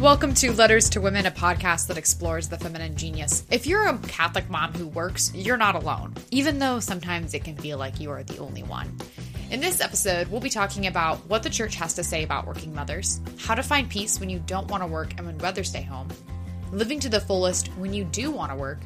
Welcome 0.00 0.32
to 0.36 0.50
Letters 0.54 0.88
to 0.90 1.00
Women, 1.02 1.26
a 1.26 1.30
podcast 1.30 1.88
that 1.88 1.98
explores 1.98 2.48
the 2.48 2.56
feminine 2.56 2.96
genius. 2.96 3.44
If 3.50 3.66
you're 3.66 3.86
a 3.86 3.98
Catholic 3.98 4.48
mom 4.48 4.72
who 4.72 4.86
works, 4.86 5.30
you're 5.34 5.58
not 5.58 5.74
alone, 5.74 6.14
even 6.30 6.58
though 6.58 6.80
sometimes 6.80 7.34
it 7.34 7.44
can 7.44 7.54
feel 7.54 7.76
like 7.76 8.00
you 8.00 8.10
are 8.10 8.22
the 8.22 8.38
only 8.38 8.62
one. 8.62 8.96
In 9.50 9.60
this 9.60 9.82
episode, 9.82 10.28
we'll 10.28 10.40
be 10.40 10.48
talking 10.48 10.86
about 10.86 11.18
what 11.26 11.42
the 11.42 11.50
church 11.50 11.74
has 11.74 11.92
to 11.96 12.02
say 12.02 12.22
about 12.24 12.46
working 12.46 12.74
mothers, 12.74 13.20
how 13.40 13.54
to 13.54 13.62
find 13.62 13.90
peace 13.90 14.18
when 14.18 14.30
you 14.30 14.38
don't 14.46 14.68
want 14.68 14.82
to 14.82 14.86
work 14.86 15.12
and 15.18 15.26
would 15.26 15.42
rather 15.42 15.62
stay 15.62 15.82
home, 15.82 16.08
living 16.72 16.98
to 17.00 17.10
the 17.10 17.20
fullest 17.20 17.68
when 17.76 17.92
you 17.92 18.04
do 18.04 18.30
want 18.30 18.50
to 18.50 18.56
work, 18.56 18.78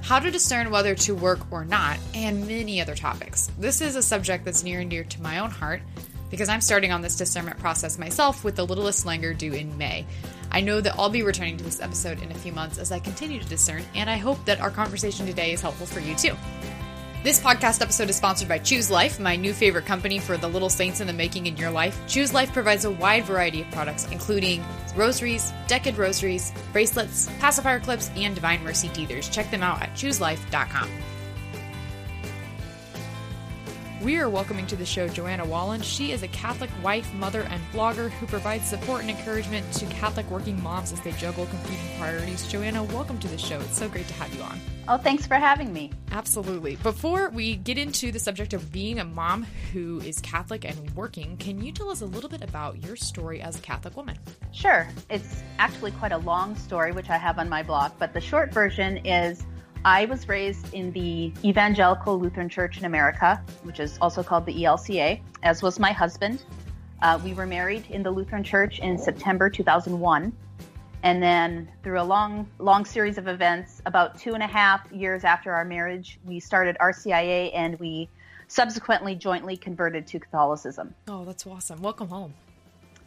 how 0.00 0.18
to 0.18 0.30
discern 0.30 0.70
whether 0.70 0.94
to 0.94 1.14
work 1.14 1.40
or 1.50 1.66
not, 1.66 1.98
and 2.14 2.48
many 2.48 2.80
other 2.80 2.94
topics. 2.94 3.50
This 3.58 3.82
is 3.82 3.96
a 3.96 4.02
subject 4.02 4.46
that's 4.46 4.64
near 4.64 4.80
and 4.80 4.88
dear 4.88 5.04
to 5.04 5.20
my 5.20 5.40
own 5.40 5.50
heart 5.50 5.82
because 6.34 6.48
I'm 6.48 6.60
starting 6.60 6.90
on 6.90 7.00
this 7.00 7.14
discernment 7.14 7.60
process 7.60 7.96
myself 7.96 8.42
with 8.42 8.56
the 8.56 8.66
littlest 8.66 9.06
Langer 9.06 9.38
due 9.38 9.52
in 9.52 9.78
May. 9.78 10.04
I 10.50 10.62
know 10.62 10.80
that 10.80 10.96
I'll 10.98 11.08
be 11.08 11.22
returning 11.22 11.56
to 11.58 11.62
this 11.62 11.80
episode 11.80 12.20
in 12.20 12.32
a 12.32 12.34
few 12.34 12.50
months 12.50 12.76
as 12.76 12.90
I 12.90 12.98
continue 12.98 13.38
to 13.38 13.48
discern, 13.48 13.84
and 13.94 14.10
I 14.10 14.16
hope 14.16 14.44
that 14.46 14.60
our 14.60 14.70
conversation 14.70 15.26
today 15.26 15.52
is 15.52 15.60
helpful 15.60 15.86
for 15.86 16.00
you 16.00 16.16
too. 16.16 16.34
This 17.22 17.40
podcast 17.40 17.80
episode 17.82 18.10
is 18.10 18.16
sponsored 18.16 18.48
by 18.48 18.58
Choose 18.58 18.90
Life, 18.90 19.20
my 19.20 19.36
new 19.36 19.54
favorite 19.54 19.86
company 19.86 20.18
for 20.18 20.36
the 20.36 20.48
little 20.48 20.68
saints 20.68 21.00
in 21.00 21.06
the 21.06 21.12
making 21.12 21.46
in 21.46 21.56
your 21.56 21.70
life. 21.70 21.96
Choose 22.08 22.34
Life 22.34 22.52
provides 22.52 22.84
a 22.84 22.90
wide 22.90 23.26
variety 23.26 23.60
of 23.60 23.70
products, 23.70 24.08
including 24.10 24.64
rosaries, 24.96 25.52
decade 25.68 25.96
rosaries, 25.96 26.52
bracelets, 26.72 27.30
pacifier 27.38 27.78
clips, 27.78 28.10
and 28.16 28.34
Divine 28.34 28.64
Mercy 28.64 28.88
teethers. 28.88 29.30
Check 29.32 29.52
them 29.52 29.62
out 29.62 29.80
at 29.82 29.94
chooselife.com. 29.94 30.90
We 34.04 34.18
are 34.18 34.28
welcoming 34.28 34.66
to 34.66 34.76
the 34.76 34.84
show 34.84 35.08
Joanna 35.08 35.46
Wallen. 35.46 35.80
She 35.80 36.12
is 36.12 36.22
a 36.22 36.28
Catholic 36.28 36.68
wife, 36.82 37.10
mother, 37.14 37.40
and 37.40 37.62
blogger 37.72 38.10
who 38.10 38.26
provides 38.26 38.68
support 38.68 39.00
and 39.00 39.08
encouragement 39.08 39.72
to 39.72 39.86
Catholic 39.86 40.30
working 40.30 40.62
moms 40.62 40.92
as 40.92 41.00
they 41.00 41.12
juggle 41.12 41.46
competing 41.46 41.86
priorities. 41.98 42.46
Joanna, 42.46 42.84
welcome 42.84 43.18
to 43.20 43.28
the 43.28 43.38
show. 43.38 43.58
It's 43.60 43.78
so 43.78 43.88
great 43.88 44.06
to 44.08 44.12
have 44.12 44.34
you 44.34 44.42
on. 44.42 44.60
Oh, 44.88 44.98
thanks 44.98 45.26
for 45.26 45.36
having 45.36 45.72
me. 45.72 45.90
Absolutely. 46.12 46.76
Before 46.76 47.30
we 47.30 47.56
get 47.56 47.78
into 47.78 48.12
the 48.12 48.18
subject 48.18 48.52
of 48.52 48.70
being 48.70 48.98
a 48.98 49.06
mom 49.06 49.46
who 49.72 50.00
is 50.00 50.20
Catholic 50.20 50.66
and 50.66 50.94
working, 50.94 51.38
can 51.38 51.64
you 51.64 51.72
tell 51.72 51.88
us 51.88 52.02
a 52.02 52.06
little 52.06 52.28
bit 52.28 52.42
about 52.42 52.84
your 52.84 52.96
story 52.96 53.40
as 53.40 53.56
a 53.56 53.60
Catholic 53.60 53.96
woman? 53.96 54.18
Sure. 54.52 54.86
It's 55.08 55.42
actually 55.58 55.92
quite 55.92 56.12
a 56.12 56.18
long 56.18 56.56
story, 56.56 56.92
which 56.92 57.08
I 57.08 57.16
have 57.16 57.38
on 57.38 57.48
my 57.48 57.62
blog, 57.62 57.92
but 57.98 58.12
the 58.12 58.20
short 58.20 58.52
version 58.52 58.98
is 59.06 59.46
I 59.84 60.06
was 60.06 60.28
raised 60.28 60.72
in 60.72 60.92
the 60.92 61.30
Evangelical 61.44 62.18
Lutheran 62.18 62.48
Church 62.48 62.78
in 62.78 62.86
America, 62.86 63.42
which 63.64 63.80
is 63.80 63.98
also 64.00 64.22
called 64.22 64.46
the 64.46 64.64
ELCA, 64.64 65.20
as 65.42 65.62
was 65.62 65.78
my 65.78 65.92
husband. 65.92 66.42
Uh, 67.02 67.20
we 67.22 67.34
were 67.34 67.44
married 67.44 67.84
in 67.90 68.02
the 68.02 68.10
Lutheran 68.10 68.42
Church 68.42 68.78
in 68.78 68.96
September 68.96 69.50
2001. 69.50 70.32
And 71.02 71.22
then, 71.22 71.70
through 71.82 72.00
a 72.00 72.02
long, 72.02 72.48
long 72.58 72.86
series 72.86 73.18
of 73.18 73.28
events, 73.28 73.82
about 73.84 74.18
two 74.18 74.32
and 74.32 74.42
a 74.42 74.46
half 74.46 74.90
years 74.90 75.22
after 75.22 75.52
our 75.52 75.66
marriage, 75.66 76.18
we 76.24 76.40
started 76.40 76.78
RCIA 76.80 77.50
and 77.54 77.78
we 77.78 78.08
subsequently 78.48 79.14
jointly 79.14 79.58
converted 79.58 80.06
to 80.06 80.18
Catholicism. 80.18 80.94
Oh, 81.08 81.26
that's 81.26 81.46
awesome. 81.46 81.82
Welcome 81.82 82.08
home. 82.08 82.32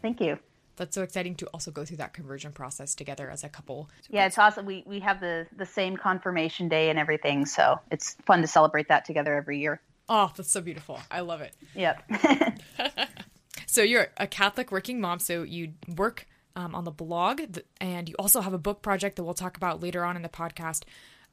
Thank 0.04 0.22
you 0.22 0.38
that's 0.78 0.96
so 0.96 1.04
exciting 1.04 1.36
to 1.36 1.48
also 1.48 1.72
go 1.72 1.84
through 1.84 1.98
that 1.98 2.14
conversion 2.14 2.52
process 2.52 2.96
together 2.96 3.30
as 3.30 3.44
a 3.44 3.50
couple. 3.50 3.90
Yeah, 4.10 4.26
it's 4.26 4.38
awesome. 4.38 4.66
We 4.66 4.84
we 4.86 5.00
have 5.02 5.20
the 5.20 5.48
the 5.56 5.66
same 5.66 5.98
confirmation 5.98 6.70
day 6.70 6.90
and 6.90 6.98
everything, 6.98 7.46
so 7.46 7.80
it's 7.92 8.16
fun 8.26 8.42
to 8.42 8.48
celebrate 8.48 8.88
that 8.88 9.06
together 9.06 9.36
every 9.36 9.60
year. 9.60 9.82
Oh, 10.10 10.32
that's 10.36 10.52
so 10.52 10.62
beautiful. 10.62 11.00
I 11.12 11.20
love 11.20 11.42
it. 11.42 11.54
Yep. 11.76 12.10
so 13.66 13.82
you're 13.82 14.08
a 14.18 14.28
Catholic 14.28 14.72
working 14.72 15.02
mom, 15.02 15.20
so 15.20 15.44
you 15.44 15.74
work 15.96 16.28
um, 16.56 16.74
on 16.74 16.86
the 16.86 16.92
blog, 16.92 17.42
and 17.82 18.08
you 18.08 18.16
also 18.18 18.42
have 18.42 18.54
a 18.54 18.58
book 18.58 18.82
project 18.82 19.18
that 19.18 19.24
we'll 19.24 19.34
talk 19.34 19.58
about 19.58 19.82
later 19.82 20.06
on 20.06 20.16
in 20.16 20.22
the 20.22 20.30
podcast. 20.30 20.84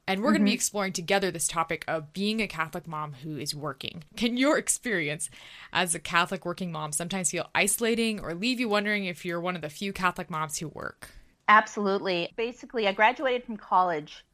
And 0.06 0.20
we're 0.20 0.28
mm-hmm. 0.28 0.34
going 0.34 0.46
to 0.46 0.50
be 0.50 0.54
exploring 0.54 0.92
together 0.92 1.30
this 1.30 1.48
topic 1.48 1.84
of 1.88 2.12
being 2.12 2.40
a 2.40 2.46
Catholic 2.46 2.86
mom 2.86 3.14
who 3.22 3.36
is 3.36 3.54
working. 3.54 4.04
Can 4.16 4.36
your 4.36 4.58
experience 4.58 5.30
as 5.72 5.94
a 5.94 5.98
Catholic 5.98 6.44
working 6.44 6.70
mom 6.70 6.92
sometimes 6.92 7.30
feel 7.30 7.48
isolating 7.54 8.20
or 8.20 8.34
leave 8.34 8.60
you 8.60 8.68
wondering 8.68 9.06
if 9.06 9.24
you're 9.24 9.40
one 9.40 9.56
of 9.56 9.62
the 9.62 9.70
few 9.70 9.92
Catholic 9.92 10.30
moms 10.30 10.58
who 10.58 10.68
work? 10.68 11.10
Absolutely. 11.48 12.32
Basically, 12.36 12.86
I 12.86 12.92
graduated 12.92 13.44
from 13.44 13.56
college 13.56 14.24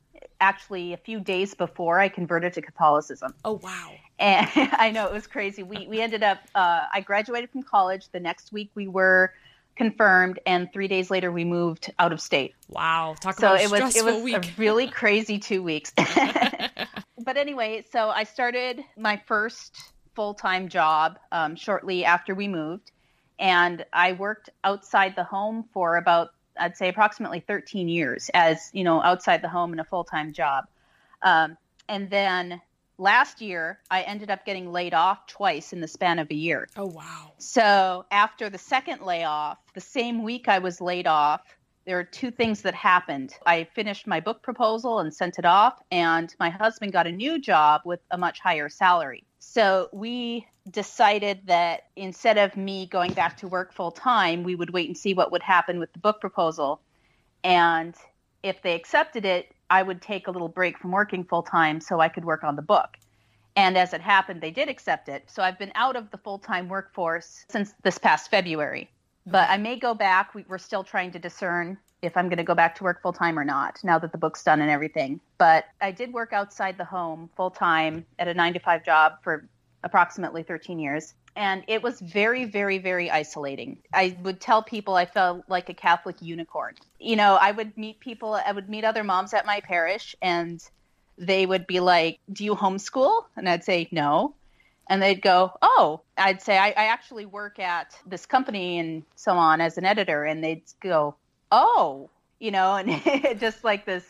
actually 0.41 0.93
a 0.93 0.97
few 0.97 1.21
days 1.21 1.55
before 1.55 2.01
I 2.01 2.09
converted 2.09 2.53
to 2.55 2.63
Catholicism. 2.63 3.35
Oh, 3.45 3.61
wow. 3.63 3.93
And 4.19 4.49
I 4.73 4.91
know 4.91 5.07
it 5.07 5.13
was 5.13 5.27
crazy. 5.27 5.63
We, 5.63 5.87
we 5.87 6.01
ended 6.01 6.23
up, 6.23 6.39
uh, 6.55 6.87
I 6.93 7.01
graduated 7.01 7.51
from 7.51 7.63
college. 7.63 8.09
The 8.11 8.21
next 8.21 8.53
week 8.53 8.71
we 8.75 8.89
were 8.89 9.33
confirmed, 9.77 10.39
and 10.47 10.73
three 10.73 10.89
days 10.89 11.11
later 11.11 11.33
we 11.33 11.45
moved 11.45 11.93
out 11.99 12.13
of 12.13 12.21
state. 12.21 12.55
Wow, 12.69 13.15
talk 13.21 13.39
so 13.39 13.55
about 13.55 13.61
it 13.61 13.71
was 13.71 13.97
it 13.97 14.05
was 14.05 14.23
week. 14.23 14.37
a 14.37 14.43
really 14.59 14.89
crazy 14.89 15.39
two 15.39 15.63
weeks. 15.63 15.93
but 17.25 17.37
anyway, 17.37 17.85
so 17.91 18.11
I 18.11 18.25
started 18.25 18.85
my 18.97 19.21
first 19.27 19.93
full 20.15 20.35
time 20.35 20.69
job 20.69 21.19
um, 21.33 21.57
shortly 21.57 22.05
after 22.05 22.35
we 22.35 22.49
moved, 22.49 22.93
and 23.39 23.85
I 23.93 24.13
worked 24.13 24.51
outside 24.65 25.17
the 25.17 25.25
home 25.25 25.65
for 25.73 25.97
about 25.97 26.31
I'd 26.59 26.77
say 26.77 26.89
approximately 26.89 27.41
13 27.41 27.89
years 27.89 28.31
as 28.35 28.71
you 28.73 28.85
know 28.85 29.03
outside 29.03 29.43
the 29.43 29.49
home 29.49 29.73
in 29.73 29.81
a 29.81 29.85
full 29.85 30.05
time 30.05 30.33
job, 30.33 30.67
um, 31.23 31.57
and 31.89 32.11
then 32.11 32.61
last 33.01 33.41
year 33.41 33.81
I 33.91 34.03
ended 34.03 34.31
up 34.31 34.45
getting 34.45 34.71
laid 34.71 34.95
off 34.95 35.27
twice 35.27 35.73
in 35.73 35.81
the 35.81 35.89
span 35.89 36.19
of 36.19 36.31
a 36.31 36.35
year. 36.35 36.69
Oh 36.77 36.87
wow. 36.87 37.33
So 37.39 38.05
after 38.11 38.51
the 38.51 38.59
second 38.59 39.03
layoff, 39.03 39.59
the 39.75 39.81
same 39.81 40.23
week 40.23 40.49
I 40.49 40.59
was 40.59 40.81
laid 40.81 41.07
off, 41.07 41.41
there 41.87 41.99
are 41.99 42.05
two 42.05 42.31
things 42.31 42.63
that 42.63 42.75
happened. 42.75 43.35
I 43.47 43.65
finished 43.75 44.07
my 44.07 44.21
book 44.21 44.43
proposal 44.43 44.99
and 44.99 45.13
sent 45.13 45.39
it 45.39 45.47
off 45.47 45.81
and 45.91 46.33
my 46.39 46.51
husband 46.51 46.93
got 46.93 47.07
a 47.07 47.13
new 47.13 47.41
job 47.41 47.81
with 47.85 48.01
a 48.11 48.19
much 48.19 48.39
higher 48.39 48.69
salary. 48.69 49.25
So 49.39 49.89
we 49.93 50.47
decided 50.71 51.41
that 51.47 51.87
instead 51.97 52.37
of 52.37 52.57
me 52.57 52.87
going 52.87 53.15
back 53.15 53.39
to 53.39 53.49
work 53.49 53.73
full 53.73 53.91
time, 53.91 54.45
we 54.45 54.55
would 54.55 54.71
wait 54.71 54.89
and 54.89 54.97
see 54.97 55.15
what 55.15 55.33
would 55.33 55.43
happen 55.43 55.79
with 55.79 55.93
the 55.95 55.99
book 55.99 56.21
proposal. 56.21 56.83
And 57.43 57.95
if 58.43 58.61
they 58.61 58.75
accepted 58.75 59.25
it, 59.25 59.53
I 59.71 59.83
would 59.83 60.03
take 60.03 60.27
a 60.27 60.31
little 60.31 60.49
break 60.49 60.79
from 60.79 60.91
working 60.91 61.25
full 61.25 61.43
time 61.43 61.81
so 61.81 62.01
I 62.01 62.09
could 62.09 62.25
work 62.25 62.45
on 62.45 62.57
the 62.57 62.63
book. 62.63 62.97
And 63.57 63.79
as 63.79 63.95
it 63.95 64.01
happened, 64.01 64.41
they 64.41 64.51
did 64.51 64.69
accept 64.69 65.09
it. 65.09 65.25
So 65.29 65.43
I've 65.43 65.59
been 65.59 65.73
out 65.75 65.97
of 65.97 66.11
the 66.11 66.19
full 66.19 66.39
time 66.39 66.69
workforce 66.69 67.45
since 67.49 67.75
this 67.83 67.99
past 67.99 68.31
February. 68.31 68.91
But 69.27 69.49
I 69.49 69.57
may 69.57 69.77
go 69.77 69.95
back. 69.95 70.35
We, 70.35 70.45
are 70.51 70.59
still 70.59 70.85
trying 70.85 71.13
to 71.13 71.19
discern 71.19 71.79
if 72.03 72.17
I'm 72.17 72.29
going 72.29 72.39
to 72.39 72.45
go 72.45 72.55
back 72.55 72.75
to 72.77 72.85
work 72.85 73.03
full 73.03 73.13
time 73.13 73.39
or 73.39 73.45
not 73.45 73.79
now 73.85 73.99
that 73.99 74.13
the 74.13 74.19
book's 74.19 74.43
done 74.43 74.61
and 74.61 74.71
everything. 74.71 75.21
But 75.39 75.67
I 75.81 75.91
did 75.91 76.13
work 76.13 76.33
outside 76.33 76.79
the 76.79 76.85
home 76.85 77.29
full 77.37 77.51
time 77.51 78.07
at 78.19 78.29
a 78.29 78.35
nine 78.35 78.55
to 78.55 78.61
five 78.61 78.85
job 78.85 79.15
for 79.23 79.49
approximately 79.83 80.43
13 80.43 80.79
years 80.79 81.15
and 81.37 81.65
it 81.69 81.83
was 81.83 82.01
very 82.01 82.45
very 82.45 82.79
very 82.79 83.11
isolating. 83.11 83.79
I 83.93 84.17
would 84.23 84.41
tell 84.41 84.63
people 84.63 84.95
i 84.95 85.07
felt 85.07 85.45
like 85.49 85.69
a 85.69 85.75
catholic 85.75 86.17
unicorn. 86.21 86.75
You 86.99 87.17
know 87.17 87.35
i 87.35 87.51
would 87.51 87.77
meet 87.77 88.01
people 88.01 88.35
i 88.35 88.53
would 88.53 88.69
meet 88.69 88.85
other 88.85 89.05
moms 89.05 89.35
at 89.35 89.47
my 89.47 89.61
parish 89.61 90.15
and 90.23 90.63
they 91.19 91.47
would 91.47 91.67
be 91.67 91.81
like 91.81 92.19
do 92.33 92.45
you 92.45 92.55
homeschool? 92.55 93.25
And 93.37 93.49
i'd 93.49 93.65
say 93.65 93.89
no. 93.91 94.35
And 94.89 95.01
they'd 95.01 95.23
go 95.23 95.53
oh. 95.63 96.01
I'd 96.19 96.43
say 96.43 96.59
i, 96.59 96.69
I 96.69 96.87
actually 96.87 97.27
work 97.27 97.59
at 97.59 97.97
this 98.07 98.27
company 98.27 98.79
and 98.79 99.05
so 99.15 99.33
on 99.33 99.61
as 99.61 99.79
an 99.79 99.85
editor. 99.85 100.25
And 100.25 100.43
they'd 100.43 100.63
go 100.81 101.15
oh. 101.53 102.11
You 102.39 102.51
know 102.51 102.77
and 102.77 103.39
just 103.41 103.65
like 103.65 103.85
this 103.85 104.05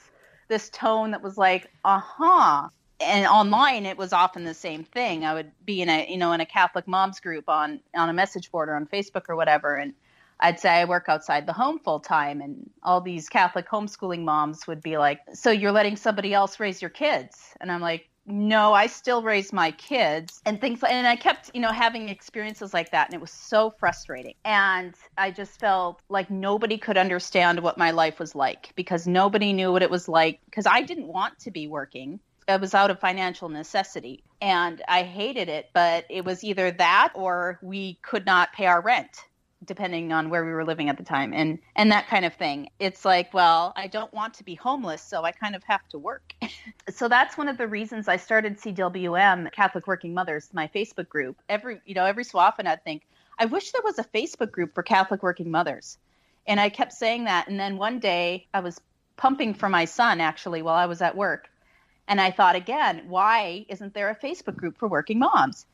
this 0.48 0.68
tone 0.70 1.12
that 1.12 1.22
was 1.22 1.38
like 1.38 1.70
uh-huh 1.84 2.68
and 3.00 3.26
online 3.26 3.86
it 3.86 3.96
was 3.96 4.12
often 4.12 4.44
the 4.44 4.54
same 4.54 4.84
thing. 4.84 5.24
I 5.24 5.34
would 5.34 5.50
be 5.64 5.82
in 5.82 5.88
a 5.88 6.06
you 6.10 6.18
know 6.18 6.32
in 6.32 6.40
a 6.40 6.46
catholic 6.46 6.86
moms 6.86 7.20
group 7.20 7.48
on 7.48 7.80
on 7.94 8.08
a 8.08 8.12
message 8.12 8.50
board 8.50 8.68
or 8.68 8.74
on 8.74 8.86
facebook 8.86 9.28
or 9.28 9.36
whatever 9.36 9.74
and 9.74 9.94
i'd 10.40 10.60
say 10.60 10.68
i 10.68 10.84
work 10.84 11.04
outside 11.08 11.46
the 11.46 11.52
home 11.52 11.78
full 11.78 12.00
time 12.00 12.40
and 12.40 12.70
all 12.82 13.00
these 13.00 13.28
catholic 13.28 13.68
homeschooling 13.68 14.24
moms 14.24 14.66
would 14.66 14.82
be 14.82 14.98
like 14.98 15.20
so 15.32 15.50
you're 15.50 15.72
letting 15.72 15.96
somebody 15.96 16.34
else 16.34 16.60
raise 16.60 16.80
your 16.82 16.90
kids? 16.90 17.54
And 17.60 17.70
i'm 17.70 17.80
like 17.80 18.08
no 18.26 18.72
i 18.72 18.86
still 18.86 19.22
raise 19.22 19.52
my 19.52 19.70
kids. 19.72 20.40
And 20.44 20.60
things 20.60 20.82
and 20.82 21.06
i 21.06 21.16
kept 21.16 21.50
you 21.54 21.60
know 21.60 21.72
having 21.72 22.08
experiences 22.08 22.74
like 22.74 22.90
that 22.90 23.08
and 23.08 23.14
it 23.14 23.20
was 23.20 23.32
so 23.32 23.70
frustrating. 23.70 24.34
And 24.44 24.94
i 25.16 25.30
just 25.30 25.58
felt 25.58 26.00
like 26.08 26.30
nobody 26.30 26.78
could 26.78 26.98
understand 26.98 27.60
what 27.60 27.78
my 27.78 27.90
life 27.90 28.18
was 28.18 28.34
like 28.34 28.72
because 28.76 29.06
nobody 29.06 29.52
knew 29.52 29.72
what 29.72 29.82
it 29.82 29.90
was 29.90 30.08
like 30.08 30.40
because 30.44 30.66
i 30.66 30.82
didn't 30.82 31.06
want 31.06 31.38
to 31.40 31.50
be 31.50 31.66
working 31.66 32.20
I 32.50 32.56
was 32.56 32.74
out 32.74 32.90
of 32.90 33.00
financial 33.00 33.48
necessity. 33.48 34.22
And 34.42 34.82
I 34.88 35.02
hated 35.02 35.48
it, 35.48 35.70
but 35.72 36.04
it 36.10 36.24
was 36.24 36.44
either 36.44 36.70
that 36.72 37.12
or 37.14 37.58
we 37.62 37.94
could 38.02 38.26
not 38.26 38.52
pay 38.52 38.66
our 38.66 38.80
rent 38.80 39.24
depending 39.62 40.10
on 40.10 40.30
where 40.30 40.42
we 40.42 40.52
were 40.52 40.64
living 40.64 40.88
at 40.88 40.96
the 40.96 41.02
time 41.02 41.34
and 41.34 41.58
and 41.76 41.92
that 41.92 42.08
kind 42.08 42.24
of 42.24 42.32
thing. 42.32 42.70
It's 42.78 43.04
like 43.04 43.34
well 43.34 43.74
i 43.76 43.88
don't 43.88 44.10
want 44.14 44.32
to 44.34 44.44
be 44.44 44.54
homeless 44.54 45.02
so 45.02 45.22
i 45.22 45.32
kind 45.32 45.54
of 45.54 45.62
have 45.64 45.86
to 45.90 45.98
work. 45.98 46.32
So 46.88 47.08
that's 47.08 47.36
one 47.36 47.48
of 47.48 47.58
the 47.58 47.68
reasons 47.68 48.08
i 48.08 48.16
started 48.16 48.58
cwm 48.58 49.52
catholic 49.52 49.86
working 49.86 50.14
mothers 50.14 50.48
my 50.54 50.66
facebook 50.68 51.10
group. 51.10 51.36
Every 51.46 51.82
you 51.84 51.94
know 51.94 52.06
every 52.06 52.24
so 52.24 52.38
often 52.38 52.66
i'd 52.66 52.82
think 52.84 53.02
i 53.38 53.44
wish 53.44 53.72
there 53.72 53.82
was 53.84 53.98
a 53.98 54.04
facebook 54.04 54.50
group 54.50 54.74
for 54.74 54.82
catholic 54.82 55.22
working 55.22 55.50
mothers. 55.50 55.98
And 56.46 56.58
I 56.58 56.68
kept 56.68 56.92
saying 56.92 57.24
that. 57.24 57.48
And 57.48 57.60
then 57.60 57.76
one 57.76 57.98
day 57.98 58.46
I 58.52 58.60
was 58.60 58.80
pumping 59.16 59.52
for 59.52 59.68
my 59.68 59.84
son 59.84 60.20
actually 60.20 60.62
while 60.62 60.74
I 60.74 60.86
was 60.86 61.02
at 61.02 61.16
work. 61.16 61.49
And 62.10 62.20
I 62.20 62.32
thought 62.32 62.56
again, 62.56 63.04
why 63.06 63.64
isn't 63.68 63.94
there 63.94 64.10
a 64.10 64.16
Facebook 64.16 64.56
group 64.56 64.76
for 64.76 64.88
working 64.88 65.20
moms? 65.20 65.64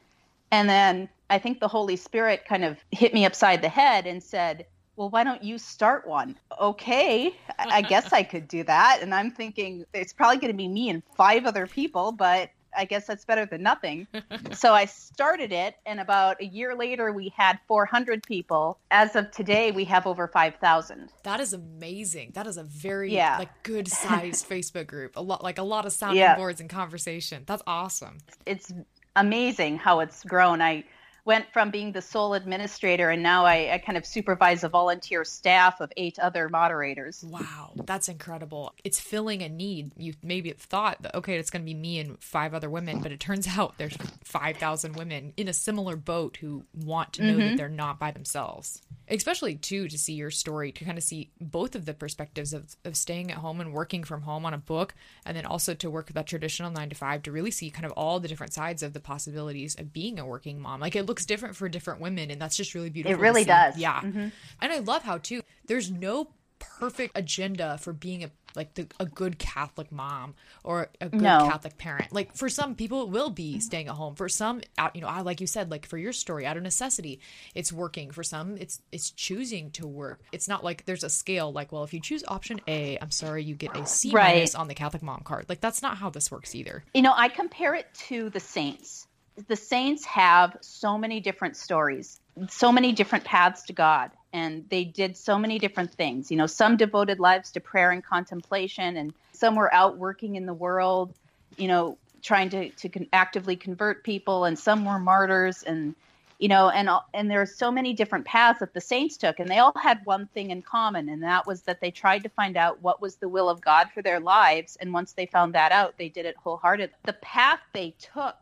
And 0.52 0.68
then 0.68 1.08
I 1.30 1.38
think 1.38 1.60
the 1.60 1.66
Holy 1.66 1.96
Spirit 1.96 2.44
kind 2.46 2.62
of 2.62 2.76
hit 2.90 3.14
me 3.14 3.24
upside 3.24 3.62
the 3.62 3.70
head 3.70 4.06
and 4.06 4.22
said, 4.22 4.66
well, 4.96 5.08
why 5.08 5.24
don't 5.24 5.42
you 5.42 5.56
start 5.56 6.06
one? 6.06 6.36
Okay, 6.60 7.34
I 7.58 7.80
guess 7.80 8.12
I 8.12 8.22
could 8.22 8.48
do 8.48 8.62
that. 8.64 8.98
And 9.00 9.14
I'm 9.14 9.30
thinking 9.30 9.86
it's 9.94 10.12
probably 10.12 10.36
going 10.36 10.52
to 10.52 10.56
be 10.56 10.68
me 10.68 10.90
and 10.90 11.02
five 11.16 11.46
other 11.46 11.66
people, 11.66 12.12
but 12.12 12.50
I 12.76 12.84
guess 12.84 13.06
that's 13.06 13.24
better 13.24 13.46
than 13.46 13.62
nothing. 13.62 14.06
so 14.52 14.72
I 14.72 14.84
started 14.84 15.52
it, 15.52 15.76
and 15.84 16.00
about 16.00 16.40
a 16.40 16.46
year 16.46 16.74
later, 16.74 17.12
we 17.12 17.32
had 17.36 17.58
400 17.68 18.22
people. 18.26 18.78
As 18.90 19.16
of 19.16 19.30
today, 19.30 19.70
we 19.72 19.84
have 19.84 20.06
over 20.06 20.28
5,000. 20.28 21.10
That 21.22 21.40
is 21.40 21.52
amazing. 21.52 22.32
That 22.34 22.46
is 22.46 22.56
a 22.56 22.64
very 22.64 23.12
yeah. 23.12 23.38
like 23.38 23.62
good 23.62 23.88
sized 23.88 24.46
Facebook 24.50 24.86
group. 24.86 25.16
A 25.16 25.22
lot 25.22 25.42
like 25.42 25.58
a 25.58 25.62
lot 25.62 25.86
of 25.86 25.92
sounding 25.92 26.18
yeah. 26.18 26.36
boards 26.36 26.60
and 26.60 26.70
conversation. 26.70 27.42
That's 27.46 27.62
awesome. 27.66 28.18
It's 28.44 28.72
amazing 29.16 29.78
how 29.78 30.00
it's 30.00 30.22
grown. 30.24 30.62
I 30.62 30.84
went 31.26 31.52
from 31.52 31.70
being 31.70 31.90
the 31.90 32.00
sole 32.00 32.34
administrator 32.34 33.10
and 33.10 33.20
now 33.20 33.44
I, 33.44 33.74
I, 33.74 33.78
kind 33.78 33.98
of 33.98 34.06
supervise 34.06 34.62
a 34.62 34.68
volunteer 34.68 35.24
staff 35.24 35.80
of 35.80 35.92
eight 35.96 36.20
other 36.20 36.48
moderators. 36.48 37.24
Wow, 37.24 37.72
that's 37.74 38.08
incredible. 38.08 38.72
It's 38.84 39.00
filling 39.00 39.42
a 39.42 39.48
need. 39.48 39.90
You 39.98 40.14
maybe 40.22 40.52
thought 40.52 41.02
that, 41.02 41.16
okay, 41.16 41.36
it's 41.36 41.50
going 41.50 41.62
to 41.62 41.66
be 41.66 41.74
me 41.74 41.98
and 41.98 42.22
five 42.22 42.54
other 42.54 42.70
women, 42.70 43.00
but 43.00 43.10
it 43.10 43.18
turns 43.18 43.48
out 43.58 43.74
there's 43.76 43.96
5,000 44.24 44.94
women 44.94 45.32
in 45.36 45.48
a 45.48 45.52
similar 45.52 45.96
boat 45.96 46.38
who 46.40 46.64
want 46.72 47.14
to 47.14 47.24
know 47.24 47.32
mm-hmm. 47.32 47.40
that 47.40 47.56
they're 47.56 47.68
not 47.68 47.98
by 47.98 48.12
themselves. 48.12 48.82
Especially, 49.08 49.54
too, 49.54 49.88
to 49.88 49.98
see 49.98 50.14
your 50.14 50.32
story, 50.32 50.72
to 50.72 50.84
kind 50.84 50.98
of 50.98 51.04
see 51.04 51.30
both 51.40 51.76
of 51.76 51.86
the 51.86 51.94
perspectives 51.94 52.52
of, 52.52 52.74
of 52.84 52.96
staying 52.96 53.30
at 53.30 53.38
home 53.38 53.60
and 53.60 53.72
working 53.72 54.02
from 54.02 54.22
home 54.22 54.44
on 54.44 54.52
a 54.52 54.58
book, 54.58 54.94
and 55.24 55.36
then 55.36 55.46
also 55.46 55.74
to 55.74 55.90
work 55.90 56.12
that 56.12 56.26
traditional 56.26 56.72
nine 56.72 56.88
to 56.88 56.96
five 56.96 57.22
to 57.22 57.32
really 57.32 57.52
see 57.52 57.70
kind 57.70 57.86
of 57.86 57.92
all 57.92 58.18
the 58.18 58.26
different 58.26 58.52
sides 58.52 58.82
of 58.82 58.94
the 58.94 59.00
possibilities 59.00 59.76
of 59.76 59.92
being 59.92 60.18
a 60.18 60.26
working 60.26 60.60
mom. 60.60 60.80
Like 60.80 60.96
it 60.96 61.06
looks 61.06 61.15
looks 61.16 61.24
different 61.24 61.56
for 61.56 61.66
different 61.66 61.98
women 61.98 62.30
and 62.30 62.40
that's 62.40 62.56
just 62.56 62.74
really 62.74 62.90
beautiful 62.90 63.18
it 63.18 63.22
really 63.22 63.44
does. 63.44 63.78
Yeah. 63.78 64.00
Mm-hmm. 64.02 64.28
and 64.60 64.72
i 64.72 64.78
love 64.80 65.02
how 65.02 65.16
too 65.16 65.40
there's 65.66 65.90
no 65.90 66.28
perfect 66.58 67.16
agenda 67.16 67.78
for 67.78 67.92
being 67.92 68.24
a 68.24 68.30
like 68.54 68.74
the, 68.74 68.86
a 68.98 69.06
good 69.06 69.38
catholic 69.38 69.92
mom 69.92 70.34
or 70.64 70.88
a 71.00 71.08
good 71.10 71.20
no. 71.20 71.46
catholic 71.46 71.76
parent. 71.76 72.10
Like 72.10 72.34
for 72.34 72.48
some 72.48 72.74
people 72.74 73.02
it 73.02 73.10
will 73.10 73.28
be 73.28 73.60
staying 73.60 73.88
at 73.88 73.94
home. 73.94 74.14
For 74.14 74.30
some 74.30 74.62
you 74.94 75.02
know 75.02 75.08
I, 75.08 75.20
like 75.20 75.42
you 75.42 75.46
said 75.46 75.70
like 75.70 75.86
for 75.86 75.98
your 75.98 76.12
story 76.12 76.46
out 76.46 76.56
of 76.56 76.62
necessity 76.62 77.20
it's 77.54 77.70
working. 77.70 78.10
For 78.10 78.22
some 78.22 78.56
it's 78.56 78.80
it's 78.90 79.10
choosing 79.10 79.70
to 79.72 79.86
work. 79.86 80.22
It's 80.32 80.48
not 80.48 80.64
like 80.64 80.86
there's 80.86 81.04
a 81.04 81.10
scale 81.10 81.52
like 81.52 81.70
well 81.70 81.84
if 81.84 81.92
you 81.92 82.00
choose 82.00 82.24
option 82.26 82.60
a 82.66 82.98
i'm 83.02 83.10
sorry 83.10 83.44
you 83.44 83.54
get 83.54 83.76
a 83.76 83.84
c 83.84 84.10
right. 84.10 84.36
minus 84.36 84.54
on 84.54 84.68
the 84.68 84.74
catholic 84.74 85.02
mom 85.02 85.20
card. 85.22 85.44
Like 85.50 85.60
that's 85.60 85.82
not 85.82 85.98
how 85.98 86.08
this 86.08 86.30
works 86.30 86.54
either. 86.54 86.82
You 86.94 87.02
know 87.02 87.12
i 87.14 87.28
compare 87.28 87.74
it 87.74 87.92
to 88.08 88.30
the 88.30 88.40
saints 88.40 89.05
the 89.48 89.56
saints 89.56 90.04
have 90.04 90.56
so 90.60 90.96
many 90.96 91.20
different 91.20 91.56
stories, 91.56 92.20
so 92.48 92.72
many 92.72 92.92
different 92.92 93.24
paths 93.24 93.62
to 93.64 93.72
God, 93.72 94.10
and 94.32 94.64
they 94.70 94.84
did 94.84 95.16
so 95.16 95.38
many 95.38 95.58
different 95.58 95.92
things. 95.92 96.30
You 96.30 96.36
know, 96.36 96.46
some 96.46 96.76
devoted 96.76 97.20
lives 97.20 97.52
to 97.52 97.60
prayer 97.60 97.90
and 97.90 98.04
contemplation, 98.04 98.96
and 98.96 99.12
some 99.32 99.54
were 99.54 99.72
out 99.72 99.98
working 99.98 100.36
in 100.36 100.46
the 100.46 100.54
world, 100.54 101.14
you 101.56 101.68
know, 101.68 101.98
trying 102.22 102.48
to 102.50 102.70
to 102.70 102.88
con- 102.88 103.08
actively 103.12 103.56
convert 103.56 104.04
people, 104.04 104.44
and 104.44 104.58
some 104.58 104.84
were 104.84 104.98
martyrs, 104.98 105.62
and 105.62 105.94
you 106.38 106.48
know, 106.48 106.70
and 106.70 106.88
and 107.12 107.30
there 107.30 107.42
are 107.42 107.46
so 107.46 107.70
many 107.70 107.92
different 107.92 108.24
paths 108.24 108.60
that 108.60 108.72
the 108.72 108.80
saints 108.80 109.18
took, 109.18 109.38
and 109.38 109.50
they 109.50 109.58
all 109.58 109.74
had 109.76 110.00
one 110.04 110.26
thing 110.28 110.50
in 110.50 110.62
common, 110.62 111.10
and 111.10 111.22
that 111.22 111.46
was 111.46 111.62
that 111.62 111.80
they 111.80 111.90
tried 111.90 112.22
to 112.22 112.30
find 112.30 112.56
out 112.56 112.80
what 112.82 113.02
was 113.02 113.16
the 113.16 113.28
will 113.28 113.50
of 113.50 113.60
God 113.60 113.90
for 113.92 114.00
their 114.00 114.20
lives, 114.20 114.76
and 114.76 114.94
once 114.94 115.12
they 115.12 115.26
found 115.26 115.54
that 115.54 115.72
out, 115.72 115.98
they 115.98 116.08
did 116.08 116.24
it 116.24 116.36
wholeheartedly. 116.36 116.96
The 117.04 117.12
path 117.14 117.60
they 117.74 117.94
took 117.98 118.34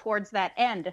towards 0.00 0.30
that 0.30 0.52
end 0.56 0.92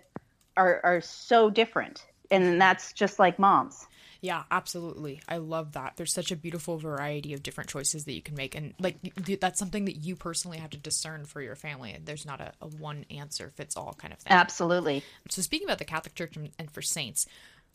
are 0.58 0.82
are 0.84 1.02
so 1.02 1.50
different. 1.50 2.06
And 2.30 2.60
that's 2.60 2.92
just 2.92 3.20
like 3.20 3.40
moms. 3.40 3.86
Yeah 4.20 4.44
absolutely. 4.52 5.22
I 5.30 5.38
love 5.38 5.74
that. 5.74 5.94
There's 5.96 6.14
such 6.14 6.32
a 6.32 6.36
beautiful 6.36 6.78
variety 6.78 7.34
of 7.34 7.42
different 7.42 7.70
choices 7.70 8.04
that 8.06 8.14
you 8.14 8.22
can 8.22 8.36
make. 8.36 8.54
And 8.54 8.74
like 8.80 8.98
that's 9.40 9.60
something 9.60 9.86
that 9.86 9.98
you 9.98 10.16
personally 10.16 10.58
have 10.58 10.72
to 10.72 10.78
discern 10.78 11.26
for 11.26 11.42
your 11.42 11.56
family. 11.56 11.98
There's 12.04 12.26
not 12.26 12.42
a, 12.42 12.52
a 12.62 12.68
one 12.68 13.06
answer 13.10 13.52
fits 13.56 13.78
all 13.78 13.94
kind 13.98 14.12
of 14.12 14.20
thing. 14.20 14.34
Absolutely. 14.34 15.04
So 15.30 15.42
speaking 15.42 15.68
about 15.68 15.78
the 15.78 15.86
catholic 15.86 16.16
church 16.16 16.36
and, 16.36 16.50
and 16.60 16.70
for 16.70 16.82
saints 16.82 17.28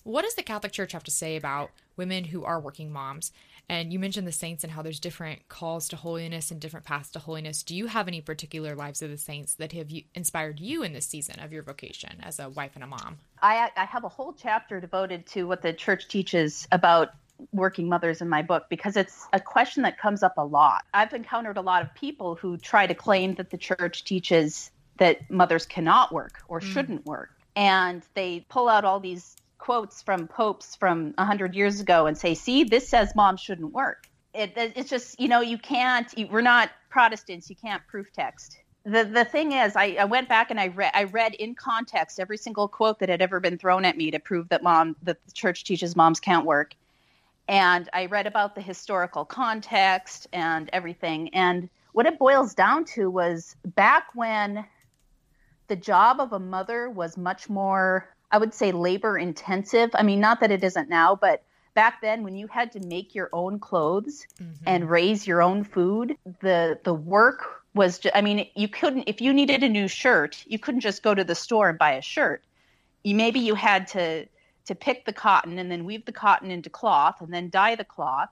what 0.05 0.23
does 0.23 0.35
the 0.35 0.43
catholic 0.43 0.73
church 0.73 0.93
have 0.93 1.05
to 1.05 1.13
say 1.13 1.37
about 1.37 1.71
women 1.97 2.25
who 2.25 2.45
are 2.45 2.61
working 2.61 2.93
moms 2.93 3.33
and 3.73 3.91
you 3.91 3.99
mentioned 3.99 4.27
the 4.27 4.33
saints 4.33 4.65
and 4.65 4.71
how 4.71 4.83
there's 4.83 5.01
different 5.01 5.49
calls 5.49 5.89
to 5.89 5.97
holiness 5.97 6.51
and 6.51 6.61
different 6.61 6.85
paths 6.85 7.09
to 7.13 7.19
holiness. 7.19 7.63
Do 7.63 7.75
you 7.75 7.87
have 7.87 8.07
any 8.07 8.21
particular 8.21 8.77
lives 8.77 9.01
of 9.01 9.09
the 9.09 9.17
saints 9.17 9.55
that 9.55 9.73
have 9.73 9.89
inspired 10.15 10.61
you 10.61 10.83
in 10.83 10.93
this 10.93 11.07
season 11.07 11.41
of 11.41 11.55
your 11.55 11.63
vocation 11.63 12.11
as 12.23 12.39
a 12.39 12.51
wife 12.51 12.73
and 12.75 12.85
a 12.85 12.87
mom? 12.87 13.17
I, 13.41 13.71
I 13.75 13.87
have 13.87 14.05
a 14.05 14.11
whole 14.11 14.35
chapter 14.35 14.79
devoted 14.79 15.25
to 15.29 15.45
what 15.45 15.63
the 15.63 15.73
church 15.73 16.07
teaches 16.09 16.69
about 16.71 17.15
working 17.51 17.89
mothers 17.89 18.21
in 18.21 18.29
my 18.29 18.43
book 18.43 18.67
because 18.69 18.95
it's 18.95 19.27
a 19.33 19.41
question 19.41 19.85
that 19.85 19.97
comes 19.97 20.23
up 20.23 20.35
a 20.37 20.45
lot. 20.45 20.85
I've 20.93 21.15
encountered 21.15 21.57
a 21.57 21.63
lot 21.63 21.81
of 21.81 21.95
people 21.95 22.35
who 22.35 22.59
try 22.59 22.87
to 22.87 22.95
claim 22.95 23.37
that 23.37 23.49
the 23.49 23.57
church 23.57 24.05
teaches 24.05 24.71
that 24.99 25.31
mothers 25.31 25.65
cannot 25.65 26.13
work 26.13 26.43
or 26.47 26.61
mm. 26.61 26.65
shouldn't 26.65 27.07
work. 27.07 27.31
And 27.57 28.03
they 28.13 28.45
pull 28.51 28.69
out 28.69 28.85
all 28.85 29.01
these 29.01 29.35
quotes 29.63 30.03
from 30.03 30.27
popes 30.27 30.75
from 30.75 31.15
100 31.19 31.55
years 31.55 31.79
ago 31.79 32.07
and 32.07 32.19
say, 32.19 32.35
see, 32.35 32.65
this 32.65 32.89
says 32.89 33.15
mom 33.15 33.37
shouldn't 33.37 33.73
work. 33.73 34.09
It, 34.35 34.55
it's 34.57 34.91
just, 34.91 35.21
you 35.21 35.29
know, 35.29 35.41
you 35.41 35.57
can't, 35.57 36.13
we're 36.33 36.41
not 36.41 36.71
Protestants, 36.91 37.49
you 37.49 37.55
can't 37.55 37.81
proof 37.87 38.13
text. 38.13 38.59
The, 38.85 39.05
the 39.05 39.25
thing 39.25 39.53
is, 39.53 39.77
I, 39.77 39.97
I 40.01 40.05
went 40.07 40.29
back 40.29 40.51
and 40.51 40.59
I 40.59 40.67
read, 40.67 40.91
I 40.95 41.05
read 41.05 41.35
in 41.35 41.55
context 41.55 42.19
every 42.19 42.39
single 42.39 42.67
quote 42.67 42.99
that 42.99 43.09
had 43.09 43.23
ever 43.23 43.39
been 43.39 43.57
thrown 43.57 43.85
at 43.85 43.97
me 43.97 44.11
to 44.11 44.19
prove 44.19 44.49
that 44.49 44.65
mom, 44.65 44.97
that 45.05 45.25
the 45.25 45.33
church 45.33 45.63
teaches 45.63 45.95
moms 45.95 46.19
can't 46.19 46.45
work. 46.45 46.75
And 47.47 47.89
I 47.93 48.07
read 48.07 48.27
about 48.27 48.57
the 48.57 48.63
historical 48.63 49.25
context 49.25 50.27
and 50.33 50.71
everything. 50.73 51.33
And 51.35 51.69
what 51.93 52.07
it 52.07 52.19
boils 52.19 52.53
down 52.53 52.85
to 52.97 53.09
was 53.09 53.55
back 53.65 54.09
when 54.15 54.65
the 55.69 55.77
job 55.77 56.19
of 56.19 56.33
a 56.33 56.41
mother 56.41 56.91
was 56.91 57.17
much 57.17 57.49
more 57.49 58.12
I 58.33 58.39
would 58.39 58.55
say 58.55 58.73
labor 58.73 59.19
intensive. 59.19 59.91
I 59.95 60.03
mean, 60.03 60.19
not 60.19 60.41
that 60.41 60.51
it 60.51 60.65
isn't 60.65 60.89
now, 60.89 61.15
but 61.15 61.45
back 61.75 62.01
then 62.01 62.23
when 62.23 62.35
you 62.35 62.47
had 62.47 62.73
to 62.73 62.81
make 62.81 63.15
your 63.15 63.29
own 63.33 63.59
clothes 63.59 64.27
mm-hmm. 64.41 64.65
and 64.67 64.91
raise 64.91 65.27
your 65.27 65.43
own 65.43 65.65
food, 65.65 66.17
the 66.41 66.79
the 66.83 66.95
work 66.95 67.63
was 67.75 67.99
just, 67.99 68.15
I 68.17 68.21
mean, 68.21 68.49
you 68.55 68.69
couldn't 68.69 69.05
if 69.07 69.21
you 69.21 69.33
needed 69.33 69.63
a 69.63 69.69
new 69.69 69.89
shirt, 69.89 70.43
you 70.47 70.59
couldn't 70.59 70.81
just 70.81 71.03
go 71.03 71.15
to 71.15 71.25
the 71.25 71.35
store 71.35 71.69
and 71.69 71.79
buy 71.79 71.93
a 71.93 72.03
shirt. 72.03 72.43
You 73.05 73.15
maybe 73.15 73.41
you 73.41 73.55
had 73.55 73.87
to 73.89 74.27
to 74.67 74.75
pick 74.75 75.05
the 75.05 75.13
cotton 75.13 75.59
and 75.59 75.71
then 75.71 75.85
weave 75.85 76.05
the 76.05 76.13
cotton 76.13 76.51
into 76.51 76.71
cloth 76.71 77.21
and 77.21 77.33
then 77.33 77.51
dye 77.51 77.75
the 77.75 77.85
cloth 77.85 78.31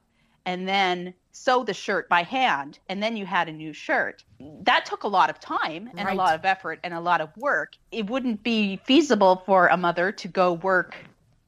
and 0.51 0.67
then 0.67 1.15
sew 1.31 1.63
the 1.63 1.73
shirt 1.73 2.09
by 2.09 2.25
hand 2.25 2.81
and 2.89 3.01
then 3.01 3.17
you 3.17 3.25
had 3.25 3.49
a 3.49 3.53
new 3.53 3.73
shirt. 3.73 4.25
That 4.63 4.85
took 4.85 5.05
a 5.05 5.09
lot 5.09 5.31
of 5.31 5.39
time 5.39 5.89
and 5.97 6.07
right. 6.07 6.13
a 6.13 6.17
lot 6.17 6.35
of 6.35 6.45
effort 6.45 6.81
and 6.83 6.93
a 6.93 6.99
lot 6.99 7.21
of 7.21 7.29
work. 7.37 7.75
It 7.93 8.11
wouldn't 8.11 8.43
be 8.43 8.81
feasible 8.85 9.45
for 9.47 9.69
a 9.69 9.77
mother 9.77 10.11
to 10.11 10.27
go 10.27 10.55
work 10.55 10.97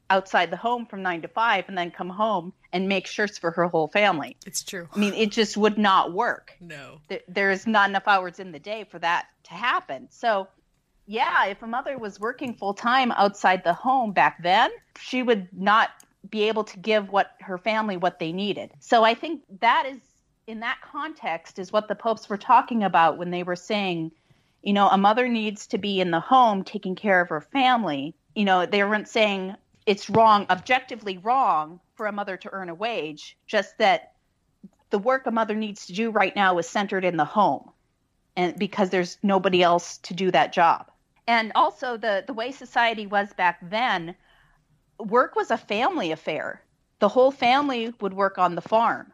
outside 0.09 0.53
the 0.53 0.57
home 0.57 0.87
from 0.87 1.03
9 1.03 1.23
to 1.23 1.29
5 1.29 1.65
and 1.67 1.77
then 1.77 1.91
come 1.91 2.11
home 2.11 2.53
and 2.73 2.89
make 2.89 3.09
shirts 3.09 3.39
for 3.39 3.51
her 3.51 3.67
whole 3.67 3.89
family. 3.89 4.37
It's 4.47 4.63
true. 4.63 4.89
I 4.95 4.99
mean 5.01 5.15
it 5.15 5.33
just 5.33 5.57
would 5.57 5.79
not 5.79 6.13
work. 6.13 6.53
No. 6.61 7.01
There's 7.27 7.67
not 7.67 7.89
enough 7.91 8.07
hours 8.07 8.39
in 8.39 8.53
the 8.53 8.61
day 8.61 8.85
for 8.89 9.01
that 9.01 9.27
to 9.45 9.55
happen. 9.55 10.07
So 10.11 10.47
yeah 11.07 11.47
if 11.47 11.61
a 11.61 11.67
mother 11.67 11.99
was 11.99 12.21
working 12.21 12.55
full 12.55 12.75
time 12.75 13.11
outside 13.11 13.65
the 13.65 13.75
home 13.75 14.13
back 14.13 14.41
then 14.45 14.71
she 15.01 15.25
would 15.25 15.49
not 15.53 15.91
be 16.29 16.49
able 16.49 16.65
to 16.65 16.79
give 16.79 17.11
what 17.11 17.33
her 17.41 17.59
family 17.59 17.97
what 17.97 18.19
they 18.19 18.33
needed. 18.33 18.71
So 18.81 19.05
I 19.05 19.15
think 19.15 19.43
that 19.61 19.87
is 19.87 19.99
in 20.47 20.61
that 20.61 20.79
context 20.83 21.59
is 21.59 21.73
what 21.73 21.89
the 21.89 21.95
popes 21.95 22.29
were 22.29 22.37
talking 22.37 22.83
about 22.83 23.19
when 23.19 23.31
they 23.31 23.43
were 23.43 23.57
saying, 23.57 24.13
you 24.63 24.73
know, 24.73 24.89
a 24.89 24.99
mother 24.99 25.29
needs 25.29 25.67
to 25.69 25.79
be 25.79 26.01
in 26.01 26.11
the 26.11 26.21
home 26.21 26.65
taking 26.65 26.95
care 26.95 27.21
of 27.21 27.29
her 27.29 27.41
family. 27.41 28.15
You 28.35 28.45
know, 28.45 28.67
they 28.67 28.83
weren't 28.83 29.09
saying 29.09 29.55
it's 29.87 30.09
wrong, 30.09 30.47
objectively 30.51 31.19
wrong 31.19 31.81
for 31.95 32.07
a 32.07 32.13
mother 32.13 32.37
to 32.37 32.53
earn 32.53 32.69
a 32.69 32.75
wage, 32.75 33.37
just 33.47 33.79
that 33.79 34.13
the 34.91 34.99
work 34.99 35.27
a 35.27 35.31
mother 35.31 35.55
needs 35.55 35.87
to 35.87 35.93
do 35.93 36.11
right 36.11 36.35
now 36.37 36.59
is 36.59 36.69
centered 36.69 37.05
in 37.05 37.17
the 37.17 37.25
home 37.25 37.71
and 38.37 38.59
because 38.59 38.91
there's 38.91 39.19
nobody 39.23 39.63
else 39.63 39.99
to 39.99 40.15
do 40.15 40.31
that 40.31 40.53
job. 40.53 40.91
And 41.27 41.53
also 41.55 41.97
the 41.97 42.25
the 42.27 42.33
way 42.33 42.51
society 42.53 43.07
was 43.07 43.33
back 43.33 43.59
then 43.63 44.15
work 45.03 45.37
was 45.37 45.51
a 45.51 45.59
family 45.59 46.13
affair. 46.13 46.63
The 46.99 47.09
whole 47.09 47.31
family 47.31 47.93
would 48.01 48.15
work 48.15 48.39
on 48.39 48.55
the 48.55 48.61
farm, 48.61 49.13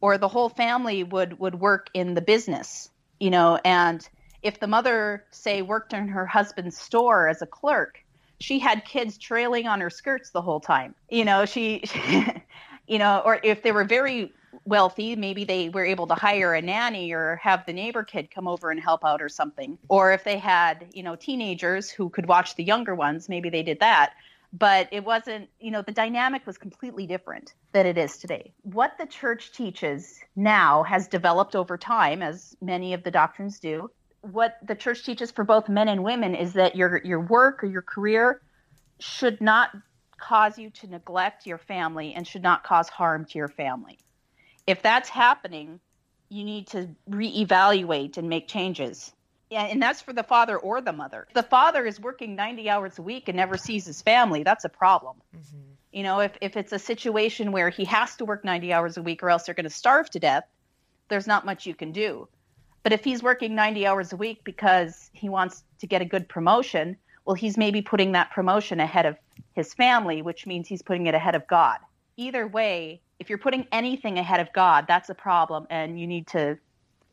or 0.00 0.18
the 0.18 0.28
whole 0.28 0.48
family 0.48 1.04
would 1.04 1.38
would 1.38 1.60
work 1.60 1.88
in 1.94 2.14
the 2.14 2.22
business, 2.22 2.90
you 3.18 3.30
know. 3.30 3.58
And 3.64 4.06
if 4.42 4.60
the 4.60 4.66
mother, 4.66 5.24
say, 5.30 5.62
worked 5.62 5.92
in 5.92 6.08
her 6.08 6.26
husband's 6.26 6.78
store 6.78 7.28
as 7.28 7.42
a 7.42 7.46
clerk, 7.46 7.98
she 8.38 8.58
had 8.58 8.84
kids 8.84 9.18
trailing 9.18 9.66
on 9.66 9.80
her 9.80 9.90
skirts 9.90 10.30
the 10.30 10.40
whole 10.40 10.60
time. 10.60 10.94
You 11.10 11.24
know, 11.24 11.44
she, 11.44 11.84
you 12.86 12.98
know, 12.98 13.22
or 13.24 13.38
if 13.42 13.62
they 13.62 13.72
were 13.72 13.84
very 13.84 14.32
wealthy, 14.64 15.16
maybe 15.16 15.44
they 15.44 15.68
were 15.68 15.84
able 15.84 16.06
to 16.06 16.14
hire 16.14 16.54
a 16.54 16.62
nanny 16.62 17.12
or 17.12 17.36
have 17.36 17.64
the 17.66 17.72
neighbor 17.72 18.02
kid 18.02 18.30
come 18.30 18.48
over 18.48 18.70
and 18.70 18.80
help 18.80 19.04
out 19.04 19.20
or 19.20 19.28
something. 19.28 19.78
Or 19.88 20.12
if 20.12 20.24
they 20.24 20.38
had, 20.38 20.86
you 20.92 21.02
know, 21.02 21.16
teenagers 21.16 21.90
who 21.90 22.08
could 22.08 22.26
watch 22.26 22.56
the 22.56 22.64
younger 22.64 22.94
ones, 22.94 23.28
maybe 23.28 23.50
they 23.50 23.62
did 23.62 23.80
that. 23.80 24.14
But 24.52 24.88
it 24.90 25.04
wasn't, 25.04 25.48
you 25.60 25.70
know, 25.70 25.82
the 25.82 25.92
dynamic 25.92 26.46
was 26.46 26.58
completely 26.58 27.06
different 27.06 27.54
than 27.72 27.86
it 27.86 27.96
is 27.96 28.18
today. 28.18 28.52
What 28.62 28.98
the 28.98 29.06
church 29.06 29.52
teaches 29.52 30.18
now 30.34 30.82
has 30.82 31.06
developed 31.06 31.54
over 31.54 31.78
time, 31.78 32.20
as 32.20 32.56
many 32.60 32.92
of 32.92 33.04
the 33.04 33.10
doctrines 33.12 33.60
do. 33.60 33.90
What 34.22 34.56
the 34.66 34.74
church 34.74 35.04
teaches 35.04 35.30
for 35.30 35.44
both 35.44 35.68
men 35.68 35.88
and 35.88 36.02
women 36.02 36.34
is 36.34 36.54
that 36.54 36.74
your 36.74 37.00
your 37.04 37.20
work 37.20 37.62
or 37.62 37.68
your 37.68 37.82
career 37.82 38.42
should 38.98 39.40
not 39.40 39.70
cause 40.18 40.58
you 40.58 40.68
to 40.70 40.86
neglect 40.88 41.46
your 41.46 41.56
family 41.56 42.12
and 42.14 42.26
should 42.26 42.42
not 42.42 42.64
cause 42.64 42.88
harm 42.88 43.24
to 43.26 43.38
your 43.38 43.48
family 43.48 43.98
if 44.70 44.82
that's 44.82 45.08
happening, 45.08 45.80
you 46.28 46.44
need 46.44 46.68
to 46.68 46.88
reevaluate 47.10 48.16
and 48.16 48.28
make 48.28 48.46
changes. 48.46 49.12
Yeah, 49.50 49.64
and 49.64 49.82
that's 49.82 50.00
for 50.00 50.12
the 50.12 50.22
father 50.22 50.56
or 50.56 50.80
the 50.80 50.92
mother. 50.92 51.26
The 51.34 51.42
father 51.42 51.84
is 51.84 51.98
working 51.98 52.36
90 52.36 52.70
hours 52.70 52.98
a 52.98 53.02
week 53.02 53.28
and 53.28 53.36
never 53.36 53.56
sees 53.56 53.84
his 53.84 54.00
family. 54.00 54.44
That's 54.44 54.64
a 54.64 54.68
problem. 54.68 55.16
Mm-hmm. 55.36 55.58
You 55.92 56.02
know, 56.04 56.20
if, 56.20 56.32
if 56.40 56.56
it's 56.56 56.72
a 56.72 56.78
situation 56.78 57.50
where 57.50 57.68
he 57.68 57.84
has 57.86 58.14
to 58.16 58.24
work 58.24 58.44
90 58.44 58.72
hours 58.72 58.96
a 58.96 59.02
week 59.02 59.24
or 59.24 59.30
else 59.30 59.44
they're 59.44 59.54
going 59.56 59.64
to 59.64 59.70
starve 59.70 60.08
to 60.10 60.20
death, 60.20 60.44
there's 61.08 61.26
not 61.26 61.44
much 61.44 61.66
you 61.66 61.74
can 61.74 61.90
do. 61.90 62.28
But 62.84 62.92
if 62.92 63.02
he's 63.02 63.24
working 63.24 63.56
90 63.56 63.86
hours 63.86 64.12
a 64.12 64.16
week 64.16 64.44
because 64.44 65.10
he 65.12 65.28
wants 65.28 65.64
to 65.80 65.86
get 65.88 66.00
a 66.00 66.04
good 66.04 66.28
promotion, 66.28 66.96
well, 67.24 67.34
he's 67.34 67.58
maybe 67.58 67.82
putting 67.82 68.12
that 68.12 68.30
promotion 68.30 68.78
ahead 68.78 69.04
of 69.04 69.16
his 69.54 69.74
family, 69.74 70.22
which 70.22 70.46
means 70.46 70.68
he's 70.68 70.80
putting 70.80 71.06
it 71.06 71.14
ahead 71.14 71.34
of 71.34 71.46
God. 71.48 71.78
Either 72.16 72.46
way, 72.46 73.00
if 73.18 73.28
you're 73.28 73.38
putting 73.38 73.66
anything 73.72 74.18
ahead 74.18 74.40
of 74.40 74.52
God, 74.52 74.86
that's 74.86 75.10
a 75.10 75.14
problem, 75.14 75.66
and 75.70 76.00
you 76.00 76.06
need 76.06 76.28
to 76.28 76.56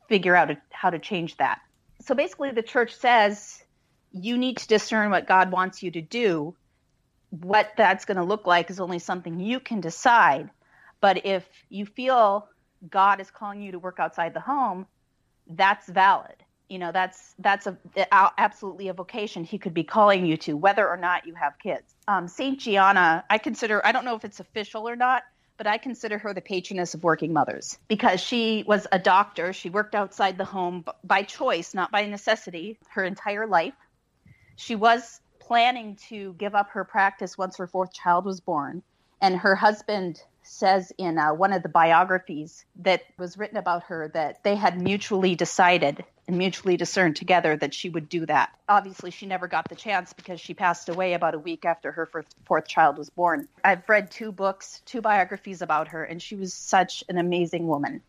figure 0.08 0.34
out 0.34 0.50
how 0.70 0.88
to 0.88 0.98
change 0.98 1.36
that. 1.36 1.60
So 2.08 2.14
basically, 2.14 2.52
the 2.52 2.62
church 2.62 2.96
says 2.96 3.62
you 4.12 4.38
need 4.38 4.56
to 4.56 4.66
discern 4.66 5.10
what 5.10 5.26
God 5.26 5.52
wants 5.52 5.82
you 5.82 5.90
to 5.90 6.00
do. 6.00 6.56
What 7.28 7.74
that's 7.76 8.06
going 8.06 8.16
to 8.16 8.24
look 8.24 8.46
like 8.46 8.70
is 8.70 8.80
only 8.80 8.98
something 8.98 9.38
you 9.38 9.60
can 9.60 9.82
decide. 9.82 10.48
But 11.02 11.26
if 11.26 11.46
you 11.68 11.84
feel 11.84 12.48
God 12.88 13.20
is 13.20 13.30
calling 13.30 13.60
you 13.60 13.72
to 13.72 13.78
work 13.78 14.00
outside 14.00 14.32
the 14.32 14.40
home, 14.40 14.86
that's 15.46 15.86
valid. 15.86 16.36
You 16.70 16.78
know, 16.78 16.92
that's 16.92 17.34
that's 17.40 17.66
a, 17.66 17.76
absolutely 18.10 18.88
a 18.88 18.94
vocation 18.94 19.44
He 19.44 19.58
could 19.58 19.74
be 19.74 19.84
calling 19.84 20.24
you 20.24 20.38
to, 20.38 20.56
whether 20.56 20.88
or 20.88 20.96
not 20.96 21.26
you 21.26 21.34
have 21.34 21.58
kids. 21.62 21.94
Um, 22.08 22.26
Saint 22.26 22.60
Gianna, 22.60 23.22
I 23.28 23.36
consider. 23.36 23.84
I 23.84 23.92
don't 23.92 24.06
know 24.06 24.14
if 24.14 24.24
it's 24.24 24.40
official 24.40 24.88
or 24.88 24.96
not, 24.96 25.24
but 25.58 25.66
I 25.66 25.76
consider 25.76 26.16
her 26.18 26.32
the 26.32 26.40
patroness 26.40 26.94
of 26.94 27.02
working 27.04 27.32
mothers 27.32 27.78
because 27.88 28.20
she 28.20 28.64
was 28.66 28.86
a 28.92 28.98
doctor. 28.98 29.52
She 29.52 29.68
worked 29.68 29.94
outside 29.94 30.38
the 30.38 30.44
home 30.44 30.84
by 31.04 31.24
choice, 31.24 31.74
not 31.74 31.90
by 31.90 32.06
necessity, 32.06 32.78
her 32.90 33.04
entire 33.04 33.46
life. 33.46 33.74
She 34.56 34.76
was 34.76 35.20
planning 35.40 35.96
to 36.08 36.34
give 36.34 36.54
up 36.54 36.70
her 36.70 36.84
practice 36.84 37.36
once 37.36 37.56
her 37.58 37.66
fourth 37.66 37.92
child 37.92 38.24
was 38.24 38.40
born. 38.40 38.82
And 39.20 39.36
her 39.36 39.56
husband 39.56 40.22
says 40.48 40.92
in 40.98 41.18
uh, 41.18 41.32
one 41.34 41.52
of 41.52 41.62
the 41.62 41.68
biographies 41.68 42.64
that 42.76 43.02
was 43.18 43.36
written 43.36 43.56
about 43.56 43.84
her 43.84 44.08
that 44.14 44.42
they 44.42 44.56
had 44.56 44.80
mutually 44.80 45.34
decided 45.34 46.04
and 46.26 46.36
mutually 46.36 46.76
discerned 46.76 47.16
together 47.16 47.56
that 47.56 47.72
she 47.72 47.88
would 47.88 48.08
do 48.08 48.26
that. 48.26 48.50
Obviously, 48.68 49.10
she 49.10 49.26
never 49.26 49.48
got 49.48 49.68
the 49.68 49.74
chance 49.74 50.12
because 50.12 50.40
she 50.40 50.54
passed 50.54 50.88
away 50.88 51.14
about 51.14 51.34
a 51.34 51.38
week 51.38 51.64
after 51.64 51.92
her 51.92 52.08
fourth 52.44 52.68
child 52.68 52.98
was 52.98 53.10
born. 53.10 53.48
I've 53.64 53.88
read 53.88 54.10
two 54.10 54.32
books, 54.32 54.82
two 54.84 55.00
biographies 55.00 55.62
about 55.62 55.88
her, 55.88 56.04
and 56.04 56.20
she 56.20 56.36
was 56.36 56.52
such 56.52 57.04
an 57.08 57.18
amazing 57.18 57.66
woman. 57.66 58.02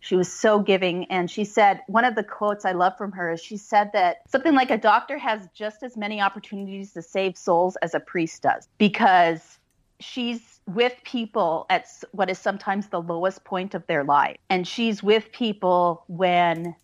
She 0.00 0.16
was 0.16 0.30
so 0.32 0.58
giving. 0.58 1.04
And 1.06 1.30
she 1.30 1.44
said, 1.44 1.80
one 1.86 2.04
of 2.04 2.16
the 2.16 2.24
quotes 2.24 2.64
I 2.64 2.72
love 2.72 2.98
from 2.98 3.12
her 3.12 3.30
is 3.32 3.40
she 3.40 3.56
said 3.56 3.92
that 3.92 4.28
something 4.28 4.52
like 4.52 4.70
a 4.70 4.76
doctor 4.76 5.16
has 5.16 5.48
just 5.54 5.82
as 5.84 5.96
many 5.96 6.20
opportunities 6.20 6.92
to 6.94 7.02
save 7.02 7.38
souls 7.38 7.76
as 7.76 7.94
a 7.94 8.00
priest 8.00 8.42
does 8.42 8.68
because 8.78 9.58
she's 10.00 10.51
with 10.66 10.94
people 11.04 11.66
at 11.70 11.86
what 12.12 12.30
is 12.30 12.38
sometimes 12.38 12.88
the 12.88 13.00
lowest 13.00 13.44
point 13.44 13.74
of 13.74 13.86
their 13.86 14.04
life. 14.04 14.36
And 14.48 14.66
she's 14.66 15.02
with 15.02 15.32
people 15.32 16.04
when 16.08 16.74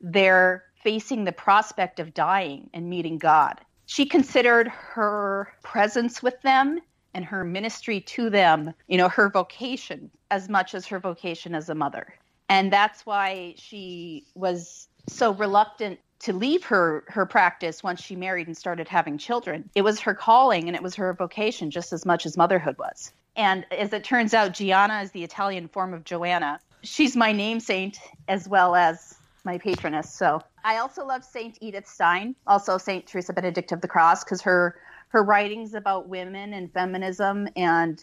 they're 0.00 0.64
facing 0.82 1.24
the 1.24 1.32
prospect 1.32 1.98
of 1.98 2.12
dying 2.12 2.68
and 2.74 2.90
meeting 2.90 3.18
God. 3.18 3.60
She 3.86 4.06
considered 4.06 4.68
her 4.68 5.52
presence 5.62 6.22
with 6.22 6.40
them 6.42 6.80
and 7.14 7.24
her 7.24 7.44
ministry 7.44 8.00
to 8.00 8.28
them, 8.28 8.74
you 8.88 8.98
know, 8.98 9.08
her 9.08 9.30
vocation 9.30 10.10
as 10.30 10.48
much 10.48 10.74
as 10.74 10.86
her 10.86 10.98
vocation 10.98 11.54
as 11.54 11.68
a 11.68 11.74
mother. 11.74 12.14
And 12.48 12.72
that's 12.72 13.06
why 13.06 13.54
she 13.56 14.26
was 14.34 14.88
so 15.08 15.32
reluctant 15.32 15.98
to 16.24 16.32
leave 16.32 16.64
her 16.64 17.04
her 17.08 17.26
practice 17.26 17.82
once 17.82 18.02
she 18.02 18.16
married 18.16 18.46
and 18.46 18.56
started 18.56 18.88
having 18.88 19.18
children. 19.18 19.68
It 19.74 19.82
was 19.82 20.00
her 20.00 20.14
calling 20.14 20.68
and 20.68 20.74
it 20.74 20.82
was 20.82 20.94
her 20.94 21.12
vocation 21.12 21.70
just 21.70 21.92
as 21.92 22.06
much 22.06 22.24
as 22.24 22.36
motherhood 22.36 22.78
was. 22.78 23.12
And 23.36 23.66
as 23.70 23.92
it 23.92 24.04
turns 24.04 24.32
out, 24.32 24.54
Gianna 24.54 25.02
is 25.02 25.10
the 25.10 25.22
Italian 25.22 25.68
form 25.68 25.92
of 25.92 26.04
Joanna. 26.04 26.60
She's 26.82 27.14
my 27.14 27.32
name 27.32 27.60
saint 27.60 27.98
as 28.26 28.48
well 28.48 28.74
as 28.74 29.16
my 29.44 29.58
patroness. 29.58 30.10
So 30.10 30.40
I 30.64 30.78
also 30.78 31.04
love 31.04 31.24
Saint 31.24 31.58
Edith 31.60 31.86
Stein, 31.86 32.34
also 32.46 32.78
Saint 32.78 33.06
Teresa 33.06 33.34
Benedict 33.34 33.70
of 33.72 33.82
the 33.82 33.88
Cross, 33.88 34.24
because 34.24 34.40
her 34.42 34.76
her 35.08 35.22
writings 35.22 35.74
about 35.74 36.08
women 36.08 36.54
and 36.54 36.72
feminism 36.72 37.48
and 37.54 38.02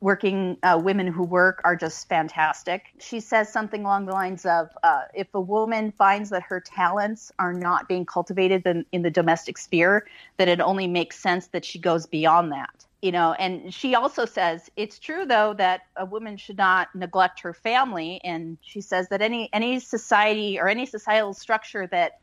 working 0.00 0.56
uh, 0.62 0.80
women 0.82 1.08
who 1.08 1.24
work 1.24 1.60
are 1.64 1.74
just 1.74 2.08
fantastic. 2.08 2.84
She 2.98 3.18
says 3.18 3.52
something 3.52 3.84
along 3.84 4.06
the 4.06 4.12
lines 4.12 4.46
of 4.46 4.68
uh, 4.82 5.02
if 5.14 5.26
a 5.34 5.40
woman 5.40 5.92
finds 5.92 6.30
that 6.30 6.42
her 6.42 6.60
talents 6.60 7.32
are 7.38 7.52
not 7.52 7.88
being 7.88 8.06
cultivated 8.06 8.64
in, 8.66 8.86
in 8.92 9.02
the 9.02 9.10
domestic 9.10 9.58
sphere, 9.58 10.06
that 10.36 10.46
it 10.48 10.60
only 10.60 10.86
makes 10.86 11.18
sense 11.18 11.48
that 11.48 11.64
she 11.64 11.78
goes 11.78 12.06
beyond 12.06 12.52
that. 12.52 12.86
You 13.02 13.12
know, 13.12 13.32
and 13.34 13.72
she 13.72 13.94
also 13.94 14.24
says 14.24 14.70
it's 14.76 14.98
true 14.98 15.24
though 15.24 15.54
that 15.54 15.82
a 15.96 16.04
woman 16.04 16.36
should 16.36 16.58
not 16.58 16.92
neglect 16.94 17.40
her 17.40 17.54
family, 17.54 18.20
and 18.24 18.58
she 18.60 18.80
says 18.80 19.08
that 19.10 19.22
any 19.22 19.48
any 19.52 19.78
society 19.78 20.58
or 20.58 20.68
any 20.68 20.84
societal 20.84 21.32
structure 21.32 21.86
that 21.88 22.18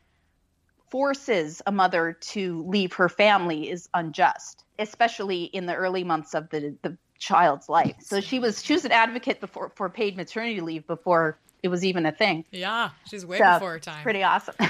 forces 0.90 1.62
a 1.66 1.72
mother 1.72 2.16
to 2.20 2.62
leave 2.68 2.92
her 2.92 3.08
family 3.08 3.70
is 3.70 3.88
unjust, 3.94 4.64
especially 4.78 5.44
in 5.44 5.64
the 5.64 5.74
early 5.74 6.04
months 6.04 6.34
of 6.34 6.50
the 6.50 6.76
the 6.82 6.96
child's 7.18 7.68
life. 7.68 7.96
So 8.00 8.20
she 8.20 8.38
was 8.38 8.62
she 8.62 8.74
was 8.74 8.84
an 8.84 8.92
advocate 8.92 9.40
before 9.40 9.70
for 9.74 9.88
paid 9.88 10.16
maternity 10.16 10.60
leave 10.60 10.86
before 10.86 11.38
it 11.62 11.68
was 11.68 11.84
even 11.84 12.06
a 12.06 12.12
thing. 12.12 12.44
Yeah, 12.50 12.90
she's 13.08 13.26
way 13.26 13.38
so, 13.38 13.54
before 13.54 13.72
her 13.72 13.78
time. 13.80 14.02
Pretty 14.02 14.22
awesome. 14.22 14.54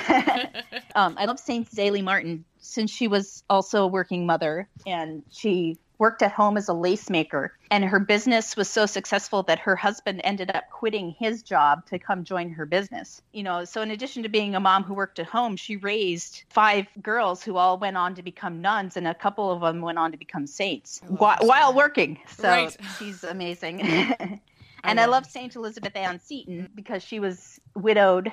um, 0.94 1.16
I 1.18 1.26
love 1.26 1.38
Saint 1.38 1.70
Zélie 1.70 2.02
Martin 2.02 2.44
since 2.58 2.90
she 2.90 3.08
was 3.08 3.44
also 3.48 3.84
a 3.84 3.86
working 3.86 4.26
mother 4.26 4.68
and 4.86 5.22
she 5.30 5.78
worked 5.98 6.22
at 6.22 6.32
home 6.32 6.56
as 6.56 6.68
a 6.68 6.72
lace 6.72 7.10
maker 7.10 7.52
and 7.70 7.84
her 7.84 7.98
business 7.98 8.56
was 8.56 8.68
so 8.68 8.86
successful 8.86 9.42
that 9.44 9.58
her 9.58 9.76
husband 9.76 10.20
ended 10.24 10.50
up 10.54 10.64
quitting 10.70 11.14
his 11.18 11.42
job 11.42 11.84
to 11.86 11.98
come 11.98 12.24
join 12.24 12.50
her 12.50 12.66
business. 12.66 13.22
You 13.32 13.42
know 13.42 13.64
so 13.64 13.82
in 13.82 13.90
addition 13.90 14.22
to 14.22 14.28
being 14.28 14.54
a 14.54 14.60
mom 14.60 14.84
who 14.84 14.94
worked 14.94 15.18
at 15.18 15.26
home 15.26 15.56
she 15.56 15.76
raised 15.76 16.44
five 16.50 16.86
girls 17.02 17.42
who 17.42 17.56
all 17.56 17.78
went 17.78 17.96
on 17.96 18.14
to 18.16 18.22
become 18.22 18.60
nuns 18.60 18.96
and 18.96 19.06
a 19.06 19.14
couple 19.14 19.50
of 19.50 19.60
them 19.60 19.80
went 19.80 19.98
on 19.98 20.12
to 20.12 20.18
become 20.18 20.46
saints 20.46 21.00
while, 21.08 21.38
while, 21.40 21.72
working. 21.72 22.18
So 22.28 22.48
right. 22.48 22.76
she's 22.98 23.24
amazing. 23.24 24.10
And 24.84 25.00
I, 25.00 25.04
I 25.04 25.06
love 25.06 25.26
Saint 25.26 25.56
Elizabeth 25.56 25.96
Ann 25.96 26.20
Seton 26.20 26.68
because 26.72 27.02
she 27.02 27.18
was 27.18 27.58
widowed 27.74 28.30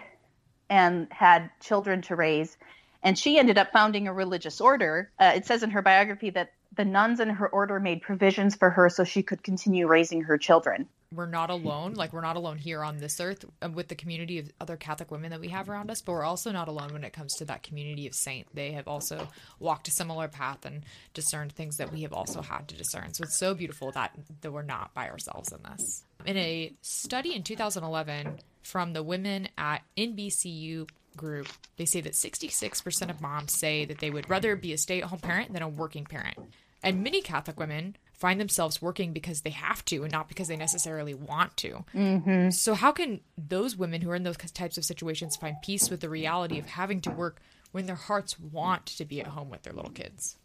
and 0.69 1.07
had 1.09 1.49
children 1.61 2.03
to 2.03 2.15
raise 2.15 2.57
and 3.03 3.19
she 3.19 3.37
ended 3.37 3.57
up 3.57 3.71
founding 3.71 4.07
a 4.07 4.13
religious 4.13 4.61
order. 4.61 5.11
Uh, 5.19 5.33
it 5.35 5.45
says 5.45 5.61
in 5.61 5.71
her 5.71 5.81
biography 5.81 6.29
that 6.31 6.53
the 6.75 6.85
nuns 6.85 7.19
in 7.19 7.29
her 7.29 7.47
order 7.47 7.79
made 7.79 8.01
provisions 8.01 8.55
for 8.55 8.69
her 8.69 8.89
so 8.89 9.03
she 9.03 9.23
could 9.23 9.43
continue 9.43 9.87
raising 9.87 10.21
her 10.21 10.37
children. 10.37 10.87
We're 11.13 11.27
not 11.27 11.51
alone. 11.51 11.93
Like, 11.93 12.11
we're 12.11 12.21
not 12.21 12.37
alone 12.37 12.57
here 12.57 12.83
on 12.83 12.97
this 12.97 13.19
earth 13.19 13.45
uh, 13.61 13.69
with 13.69 13.87
the 13.87 13.95
community 13.95 14.39
of 14.39 14.49
other 14.59 14.75
Catholic 14.75 15.11
women 15.11 15.29
that 15.29 15.39
we 15.39 15.49
have 15.49 15.69
around 15.69 15.91
us, 15.91 16.01
but 16.01 16.13
we're 16.13 16.23
also 16.23 16.51
not 16.51 16.67
alone 16.67 16.91
when 16.91 17.03
it 17.03 17.13
comes 17.13 17.35
to 17.35 17.45
that 17.45 17.61
community 17.61 18.07
of 18.07 18.15
saint. 18.15 18.47
They 18.55 18.71
have 18.71 18.87
also 18.87 19.27
walked 19.59 19.87
a 19.87 19.91
similar 19.91 20.27
path 20.27 20.65
and 20.65 20.83
discerned 21.13 21.51
things 21.51 21.77
that 21.77 21.91
we 21.91 22.01
have 22.01 22.13
also 22.13 22.41
had 22.41 22.67
to 22.69 22.75
discern. 22.75 23.13
So 23.13 23.23
it's 23.23 23.37
so 23.37 23.53
beautiful 23.53 23.91
that, 23.91 24.15
that 24.41 24.51
we're 24.51 24.63
not 24.63 24.93
by 24.95 25.09
ourselves 25.09 25.51
in 25.51 25.59
this. 25.69 26.03
In 26.25 26.37
a 26.37 26.73
study 26.81 27.35
in 27.35 27.43
2011 27.43 28.39
from 28.63 28.93
the 28.93 29.03
women 29.03 29.49
at 29.57 29.83
NBCU 29.95 30.89
group, 31.15 31.47
they 31.77 31.85
say 31.85 32.01
that 32.01 32.13
66% 32.13 33.09
of 33.09 33.21
moms 33.21 33.53
say 33.53 33.85
that 33.85 33.99
they 33.99 34.09
would 34.09 34.29
rather 34.29 34.55
be 34.55 34.73
a 34.73 34.77
stay 34.77 35.01
at 35.01 35.09
home 35.09 35.19
parent 35.19 35.53
than 35.53 35.61
a 35.61 35.69
working 35.69 36.05
parent. 36.05 36.37
And 36.83 37.03
many 37.03 37.21
Catholic 37.21 37.59
women 37.59 37.95
find 38.13 38.39
themselves 38.39 38.81
working 38.81 39.13
because 39.13 39.41
they 39.41 39.49
have 39.49 39.83
to 39.85 40.03
and 40.03 40.11
not 40.11 40.27
because 40.27 40.47
they 40.47 40.55
necessarily 40.55 41.13
want 41.13 41.57
to. 41.57 41.83
Mm-hmm. 41.93 42.49
So, 42.51 42.73
how 42.73 42.91
can 42.91 43.21
those 43.37 43.75
women 43.75 44.01
who 44.01 44.11
are 44.11 44.15
in 44.15 44.23
those 44.23 44.37
types 44.37 44.77
of 44.77 44.85
situations 44.85 45.35
find 45.35 45.55
peace 45.63 45.89
with 45.89 46.01
the 46.01 46.09
reality 46.09 46.59
of 46.59 46.65
having 46.65 47.01
to 47.01 47.11
work 47.11 47.41
when 47.71 47.85
their 47.85 47.95
hearts 47.95 48.39
want 48.39 48.85
to 48.85 49.05
be 49.05 49.19
at 49.19 49.27
home 49.27 49.49
with 49.49 49.63
their 49.63 49.73
little 49.73 49.91
kids? 49.91 50.37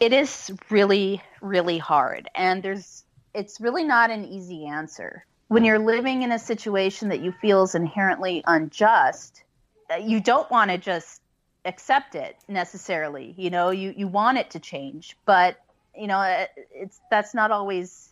It 0.00 0.12
is 0.12 0.52
really, 0.70 1.22
really 1.40 1.78
hard. 1.78 2.30
And 2.34 2.62
there's 2.62 3.04
it's 3.34 3.60
really 3.60 3.84
not 3.84 4.10
an 4.10 4.24
easy 4.24 4.66
answer. 4.66 5.24
When 5.48 5.64
you're 5.64 5.78
living 5.78 6.22
in 6.22 6.32
a 6.32 6.38
situation 6.38 7.10
that 7.10 7.20
you 7.20 7.32
feel 7.32 7.62
is 7.62 7.74
inherently 7.74 8.42
unjust, 8.46 9.44
uh, 9.92 9.96
you 9.96 10.20
don't 10.20 10.50
want 10.50 10.70
to 10.70 10.78
just 10.78 11.20
accept 11.66 12.14
it 12.14 12.36
necessarily. 12.48 13.34
You 13.36 13.50
know, 13.50 13.70
you, 13.70 13.92
you 13.96 14.08
want 14.08 14.38
it 14.38 14.50
to 14.50 14.60
change, 14.60 15.16
but 15.26 15.58
you 15.94 16.06
know, 16.06 16.46
it's 16.74 17.00
that's 17.10 17.34
not 17.34 17.50
always 17.50 18.10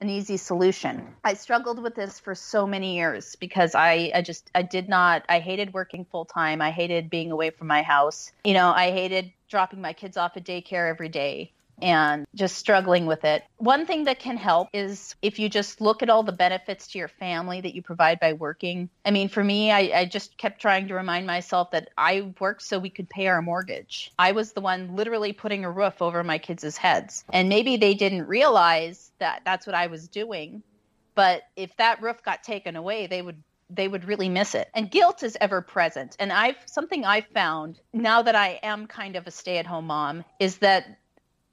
an 0.00 0.10
easy 0.10 0.36
solution. 0.36 1.14
I 1.24 1.34
struggled 1.34 1.80
with 1.80 1.94
this 1.94 2.18
for 2.18 2.34
so 2.34 2.66
many 2.66 2.96
years 2.96 3.36
because 3.36 3.74
I, 3.74 4.10
I 4.14 4.22
just 4.22 4.50
I 4.54 4.62
did 4.62 4.88
not 4.88 5.24
I 5.28 5.38
hated 5.38 5.72
working 5.72 6.04
full 6.04 6.24
time. 6.24 6.60
I 6.60 6.70
hated 6.70 7.08
being 7.08 7.30
away 7.30 7.50
from 7.50 7.68
my 7.68 7.82
house. 7.82 8.32
You 8.44 8.54
know, 8.54 8.70
I 8.70 8.90
hated 8.90 9.32
dropping 9.48 9.80
my 9.80 9.92
kids 9.92 10.16
off 10.16 10.36
at 10.36 10.44
daycare 10.44 10.88
every 10.88 11.08
day 11.08 11.52
and 11.82 12.26
just 12.34 12.56
struggling 12.56 13.06
with 13.06 13.24
it. 13.24 13.42
One 13.58 13.86
thing 13.86 14.04
that 14.04 14.20
can 14.20 14.36
help 14.36 14.68
is 14.72 15.16
if 15.20 15.38
you 15.38 15.48
just 15.48 15.80
look 15.80 16.02
at 16.02 16.08
all 16.08 16.22
the 16.22 16.32
benefits 16.32 16.86
to 16.88 16.98
your 16.98 17.08
family 17.08 17.60
that 17.60 17.74
you 17.74 17.82
provide 17.82 18.20
by 18.20 18.32
working. 18.34 18.88
I 19.04 19.10
mean, 19.10 19.28
for 19.28 19.42
me, 19.42 19.70
I, 19.70 20.00
I, 20.00 20.04
just 20.04 20.38
kept 20.38 20.60
trying 20.60 20.88
to 20.88 20.94
remind 20.94 21.26
myself 21.26 21.72
that 21.72 21.88
I 21.98 22.32
worked 22.38 22.62
so 22.62 22.78
we 22.78 22.90
could 22.90 23.10
pay 23.10 23.26
our 23.26 23.42
mortgage. 23.42 24.12
I 24.18 24.32
was 24.32 24.52
the 24.52 24.60
one 24.60 24.94
literally 24.94 25.32
putting 25.32 25.64
a 25.64 25.70
roof 25.70 26.00
over 26.00 26.22
my 26.22 26.38
kids' 26.38 26.76
heads. 26.76 27.24
And 27.32 27.48
maybe 27.48 27.76
they 27.76 27.94
didn't 27.94 28.26
realize 28.26 29.10
that 29.18 29.42
that's 29.44 29.66
what 29.66 29.74
I 29.74 29.88
was 29.88 30.08
doing. 30.08 30.62
But 31.14 31.42
if 31.56 31.76
that 31.76 32.00
roof 32.00 32.22
got 32.22 32.42
taken 32.42 32.76
away, 32.76 33.06
they 33.06 33.22
would 33.22 33.42
they 33.74 33.88
would 33.88 34.04
really 34.04 34.28
miss 34.28 34.54
it. 34.54 34.68
And 34.74 34.90
guilt 34.90 35.22
is 35.22 35.36
ever 35.40 35.62
present. 35.62 36.16
And 36.18 36.32
I've 36.32 36.56
something 36.66 37.04
I've 37.04 37.26
found 37.28 37.80
now 37.92 38.22
that 38.22 38.34
I 38.34 38.60
am 38.62 38.86
kind 38.86 39.16
of 39.16 39.26
a 39.26 39.30
stay-at-home 39.30 39.86
mom 39.86 40.24
is 40.38 40.58
that 40.58 40.98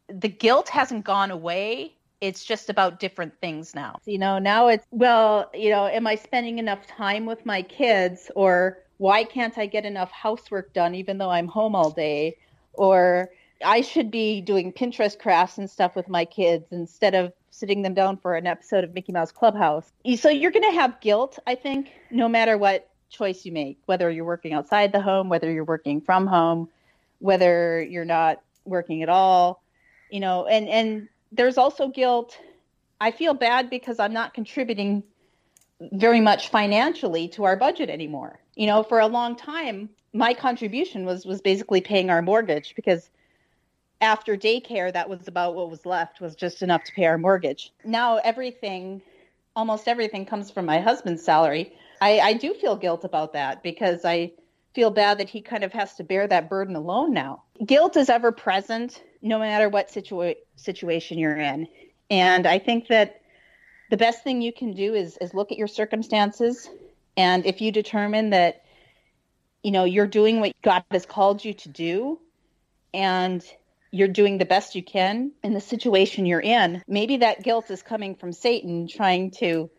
the 0.10 0.30
guilt 0.30 0.70
hasn't 0.70 1.06
gone 1.06 1.32
away. 1.32 1.94
It's 2.22 2.44
just 2.44 2.70
about 2.70 3.00
different 3.00 3.34
things 3.40 3.74
now. 3.74 4.00
You 4.06 4.18
know, 4.18 4.40
now 4.40 4.68
it's, 4.68 4.86
well, 4.92 5.50
you 5.54 5.70
know, 5.70 5.88
am 5.88 6.06
I 6.06 6.16
spending 6.16 6.60
enough 6.60 6.86
time 6.88 7.26
with 7.26 7.46
my 7.46 7.62
kids? 7.62 8.30
Or 8.36 8.80
why 8.98 9.24
can't 9.24 9.58
I 9.58 9.66
get 9.66 9.86
enough 9.86 10.12
housework 10.12 10.74
done 10.74 10.96
even 10.96 11.18
though 11.18 11.30
I'm 11.30 11.48
home 11.48 11.76
all 11.76 11.92
day? 11.92 12.38
Or 12.74 13.30
I 13.64 13.82
should 13.82 14.12
be 14.12 14.42
doing 14.42 14.74
Pinterest 14.74 15.18
crafts 15.18 15.58
and 15.58 15.70
stuff 15.70 15.96
with 15.96 16.10
my 16.10 16.26
kids 16.26 16.66
instead 16.72 17.16
of 17.16 17.32
sitting 17.52 17.82
them 17.82 17.94
down 17.94 18.18
for 18.18 18.36
an 18.36 18.48
episode 18.48 18.84
of 18.84 18.94
Mickey 18.94 19.12
Mouse 19.12 19.32
Clubhouse. 19.32 19.92
So 20.18 20.30
you're 20.30 20.52
going 20.52 20.70
to 20.70 20.78
have 20.78 21.00
guilt, 21.02 21.40
I 21.48 21.56
think, 21.56 21.92
no 22.10 22.28
matter 22.28 22.58
what 22.58 22.90
choice 23.10 23.46
you 23.46 23.52
make, 23.52 23.80
whether 23.86 24.10
you're 24.10 24.26
working 24.26 24.54
outside 24.54 24.92
the 24.92 25.02
home, 25.02 25.30
whether 25.30 25.52
you're 25.52 25.64
working 25.64 26.00
from 26.02 26.28
home, 26.28 26.70
whether 27.20 27.82
you're 27.82 28.06
not 28.06 28.42
working 28.66 29.04
at 29.04 29.10
all 29.10 29.62
you 30.10 30.20
know 30.20 30.46
and 30.46 30.68
and 30.68 31.10
there's 31.32 31.58
also 31.58 31.88
guilt. 31.88 32.38
I 33.02 33.12
feel 33.12 33.34
bad 33.34 33.70
because 33.70 34.00
i'm 34.00 34.14
not 34.14 34.34
contributing 34.34 35.04
very 35.94 36.20
much 36.20 36.50
financially 36.50 37.30
to 37.30 37.46
our 37.46 37.56
budget 37.56 37.90
anymore. 37.90 38.40
You 38.56 38.68
know 38.68 38.84
for 38.84 39.00
a 39.00 39.08
long 39.08 39.36
time 39.36 39.90
my 40.14 40.34
contribution 40.34 41.06
was 41.06 41.26
was 41.26 41.42
basically 41.42 41.82
paying 41.82 42.10
our 42.10 42.22
mortgage 42.22 42.76
because 42.76 43.10
after 44.02 44.38
daycare 44.38 44.92
that 44.94 45.10
was 45.10 45.28
about 45.28 45.56
what 45.56 45.70
was 45.70 45.86
left 45.86 46.22
was 46.22 46.36
just 46.36 46.62
enough 46.62 46.84
to 46.86 46.94
pay 46.94 47.06
our 47.06 47.18
mortgage. 47.18 47.72
Now 47.84 48.18
everything 48.18 49.02
almost 49.56 49.88
everything 49.88 50.26
comes 50.26 50.52
from 50.52 50.66
my 50.66 50.80
husband's 50.80 51.24
salary. 51.24 51.74
I 52.02 52.20
i 52.20 52.34
do 52.34 52.54
feel 52.54 52.76
guilt 52.76 53.04
about 53.04 53.34
that 53.34 53.64
because 53.64 54.06
i 54.06 54.32
feel 54.74 54.92
bad 54.92 55.18
that 55.18 55.30
he 55.30 55.42
kind 55.42 55.64
of 55.64 55.74
has 55.74 55.96
to 55.96 56.04
bear 56.04 56.28
that 56.28 56.50
burden 56.50 56.76
alone 56.76 57.14
now. 57.14 57.44
Guilt 57.66 57.98
is 57.98 58.10
ever 58.10 58.32
present 58.32 59.04
no 59.22 59.40
matter 59.40 59.70
what 59.70 59.90
situa- 59.90 60.38
situation 60.56 61.18
you're 61.18 61.38
in. 61.38 61.68
And 62.10 62.48
I 62.48 62.60
think 62.60 62.88
that 62.88 63.22
the 63.90 63.98
best 63.98 64.24
thing 64.24 64.42
you 64.42 64.54
can 64.54 64.74
do 64.74 64.94
is 64.94 65.18
is 65.18 65.34
look 65.34 65.52
at 65.52 65.58
your 65.58 65.68
circumstances 65.68 66.70
and 67.18 67.46
if 67.46 67.62
you 67.62 67.72
determine 67.72 68.32
that 68.32 68.64
you 69.64 69.72
know 69.72 69.84
you're 69.84 70.08
doing 70.08 70.40
what 70.40 70.54
God 70.62 70.84
has 70.92 71.06
called 71.06 71.44
you 71.44 71.54
to 71.54 71.70
do 71.70 72.20
and 72.94 73.44
you're 73.92 74.08
doing 74.08 74.38
the 74.38 74.46
best 74.46 74.76
you 74.76 74.84
can 74.84 75.32
in 75.44 75.54
the 75.54 75.62
situation 75.62 76.28
you're 76.28 76.40
in, 76.40 76.84
maybe 76.88 77.18
that 77.18 77.44
guilt 77.44 77.72
is 77.72 77.82
coming 77.82 78.16
from 78.16 78.32
Satan 78.32 78.88
trying 78.88 79.32
to 79.32 79.70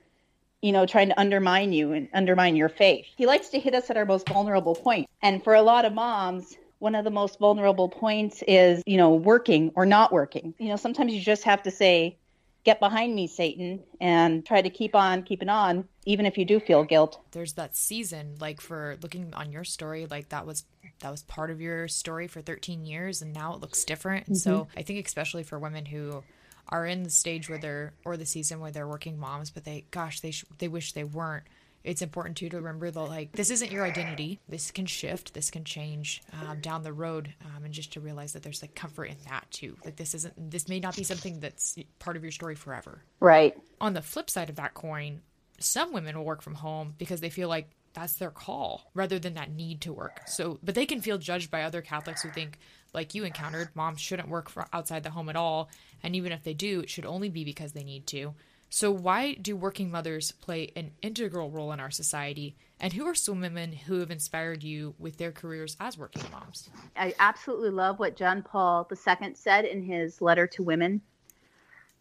you 0.62 0.72
know, 0.72 0.87
trying 0.87 1.09
to 1.09 1.18
undermine 1.18 1.72
you 1.72 1.92
and 1.92 2.09
undermine 2.12 2.55
your 2.55 2.68
faith. 2.68 3.07
He 3.16 3.26
likes 3.26 3.48
to 3.50 3.59
hit 3.59 3.74
us 3.74 3.88
at 3.90 3.96
our 3.96 4.05
most 4.05 4.29
vulnerable 4.29 4.74
point. 4.74 5.09
And 5.22 5.42
for 5.42 5.55
a 5.55 5.62
lot 5.62 5.85
of 5.85 5.94
moms, 5.94 6.57
one 6.80 6.94
of 6.94 7.04
the 7.04 7.10
most 7.10 7.38
vulnerable 7.38 7.88
points 7.88 8.42
is, 8.48 8.82
you 8.86 8.96
know, 8.96 9.10
working 9.10 9.70
or 9.76 9.86
not 9.86 10.12
working. 10.12 10.54
You 10.58 10.68
know, 10.70 10.76
sometimes 10.76 11.12
you 11.12 11.20
just 11.20 11.44
have 11.44 11.62
to 11.62 11.70
say, 11.70 12.18
get 12.64 12.80
behind 12.80 13.14
me, 13.14 13.26
Satan, 13.26 13.80
and 14.00 14.44
try 14.44 14.62
to 14.62 14.70
keep 14.70 14.94
on 14.94 15.22
keeping 15.22 15.48
on, 15.48 15.86
even 16.06 16.26
if 16.26 16.36
you 16.36 16.44
do 16.44 16.58
feel 16.58 16.82
guilt. 16.82 17.20
There's 17.32 17.52
that 17.54 17.76
season, 17.76 18.36
like 18.40 18.60
for 18.60 18.96
looking 19.02 19.32
on 19.34 19.52
your 19.52 19.62
story, 19.62 20.06
like 20.10 20.30
that 20.30 20.46
was 20.46 20.64
that 21.00 21.10
was 21.10 21.22
part 21.22 21.50
of 21.50 21.60
your 21.60 21.86
story 21.86 22.26
for 22.26 22.40
13 22.40 22.84
years, 22.84 23.22
and 23.22 23.32
now 23.32 23.54
it 23.54 23.60
looks 23.60 23.84
different. 23.84 24.26
And 24.26 24.36
mm-hmm. 24.36 24.50
so 24.50 24.68
I 24.76 24.82
think, 24.82 25.06
especially 25.06 25.42
for 25.42 25.58
women 25.58 25.86
who 25.86 26.24
are 26.68 26.86
in 26.86 27.02
the 27.02 27.10
stage 27.10 27.48
where 27.48 27.58
they're 27.58 27.92
or 28.04 28.16
the 28.16 28.26
season 28.26 28.58
where 28.60 28.70
they're 28.70 28.88
working 28.88 29.18
moms, 29.18 29.50
but 29.50 29.64
they, 29.64 29.84
gosh, 29.90 30.20
they 30.20 30.30
sh- 30.30 30.46
they 30.58 30.68
wish 30.68 30.92
they 30.92 31.04
weren't 31.04 31.44
it's 31.82 32.02
important 32.02 32.36
too 32.36 32.48
to 32.48 32.56
remember 32.56 32.90
that 32.90 33.00
like 33.00 33.32
this 33.32 33.50
isn't 33.50 33.72
your 33.72 33.84
identity. 33.84 34.38
This 34.48 34.70
can 34.70 34.86
shift. 34.86 35.34
This 35.34 35.50
can 35.50 35.64
change 35.64 36.22
um, 36.32 36.60
down 36.60 36.82
the 36.82 36.92
road 36.92 37.32
um, 37.44 37.64
and 37.64 37.72
just 37.72 37.92
to 37.94 38.00
realize 38.00 38.32
that 38.34 38.42
there's 38.42 38.62
like 38.62 38.74
comfort 38.74 39.06
in 39.06 39.16
that 39.28 39.46
too. 39.50 39.76
Like 39.84 39.96
this 39.96 40.14
isn't 40.14 40.50
this 40.50 40.68
may 40.68 40.80
not 40.80 40.96
be 40.96 41.04
something 41.04 41.40
that's 41.40 41.76
part 41.98 42.16
of 42.16 42.22
your 42.22 42.32
story 42.32 42.54
forever. 42.54 43.02
Right. 43.18 43.56
On 43.80 43.94
the 43.94 44.02
flip 44.02 44.28
side 44.28 44.50
of 44.50 44.56
that 44.56 44.74
coin 44.74 45.22
some 45.60 45.92
women 45.92 46.16
will 46.16 46.24
work 46.24 46.42
from 46.42 46.54
home 46.54 46.94
because 46.98 47.20
they 47.20 47.30
feel 47.30 47.48
like 47.48 47.68
that's 47.92 48.14
their 48.14 48.30
call 48.30 48.90
rather 48.94 49.18
than 49.18 49.34
that 49.34 49.52
need 49.52 49.80
to 49.82 49.92
work. 49.92 50.22
So 50.26 50.58
but 50.62 50.74
they 50.74 50.86
can 50.86 51.00
feel 51.00 51.18
judged 51.18 51.50
by 51.50 51.62
other 51.62 51.82
catholics 51.82 52.22
who 52.22 52.30
think 52.30 52.58
like 52.92 53.14
you 53.14 53.24
encountered 53.24 53.68
moms 53.74 54.00
shouldn't 54.00 54.28
work 54.28 54.50
outside 54.72 55.02
the 55.02 55.10
home 55.10 55.28
at 55.28 55.36
all 55.36 55.70
and 56.02 56.16
even 56.16 56.32
if 56.32 56.42
they 56.42 56.54
do 56.54 56.80
it 56.80 56.90
should 56.90 57.06
only 57.06 57.28
be 57.28 57.44
because 57.44 57.72
they 57.72 57.84
need 57.84 58.06
to 58.08 58.34
so, 58.72 58.92
why 58.92 59.35
do 59.35 59.56
working 59.56 59.90
mothers 59.90 60.30
play 60.30 60.70
an 60.76 60.92
integral 61.02 61.50
role 61.50 61.72
in 61.72 61.80
our 61.80 61.90
society? 61.90 62.56
And 62.78 62.92
who 62.92 63.04
are 63.04 63.16
some 63.16 63.40
women 63.40 63.72
who 63.72 63.98
have 63.98 64.12
inspired 64.12 64.62
you 64.62 64.94
with 64.96 65.16
their 65.16 65.33
careers 65.33 65.76
as 65.80 65.98
working 65.98 66.22
moms? 66.30 66.70
I 66.96 67.12
absolutely 67.18 67.70
love 67.70 67.98
what 67.98 68.14
John 68.14 68.42
Paul 68.42 68.88
II 68.90 69.35
said 69.35 69.64
in 69.64 69.83
his 69.83 70.22
letter 70.22 70.46
to 70.46 70.62
women. 70.62 71.00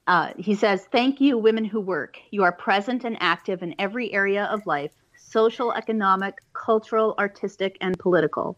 Uh, 0.05 0.33
he 0.37 0.53
says, 0.53 0.85
Thank 0.85 1.19
you, 1.19 1.39
women 1.39 1.65
who 1.65 1.81
work. 1.81 2.19
You 2.29 2.43
are 2.43 2.51
present 2.51 3.03
and 3.03 3.17
active 3.19 3.63
in 3.63 3.73
every 3.79 4.13
area 4.13 4.45
of 4.45 4.67
life 4.67 4.91
social, 5.17 5.73
economic, 5.73 6.39
cultural, 6.53 7.15
artistic, 7.17 7.77
and 7.81 7.97
political. 7.97 8.55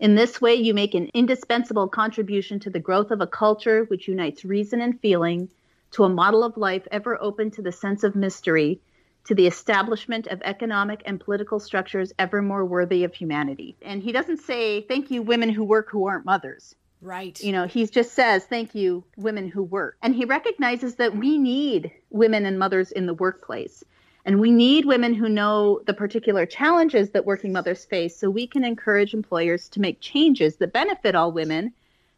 In 0.00 0.14
this 0.14 0.40
way, 0.40 0.54
you 0.54 0.74
make 0.74 0.94
an 0.94 1.10
indispensable 1.14 1.88
contribution 1.88 2.60
to 2.60 2.70
the 2.70 2.78
growth 2.78 3.10
of 3.10 3.22
a 3.22 3.26
culture 3.26 3.84
which 3.84 4.06
unites 4.06 4.44
reason 4.44 4.82
and 4.82 5.00
feeling 5.00 5.48
to 5.92 6.04
a 6.04 6.08
model 6.08 6.44
of 6.44 6.56
life 6.56 6.86
ever 6.90 7.20
open 7.20 7.50
to 7.52 7.62
the 7.62 7.72
sense 7.72 8.04
of 8.04 8.14
mystery, 8.14 8.80
to 9.24 9.34
the 9.34 9.46
establishment 9.46 10.26
of 10.26 10.40
economic 10.42 11.02
and 11.04 11.20
political 11.20 11.60
structures 11.60 12.12
ever 12.18 12.40
more 12.40 12.64
worthy 12.64 13.04
of 13.04 13.14
humanity. 13.14 13.76
And 13.82 14.02
he 14.02 14.12
doesn't 14.12 14.38
say, 14.38 14.82
thank 14.82 15.10
you, 15.10 15.22
women 15.22 15.50
who 15.50 15.64
work 15.64 15.90
who 15.90 16.06
aren't 16.06 16.24
mothers. 16.24 16.74
Right. 17.00 17.40
You 17.40 17.52
know, 17.52 17.66
he 17.66 17.86
just 17.86 18.12
says, 18.12 18.44
thank 18.44 18.74
you, 18.74 19.04
women 19.16 19.48
who 19.48 19.62
work. 19.62 19.96
And 20.02 20.14
he 20.14 20.24
recognizes 20.24 20.96
that 20.96 21.16
we 21.16 21.38
need 21.38 21.92
women 22.10 22.44
and 22.44 22.58
mothers 22.58 22.90
in 22.90 23.06
the 23.06 23.14
workplace. 23.14 23.84
And 24.24 24.40
we 24.40 24.50
need 24.50 24.84
women 24.84 25.14
who 25.14 25.28
know 25.28 25.80
the 25.86 25.94
particular 25.94 26.44
challenges 26.44 27.10
that 27.10 27.24
working 27.24 27.52
mothers 27.52 27.84
face 27.84 28.16
so 28.16 28.28
we 28.28 28.46
can 28.46 28.64
encourage 28.64 29.14
employers 29.14 29.68
to 29.70 29.80
make 29.80 30.00
changes 30.00 30.56
that 30.56 30.72
benefit 30.72 31.14
all 31.14 31.32
women 31.32 31.72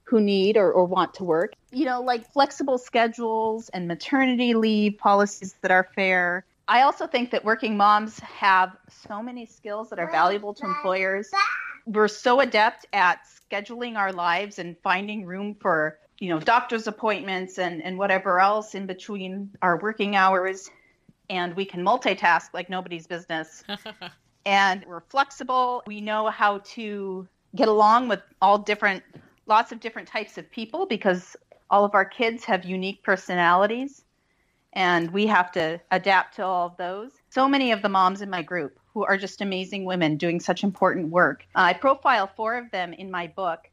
who 0.05 0.21
need 0.21 0.57
or, 0.57 0.73
or 0.73 0.87
want 0.87 1.15
to 1.15 1.25
work. 1.25 1.53
You 1.73 1.85
know, 1.85 2.03
like 2.03 2.31
flexible 2.33 2.79
schedules 2.79 3.69
and 3.71 3.87
maternity 3.87 4.55
leave 4.55 4.99
policies 4.99 5.55
that 5.63 5.71
are 5.71 5.89
fair. 5.95 6.45
I 6.67 6.83
also 6.83 7.07
think 7.07 7.31
that 7.33 7.45
working 7.45 7.77
moms 7.77 8.19
have 8.21 8.77
so 9.09 9.23
many 9.23 9.47
skills 9.47 9.91
that 9.91 9.99
are 9.99 10.11
valuable 10.11 10.55
to 10.55 10.67
employers. 10.67 11.31
We're 11.87 12.09
so 12.09 12.41
adept 12.41 12.87
at 12.93 13.21
scheduling 13.51 13.97
our 13.97 14.13
lives 14.13 14.59
and 14.59 14.77
finding 14.83 15.27
room 15.27 15.57
for, 15.61 15.99
you 16.19 16.29
know, 16.29 16.39
doctor's 16.39 16.87
appointments 16.87 17.59
and, 17.59 17.83
and 17.83 17.99
whatever 17.99 18.39
else 18.39 18.75
in 18.75 18.87
between 18.87 19.51
our 19.63 19.81
working 19.81 20.15
hours. 20.15 20.71
And 21.29 21.55
we 21.57 21.65
can 21.65 21.85
multitask 21.85 22.55
like 22.55 22.71
nobody's 22.71 23.07
business. 23.07 23.65
and 24.47 24.85
we're 24.87 25.03
flexible. 25.09 25.83
We 25.87 26.01
know 26.01 26.29
how 26.29 26.59
to 26.59 27.27
get 27.55 27.69
along 27.69 28.09
with 28.09 28.21
all 28.41 28.59
different 28.59 29.03
lots 29.47 29.73
of 29.73 29.81
different 29.81 30.07
types 30.07 30.39
of 30.39 30.49
people 30.51 30.87
because 30.87 31.37
all 31.71 31.85
of 31.85 31.95
our 31.95 32.05
kids 32.05 32.45
have 32.45 32.65
unique 32.65 33.03
personalities 33.03 34.05
and 34.73 35.11
we 35.11 35.27
have 35.27 35.51
to 35.53 35.81
adapt 35.91 36.37
to 36.37 36.45
all 36.45 36.67
of 36.67 36.77
those. 36.77 37.11
So 37.31 37.49
many 37.49 37.73
of 37.73 37.83
the 37.83 37.89
moms 37.89 38.23
in 38.23 38.31
my 38.31 38.43
group 38.43 38.79
who 38.93 39.05
are 39.05 39.17
just 39.17 39.41
amazing 39.41 39.85
women 39.85 40.17
doing 40.17 40.41
such 40.41 40.65
important 40.65 41.09
work. 41.09 41.45
Uh, 41.55 41.61
I 41.61 41.73
profile 41.75 42.31
four 42.37 42.57
of 42.57 42.71
them 42.71 42.93
in 42.93 43.11
my 43.11 43.29
book, 43.29 43.69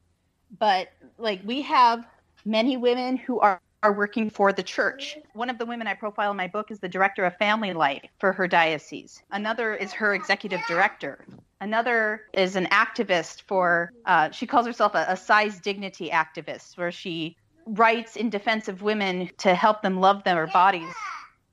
but 0.59 0.89
like 1.17 1.41
we 1.43 1.61
have 1.63 2.05
many 2.45 2.77
women 2.77 3.17
who 3.17 3.39
are 3.39 3.59
are 3.83 3.93
working 3.93 4.29
for 4.29 4.51
the 4.51 4.63
church. 4.63 5.17
One 5.33 5.51
of 5.51 5.59
the 5.59 5.65
women 5.65 5.85
I 5.85 5.93
profile 5.93 6.31
in 6.31 6.37
my 6.37 6.47
book 6.47 6.71
is 6.71 6.79
the 6.79 6.89
director 6.89 7.25
of 7.25 7.37
family 7.37 7.73
life 7.73 8.01
for 8.19 8.33
her 8.33 8.47
diocese. 8.47 9.21
Another 9.31 9.75
is 9.75 9.93
her 9.93 10.15
executive 10.15 10.61
director. 10.67 11.23
Another 11.61 12.21
is 12.33 12.55
an 12.55 12.65
activist 12.67 13.43
for, 13.43 13.93
uh, 14.05 14.31
she 14.31 14.47
calls 14.47 14.65
herself 14.65 14.95
a, 14.95 15.05
a 15.09 15.15
size 15.15 15.59
dignity 15.59 16.09
activist, 16.09 16.75
where 16.75 16.91
she 16.91 17.37
writes 17.67 18.15
in 18.15 18.29
defense 18.29 18.67
of 18.67 18.81
women 18.81 19.29
to 19.39 19.53
help 19.53 19.81
them 19.81 19.99
love 19.99 20.23
their 20.23 20.47
bodies, 20.47 20.93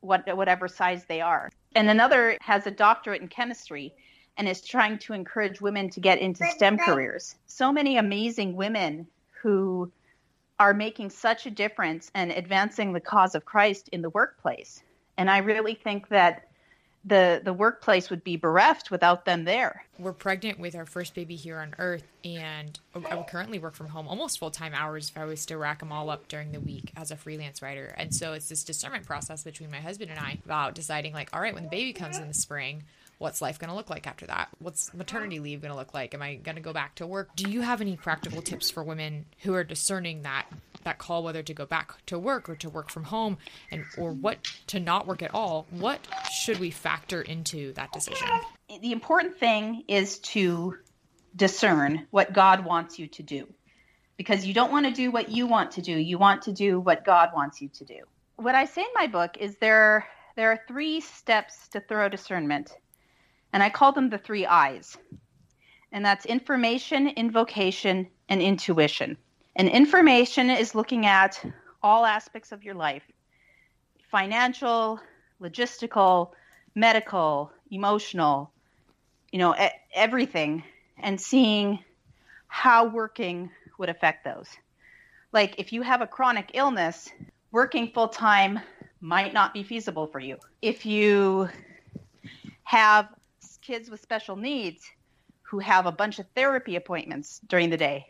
what, 0.00 0.24
whatever 0.37 0.68
size 0.68 1.05
they 1.05 1.20
are. 1.20 1.50
And 1.74 1.90
another 1.90 2.38
has 2.40 2.66
a 2.66 2.70
doctorate 2.70 3.20
in 3.20 3.29
chemistry 3.29 3.94
and 4.37 4.48
is 4.48 4.61
trying 4.61 4.98
to 4.98 5.12
encourage 5.12 5.61
women 5.61 5.90
to 5.90 6.00
get 6.00 6.18
into 6.18 6.44
STEM 6.46 6.79
careers. 6.79 7.37
So 7.46 7.72
many 7.72 7.98
amazing 7.98 8.57
women 8.57 9.07
who 9.42 9.90
are 10.59 10.74
making 10.74 11.11
such 11.11 11.46
a 11.46 11.50
difference 11.50 12.11
and 12.14 12.31
advancing 12.31 12.92
the 12.92 13.00
cause 13.00 13.35
of 13.35 13.44
Christ 13.44 13.88
in 13.90 14.03
the 14.03 14.11
workplace. 14.11 14.83
And 15.16 15.31
I 15.31 15.38
really 15.38 15.74
think 15.74 16.09
that 16.09 16.48
the 17.05 17.40
the 17.45 17.53
workplace 17.53 18.09
would 18.11 18.25
be 18.25 18.37
bereft 18.37 18.90
without 18.90 19.25
them 19.25 19.45
there. 19.45 19.85
We're 19.99 20.12
pregnant 20.12 20.59
with 20.59 20.75
our 20.75 20.87
first 20.87 21.14
baby 21.14 21.37
here 21.37 21.59
on 21.59 21.75
Earth, 21.79 22.05
and 22.25 22.79
I 22.95 23.23
currently 23.29 23.59
work 23.59 23.75
from 23.75 23.88
home 23.88 24.09
almost 24.09 24.38
full 24.38 24.51
time 24.51 24.73
hours 24.75 25.11
if 25.11 25.19
I 25.19 25.25
was 25.25 25.45
to 25.47 25.59
rack 25.59 25.81
them 25.81 25.93
all 25.93 26.11
up 26.11 26.29
during 26.29 26.53
the 26.53 26.61
week 26.61 26.93
as 26.97 27.11
a 27.11 27.17
freelance 27.17 27.62
writer. 27.62 27.95
And 27.97 28.14
so 28.14 28.33
it's 28.33 28.49
this 28.49 28.64
discernment 28.64 29.07
process 29.07 29.45
between 29.45 29.71
my 29.71 29.81
husband 29.81 30.11
and 30.11 30.19
I 30.19 30.38
about 30.45 30.75
deciding, 30.75 31.12
like, 31.12 31.31
all 31.33 31.40
right, 31.40 31.55
when 31.55 31.64
the 31.64 31.71
baby 31.71 31.93
comes 31.93 32.19
in 32.19 32.27
the 32.27 32.35
spring, 32.35 32.85
what's 33.19 33.43
life 33.43 33.59
going 33.59 33.71
to 33.71 33.77
look 33.77 33.90
like 33.90 34.07
after 34.07 34.27
that? 34.27 34.49
What's 34.59 34.93
maternity 34.95 35.38
leave 35.38 35.61
going 35.61 35.73
to 35.73 35.79
look 35.79 35.95
like? 35.95 36.14
Am 36.14 36.23
I 36.23 36.37
going 36.37 36.57
to 36.57 36.62
go 36.62 36.73
back 36.73 36.95
to 36.97 37.07
work? 37.07 37.35
Do 37.37 37.51
you 37.51 37.61
have 37.61 37.81
any 37.81 37.97
practical 37.97 38.43
tips 38.43 38.71
for 38.71 38.83
women 38.83 39.27
who 39.40 39.55
are 39.55 39.64
discerning 39.64 40.23
that 40.23 40.47
that 40.85 40.99
call 40.99 41.23
whether 41.23 41.42
to 41.42 41.55
go 41.55 41.66
back 41.66 41.94
to 42.07 42.18
work 42.18 42.49
or 42.49 42.57
to 42.57 42.68
work 42.68 42.90
from 42.90 43.05
home 43.05 43.38
and 43.70 43.85
or 43.99 44.12
what 44.12 44.38
to 44.68 44.81
not 44.81 45.07
work 45.07 45.23
at 45.23 45.35
all? 45.35 45.66
What 45.70 46.01
should 46.33 46.59
we 46.59 46.70
factor 46.70 47.23
into 47.23 47.73
that 47.75 47.92
decision? 47.92 48.29
The 48.81 48.92
important 48.92 49.38
thing 49.38 49.85
is 49.88 50.18
to 50.20 50.77
discern 51.37 52.07
what 52.11 52.33
God 52.33 52.64
wants 52.64 52.99
you 52.99 53.07
to 53.09 53.23
do. 53.23 53.47
Because 54.16 54.47
you 54.47 54.55
don't 54.55 54.70
want 54.70 54.87
to 54.87 54.92
do 54.92 55.11
what 55.11 55.29
you 55.29 55.47
want 55.47 55.73
to 55.73 55.83
do. 55.83 55.92
You 55.92 56.18
want 56.18 56.42
to 56.42 56.53
do 56.53 56.79
what 56.79 57.05
God 57.05 57.31
wants 57.35 57.61
you 57.61 57.68
to 57.70 57.85
do. 57.85 57.99
What 58.37 58.55
I 58.55 58.64
say 58.64 58.83
in 58.83 58.88
my 58.94 59.09
book 59.09 59.37
is 59.38 59.57
there 59.57 60.07
there 60.37 60.51
are 60.51 60.61
three 60.66 61.01
steps 61.01 61.68
to 61.68 61.81
thorough 61.81 62.09
discernment 62.09 62.73
and 63.53 63.62
I 63.62 63.70
call 63.70 63.92
them 63.92 64.11
the 64.11 64.18
three 64.18 64.44
I's. 64.47 64.97
And 65.92 66.05
that's 66.05 66.27
information, 66.27 67.07
invocation, 67.07 68.09
and 68.29 68.42
intuition. 68.42 69.16
And 69.57 69.69
information 69.69 70.51
is 70.51 70.75
looking 70.75 71.07
at 71.07 71.43
all 71.83 72.05
aspects 72.05 72.53
of 72.53 72.64
your 72.64 72.75
life 72.75 73.03
financial, 74.11 75.01
logistical, 75.40 76.31
medical, 76.75 77.51
emotional, 77.71 78.53
you 79.33 79.38
know, 79.38 79.55
everything, 79.93 80.62
and 80.99 81.21
seeing 81.21 81.81
how 82.47 82.87
working 82.87 83.51
would 83.79 83.88
affect 83.88 84.25
those. 84.25 84.49
Like 85.33 85.57
if 85.59 85.73
you 85.73 85.83
have 85.83 86.01
a 86.01 86.07
chronic 86.07 86.53
illness, 86.55 87.11
working 87.51 87.90
full 87.93 88.09
time 88.09 88.61
might 89.01 89.35
not 89.35 89.53
be 89.53 89.64
feasible 89.64 90.07
for 90.07 90.21
you. 90.21 90.38
If 90.62 90.87
you 90.87 91.49
have 92.62 93.09
kids 93.61 93.90
with 93.90 94.01
special 94.01 94.37
needs 94.37 94.85
who 95.43 95.59
have 95.59 95.87
a 95.87 95.93
bunch 95.93 96.19
of 96.19 96.27
therapy 96.35 96.77
appointments 96.77 97.40
during 97.49 97.71
the 97.71 97.77
day. 97.77 98.07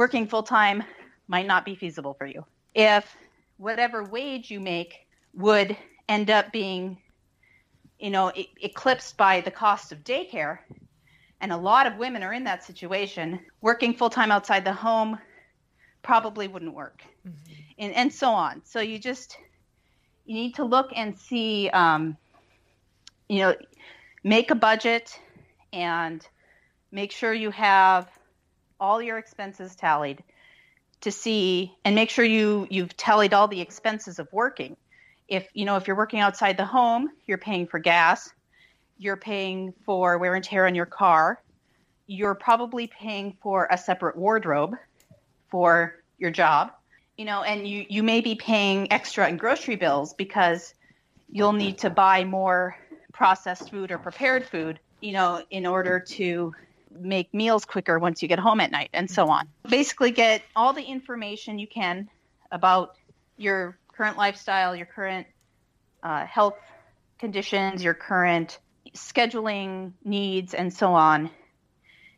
Working 0.00 0.26
full 0.28 0.44
time 0.44 0.82
might 1.28 1.46
not 1.46 1.66
be 1.66 1.74
feasible 1.74 2.14
for 2.14 2.24
you. 2.24 2.42
If 2.74 3.14
whatever 3.58 4.02
wage 4.02 4.50
you 4.50 4.58
make 4.58 5.06
would 5.34 5.76
end 6.08 6.30
up 6.30 6.50
being, 6.52 6.96
you 7.98 8.08
know, 8.08 8.32
e- 8.34 8.48
eclipsed 8.62 9.18
by 9.18 9.42
the 9.42 9.50
cost 9.50 9.92
of 9.92 10.02
daycare, 10.02 10.60
and 11.42 11.52
a 11.52 11.56
lot 11.58 11.86
of 11.86 11.98
women 11.98 12.22
are 12.22 12.32
in 12.32 12.44
that 12.44 12.64
situation, 12.64 13.40
working 13.60 13.92
full 13.92 14.08
time 14.08 14.32
outside 14.32 14.64
the 14.64 14.72
home 14.72 15.18
probably 16.00 16.48
wouldn't 16.48 16.72
work, 16.72 17.02
mm-hmm. 17.28 17.52
and, 17.78 17.92
and 17.92 18.10
so 18.10 18.30
on. 18.30 18.62
So 18.64 18.80
you 18.80 18.98
just 18.98 19.36
you 20.24 20.32
need 20.32 20.54
to 20.54 20.64
look 20.64 20.90
and 20.96 21.14
see, 21.14 21.68
um, 21.74 22.16
you 23.28 23.40
know, 23.40 23.54
make 24.24 24.50
a 24.50 24.54
budget 24.54 25.20
and 25.74 26.26
make 26.90 27.12
sure 27.12 27.34
you 27.34 27.50
have 27.50 28.08
all 28.80 29.00
your 29.02 29.18
expenses 29.18 29.76
tallied 29.76 30.22
to 31.02 31.10
see 31.10 31.74
and 31.84 31.94
make 31.94 32.10
sure 32.10 32.24
you 32.24 32.66
you've 32.70 32.96
tallied 32.96 33.32
all 33.34 33.48
the 33.48 33.60
expenses 33.60 34.18
of 34.18 34.28
working. 34.32 34.76
If 35.28 35.48
you 35.54 35.64
know 35.64 35.76
if 35.76 35.86
you're 35.86 35.96
working 35.96 36.20
outside 36.20 36.56
the 36.56 36.64
home 36.64 37.10
you're 37.26 37.38
paying 37.38 37.66
for 37.66 37.78
gas 37.78 38.30
you're 38.98 39.16
paying 39.16 39.72
for 39.86 40.18
wear 40.18 40.34
and 40.34 40.44
tear 40.44 40.66
on 40.66 40.74
your 40.74 40.86
car 40.86 41.40
you're 42.06 42.34
probably 42.34 42.86
paying 42.88 43.36
for 43.40 43.68
a 43.70 43.78
separate 43.78 44.16
wardrobe 44.16 44.74
for 45.48 45.94
your 46.18 46.30
job 46.30 46.72
you 47.16 47.24
know 47.24 47.42
and 47.42 47.66
you 47.66 47.86
you 47.88 48.02
may 48.02 48.20
be 48.20 48.34
paying 48.34 48.92
extra 48.92 49.28
in 49.28 49.36
grocery 49.36 49.76
bills 49.76 50.14
because 50.14 50.74
you'll 51.30 51.52
need 51.52 51.78
to 51.78 51.90
buy 51.90 52.24
more 52.24 52.76
processed 53.12 53.70
food 53.70 53.90
or 53.90 53.98
prepared 53.98 54.46
food, 54.46 54.78
you 55.00 55.12
know, 55.12 55.42
in 55.50 55.66
order 55.66 56.00
to 56.00 56.54
make 56.90 57.32
meals 57.32 57.64
quicker 57.64 57.98
once 57.98 58.22
you 58.22 58.28
get 58.28 58.38
home 58.38 58.60
at 58.60 58.70
night 58.70 58.90
and 58.92 59.10
so 59.10 59.28
on. 59.28 59.48
Basically, 59.68 60.10
get 60.10 60.42
all 60.56 60.72
the 60.72 60.82
information 60.82 61.58
you 61.58 61.66
can 61.66 62.08
about 62.50 62.96
your 63.36 63.78
current 63.88 64.16
lifestyle, 64.16 64.74
your 64.74 64.86
current 64.86 65.26
uh, 66.02 66.26
health 66.26 66.56
conditions, 67.18 67.82
your 67.82 67.94
current 67.94 68.58
scheduling 68.94 69.92
needs, 70.04 70.54
and 70.54 70.72
so 70.72 70.94
on. 70.94 71.30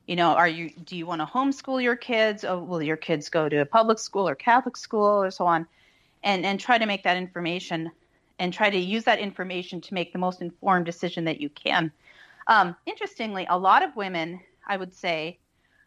You 0.06 0.16
know, 0.16 0.30
are 0.30 0.48
you 0.48 0.70
do 0.70 0.96
you 0.96 1.06
want 1.06 1.20
to 1.20 1.26
homeschool 1.26 1.82
your 1.82 1.96
kids? 1.96 2.44
Or 2.44 2.58
will 2.58 2.82
your 2.82 2.96
kids 2.96 3.28
go 3.28 3.48
to 3.48 3.56
a 3.58 3.66
public 3.66 3.98
school 3.98 4.28
or 4.28 4.35
Catholic 4.35 4.76
school 4.76 5.22
or 5.22 5.30
so 5.30 5.46
on? 5.46 5.66
And 6.22 6.44
and 6.44 6.58
try 6.58 6.78
to 6.78 6.87
make 6.87 7.04
that 7.04 7.16
information 7.16 7.90
and 8.38 8.52
try 8.52 8.70
to 8.70 8.78
use 8.78 9.04
that 9.04 9.18
information 9.18 9.80
to 9.82 9.94
make 9.94 10.12
the 10.12 10.18
most 10.18 10.40
informed 10.40 10.87
decision 10.87 11.24
that 11.24 11.40
you 11.40 11.48
can. 11.48 11.92
Um, 12.46 12.74
interestingly, 12.87 13.46
a 13.48 13.58
lot 13.58 13.82
of 13.85 13.94
women, 13.94 14.40
I 14.66 14.77
would 14.77 14.94
say, 14.94 15.38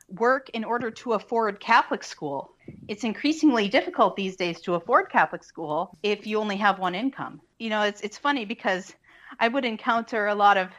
work 0.10 0.50
in 0.50 0.64
order 0.64 0.92
to 0.92 1.14
afford 1.14 1.60
Catholic 1.60 2.04
school. 2.04 2.52
It's 2.88 3.04
increasingly 3.04 3.68
difficult 3.68 4.16
these 4.16 4.36
days 4.36 4.62
to 4.62 4.76
afford 4.76 5.10
Catholic 5.10 5.44
school 5.44 5.98
if 6.04 6.28
you 6.28 6.40
only 6.40 6.58
have 6.58 6.80
one 6.80 6.96
income. 6.96 7.42
You 7.60 7.70
know, 7.70 7.82
it's 7.82 8.02
it's 8.02 8.18
funny 8.18 8.46
because 8.46 8.94
I 9.40 9.48
would 9.48 9.66
encounter 9.66 10.28
a 10.28 10.36
lot 10.36 10.58
of 10.58 10.70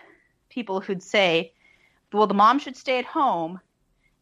people 0.48 0.80
who'd 0.80 1.02
say, 1.02 1.52
"Well, 2.12 2.26
the 2.26 2.34
mom 2.34 2.58
should 2.58 2.76
stay 2.76 2.98
at 2.98 3.04
home 3.04 3.60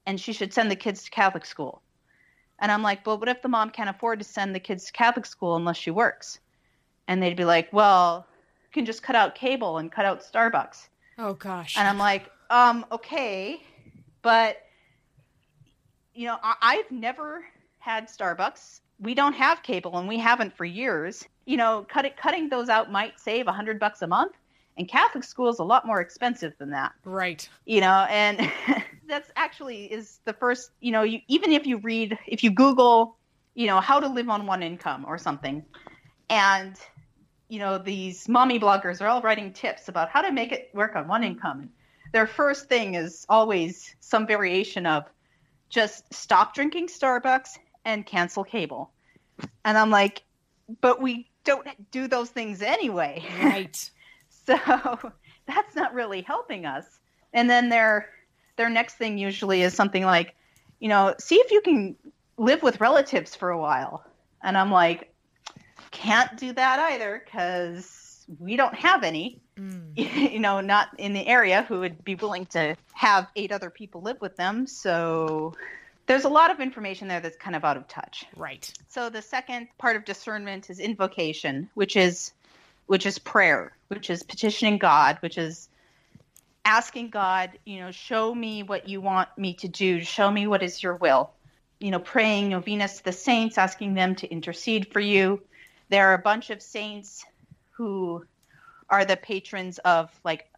and 0.06 0.20
she 0.20 0.32
should 0.32 0.52
send 0.52 0.70
the 0.70 0.76
kids 0.76 1.04
to 1.04 1.10
Catholic 1.10 1.44
school." 1.44 1.82
And 2.60 2.70
I'm 2.72 2.82
like, 2.82 3.06
"Well, 3.06 3.18
what 3.18 3.28
if 3.28 3.42
the 3.42 3.48
mom 3.48 3.70
can't 3.70 3.90
afford 3.90 4.20
to 4.20 4.24
send 4.24 4.54
the 4.54 4.60
kids 4.60 4.86
to 4.86 4.92
Catholic 4.92 5.26
school 5.26 5.56
unless 5.56 5.76
she 5.76 5.90
works?" 5.90 6.40
and 7.06 7.22
they'd 7.22 7.36
be 7.36 7.44
like, 7.44 7.72
"Well, 7.72 8.26
you 8.62 8.70
can 8.72 8.86
just 8.86 9.02
cut 9.02 9.16
out 9.16 9.34
cable 9.34 9.78
and 9.78 9.92
cut 9.92 10.06
out 10.06 10.22
Starbucks." 10.22 10.88
Oh 11.18 11.34
gosh. 11.34 11.76
And 11.76 11.86
I'm 11.86 11.98
like, 11.98 12.30
um, 12.50 12.86
okay, 12.92 13.62
but 14.22 14.58
you 16.14 16.26
know, 16.26 16.38
I- 16.42 16.76
have 16.76 16.90
never 16.90 17.44
had 17.78 18.08
Starbucks. 18.08 18.80
We 19.00 19.14
don't 19.14 19.34
have 19.34 19.62
cable, 19.62 19.98
and 19.98 20.08
we 20.08 20.18
haven't 20.18 20.56
for 20.56 20.64
years. 20.64 21.24
You 21.44 21.56
know, 21.56 21.84
cut 21.88 22.04
it, 22.04 22.16
cutting 22.16 22.48
those 22.48 22.68
out 22.68 22.90
might 22.90 23.18
save 23.18 23.48
a 23.48 23.52
hundred 23.52 23.78
bucks 23.78 24.02
a 24.02 24.06
month, 24.06 24.32
and 24.78 24.88
Catholic 24.88 25.24
school 25.24 25.48
is 25.48 25.58
a 25.58 25.64
lot 25.64 25.86
more 25.86 26.00
expensive 26.00 26.54
than 26.58 26.70
that. 26.70 26.92
Right. 27.04 27.48
You 27.66 27.80
know, 27.80 28.06
and 28.08 28.50
that's 29.08 29.30
actually 29.36 29.92
is 29.92 30.20
the 30.24 30.32
first. 30.32 30.70
You 30.80 30.92
know, 30.92 31.02
you, 31.02 31.20
even 31.28 31.52
if 31.52 31.66
you 31.66 31.78
read, 31.78 32.16
if 32.26 32.44
you 32.44 32.50
Google, 32.50 33.18
you 33.54 33.66
know, 33.66 33.80
how 33.80 34.00
to 34.00 34.08
live 34.08 34.28
on 34.30 34.46
one 34.46 34.62
income 34.62 35.04
or 35.06 35.18
something, 35.18 35.64
and 36.30 36.76
you 37.48 37.58
know, 37.58 37.78
these 37.78 38.28
mommy 38.28 38.58
bloggers 38.58 39.00
are 39.00 39.06
all 39.06 39.20
writing 39.20 39.52
tips 39.52 39.88
about 39.88 40.08
how 40.08 40.22
to 40.22 40.32
make 40.32 40.52
it 40.52 40.70
work 40.72 40.96
on 40.96 41.06
one 41.06 41.22
income. 41.22 41.68
Their 42.14 42.28
first 42.28 42.68
thing 42.68 42.94
is 42.94 43.26
always 43.28 43.96
some 43.98 44.24
variation 44.24 44.86
of 44.86 45.02
just 45.68 46.14
stop 46.14 46.54
drinking 46.54 46.86
Starbucks 46.86 47.58
and 47.84 48.06
cancel 48.06 48.44
cable. 48.44 48.92
And 49.64 49.76
I'm 49.76 49.90
like, 49.90 50.22
but 50.80 51.02
we 51.02 51.28
don't 51.42 51.66
do 51.90 52.06
those 52.06 52.30
things 52.30 52.62
anyway. 52.62 53.20
Right. 53.42 53.90
so 54.46 54.56
that's 55.48 55.74
not 55.74 55.92
really 55.92 56.22
helping 56.22 56.66
us. 56.66 56.84
And 57.32 57.50
then 57.50 57.68
their 57.68 58.10
their 58.54 58.70
next 58.70 58.94
thing 58.94 59.18
usually 59.18 59.62
is 59.62 59.74
something 59.74 60.04
like, 60.04 60.36
you 60.78 60.88
know, 60.88 61.16
see 61.18 61.34
if 61.34 61.50
you 61.50 61.62
can 61.62 61.96
live 62.36 62.62
with 62.62 62.80
relatives 62.80 63.34
for 63.34 63.50
a 63.50 63.58
while. 63.58 64.04
And 64.40 64.56
I'm 64.56 64.70
like, 64.70 65.12
can't 65.90 66.36
do 66.36 66.52
that 66.52 66.78
either 66.78 67.24
because 67.24 68.13
we 68.38 68.56
don't 68.56 68.74
have 68.74 69.02
any, 69.02 69.40
mm. 69.56 69.90
you 70.32 70.38
know, 70.38 70.60
not 70.60 70.88
in 70.98 71.12
the 71.12 71.26
area 71.26 71.62
who 71.62 71.80
would 71.80 72.04
be 72.04 72.14
willing 72.14 72.46
to 72.46 72.76
have 72.92 73.28
eight 73.36 73.52
other 73.52 73.70
people 73.70 74.02
live 74.02 74.20
with 74.20 74.36
them. 74.36 74.66
So 74.66 75.54
there's 76.06 76.24
a 76.24 76.28
lot 76.28 76.50
of 76.50 76.60
information 76.60 77.08
there 77.08 77.20
that's 77.20 77.36
kind 77.36 77.56
of 77.56 77.64
out 77.64 77.76
of 77.76 77.88
touch. 77.88 78.26
Right. 78.36 78.70
So 78.88 79.10
the 79.10 79.22
second 79.22 79.68
part 79.78 79.96
of 79.96 80.04
discernment 80.04 80.70
is 80.70 80.78
invocation, 80.78 81.70
which 81.74 81.96
is 81.96 82.32
which 82.86 83.06
is 83.06 83.18
prayer, 83.18 83.72
which 83.88 84.10
is 84.10 84.22
petitioning 84.22 84.76
God, 84.76 85.16
which 85.20 85.38
is 85.38 85.70
asking 86.66 87.10
God, 87.10 87.50
you 87.64 87.80
know, 87.80 87.90
show 87.90 88.34
me 88.34 88.62
what 88.62 88.88
you 88.88 89.00
want 89.00 89.28
me 89.38 89.54
to 89.54 89.68
do, 89.68 90.00
show 90.02 90.30
me 90.30 90.46
what 90.46 90.62
is 90.62 90.82
your 90.82 90.94
will. 90.96 91.30
You 91.80 91.90
know, 91.90 91.98
praying 91.98 92.50
novenas 92.50 92.98
to 92.98 93.04
the 93.04 93.12
saints, 93.12 93.58
asking 93.58 93.94
them 93.94 94.14
to 94.16 94.30
intercede 94.30 94.92
for 94.92 95.00
you. 95.00 95.42
There 95.88 96.08
are 96.08 96.14
a 96.14 96.18
bunch 96.18 96.50
of 96.50 96.62
saints 96.62 97.24
who 97.76 98.24
are 98.88 99.04
the 99.04 99.16
patrons 99.16 99.78
of 99.78 100.10
like 100.24 100.48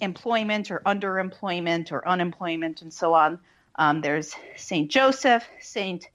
employment 0.00 0.70
or 0.70 0.80
underemployment 0.80 1.92
or 1.92 2.06
unemployment 2.06 2.82
and 2.82 2.92
so 2.92 3.14
on. 3.14 3.38
Um, 3.76 4.00
there's 4.00 4.34
Saint 4.56 4.90
Joseph, 4.90 5.44
Saint 5.60 6.08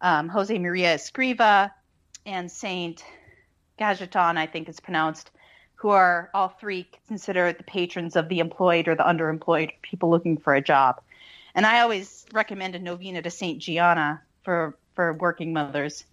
um, 0.00 0.28
Jose 0.28 0.56
Maria 0.58 0.94
Escriva, 0.94 1.70
and 2.26 2.50
Saint 2.50 3.04
Cajetan, 3.78 4.36
I 4.36 4.46
think 4.46 4.68
is 4.68 4.80
pronounced, 4.80 5.30
who 5.76 5.90
are 5.90 6.30
all 6.34 6.48
three 6.48 6.88
considered 7.06 7.58
the 7.58 7.64
patrons 7.64 8.16
of 8.16 8.28
the 8.28 8.40
employed 8.40 8.88
or 8.88 8.94
the 8.94 9.02
underemployed 9.02 9.72
people 9.82 10.10
looking 10.10 10.36
for 10.36 10.54
a 10.54 10.60
job. 10.60 11.00
And 11.54 11.66
I 11.66 11.80
always 11.80 12.26
recommend 12.32 12.74
a 12.74 12.78
novena 12.78 13.22
to 13.22 13.30
Saint 13.30 13.58
Gianna 13.58 14.22
for 14.44 14.76
for 14.94 15.12
working 15.12 15.52
mothers 15.52 16.04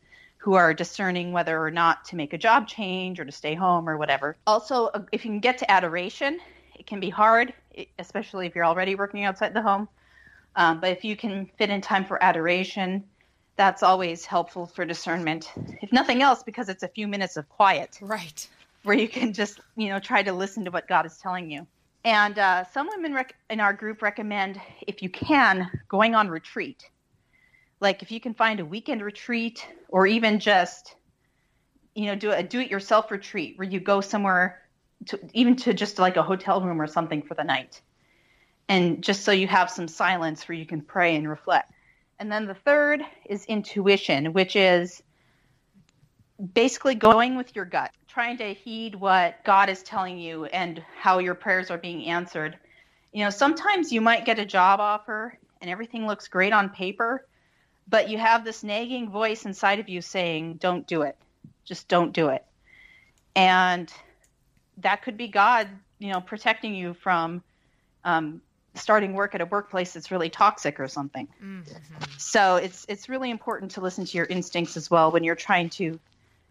who 0.45 0.53
are 0.53 0.75
discerning 0.75 1.31
whether 1.31 1.59
or 1.59 1.71
not 1.71 2.05
to 2.05 2.15
make 2.15 2.31
a 2.31 2.37
job 2.37 2.67
change 2.67 3.19
or 3.19 3.25
to 3.25 3.31
stay 3.31 3.55
home 3.55 3.89
or 3.89 3.97
whatever. 3.97 4.37
Also, 4.45 4.85
uh, 4.93 5.01
if 5.11 5.25
you 5.25 5.31
can 5.31 5.39
get 5.39 5.57
to 5.57 5.71
adoration, 5.71 6.39
it 6.77 6.85
can 6.85 6.99
be 6.99 7.09
hard, 7.09 7.51
especially 7.97 8.45
if 8.45 8.53
you're 8.53 8.63
already 8.63 8.93
working 8.93 9.23
outside 9.23 9.55
the 9.55 9.61
home. 9.63 9.89
Um, 10.55 10.79
but 10.79 10.91
if 10.91 11.03
you 11.03 11.17
can 11.17 11.49
fit 11.57 11.71
in 11.71 11.81
time 11.81 12.05
for 12.05 12.23
adoration, 12.23 13.05
that's 13.57 13.81
always 13.81 14.23
helpful 14.23 14.67
for 14.67 14.85
discernment. 14.85 15.51
If 15.81 15.91
nothing 15.91 16.21
else, 16.21 16.43
because 16.43 16.69
it's 16.69 16.83
a 16.83 16.89
few 16.89 17.07
minutes 17.07 17.37
of 17.37 17.49
quiet. 17.49 17.97
Right. 17.99 18.47
Where 18.83 18.95
you 18.95 19.09
can 19.09 19.33
just, 19.33 19.59
you 19.75 19.89
know, 19.89 19.97
try 19.97 20.21
to 20.21 20.31
listen 20.31 20.65
to 20.65 20.71
what 20.71 20.87
God 20.87 21.07
is 21.07 21.17
telling 21.17 21.49
you. 21.49 21.65
And 22.03 22.37
uh, 22.37 22.65
some 22.65 22.87
women 22.87 23.15
rec- 23.15 23.33
in 23.49 23.59
our 23.59 23.73
group 23.73 24.03
recommend, 24.03 24.61
if 24.85 25.01
you 25.01 25.09
can, 25.09 25.71
going 25.89 26.13
on 26.13 26.29
retreat. 26.29 26.87
Like 27.85 28.01
if 28.01 28.11
you 28.11 28.19
can 28.19 28.33
find 28.33 28.59
a 28.59 28.65
weekend 28.65 29.03
retreat 29.03 29.63
or 29.89 30.07
even 30.07 30.39
just, 30.39 30.95
you 31.93 32.07
know, 32.07 32.15
do 32.15 32.31
a 32.31 32.41
do 32.41 32.59
it 32.59 32.71
yourself 32.71 33.11
retreat 33.11 33.59
where 33.59 33.67
you 33.67 33.79
go 33.79 34.01
somewhere 34.01 34.63
to 35.05 35.19
even 35.33 35.55
to 35.57 35.71
just 35.71 35.99
like 35.99 36.17
a 36.17 36.23
hotel 36.23 36.61
room 36.61 36.81
or 36.81 36.87
something 36.87 37.21
for 37.21 37.35
the 37.35 37.43
night. 37.43 37.79
And 38.67 39.03
just 39.03 39.23
so 39.23 39.31
you 39.31 39.45
have 39.45 39.69
some 39.69 39.87
silence 39.87 40.49
where 40.49 40.57
you 40.57 40.65
can 40.65 40.81
pray 40.81 41.15
and 41.15 41.29
reflect. 41.29 41.71
And 42.17 42.31
then 42.31 42.47
the 42.47 42.55
third 42.55 43.03
is 43.29 43.45
intuition, 43.45 44.33
which 44.33 44.55
is 44.55 45.03
basically 46.55 46.95
going 46.95 47.37
with 47.37 47.55
your 47.55 47.65
gut, 47.65 47.91
trying 48.07 48.37
to 48.37 48.55
heed 48.55 48.95
what 48.95 49.43
God 49.43 49.69
is 49.69 49.83
telling 49.83 50.17
you 50.17 50.45
and 50.45 50.83
how 50.99 51.19
your 51.19 51.35
prayers 51.35 51.69
are 51.69 51.77
being 51.77 52.07
answered. 52.07 52.57
You 53.13 53.25
know, 53.25 53.29
sometimes 53.29 53.93
you 53.93 54.01
might 54.01 54.25
get 54.25 54.39
a 54.39 54.45
job 54.45 54.79
offer 54.79 55.37
and 55.61 55.69
everything 55.69 56.07
looks 56.07 56.27
great 56.27 56.51
on 56.51 56.71
paper, 56.71 57.27
but 57.87 58.09
you 58.09 58.17
have 58.17 58.43
this 58.43 58.63
nagging 58.63 59.09
voice 59.09 59.45
inside 59.45 59.79
of 59.79 59.89
you 59.89 60.01
saying, 60.01 60.55
don't 60.55 60.87
do 60.87 61.03
it. 61.03 61.17
Just 61.63 61.87
don't 61.87 62.13
do 62.13 62.29
it. 62.29 62.43
And 63.35 63.91
that 64.77 65.03
could 65.03 65.17
be 65.17 65.27
God, 65.27 65.67
you 65.99 66.11
know, 66.11 66.21
protecting 66.21 66.73
you 66.73 66.93
from 66.93 67.43
um, 68.03 68.41
starting 68.75 69.13
work 69.13 69.35
at 69.35 69.41
a 69.41 69.45
workplace 69.45 69.93
that's 69.93 70.11
really 70.11 70.29
toxic 70.29 70.79
or 70.79 70.87
something. 70.87 71.27
Mm-hmm. 71.43 72.03
So 72.17 72.57
it's 72.57 72.85
it's 72.87 73.09
really 73.09 73.29
important 73.29 73.71
to 73.71 73.81
listen 73.81 74.05
to 74.05 74.17
your 74.17 74.25
instincts 74.25 74.77
as 74.77 74.89
well 74.89 75.11
when 75.11 75.23
you're 75.23 75.35
trying 75.35 75.69
to 75.71 75.99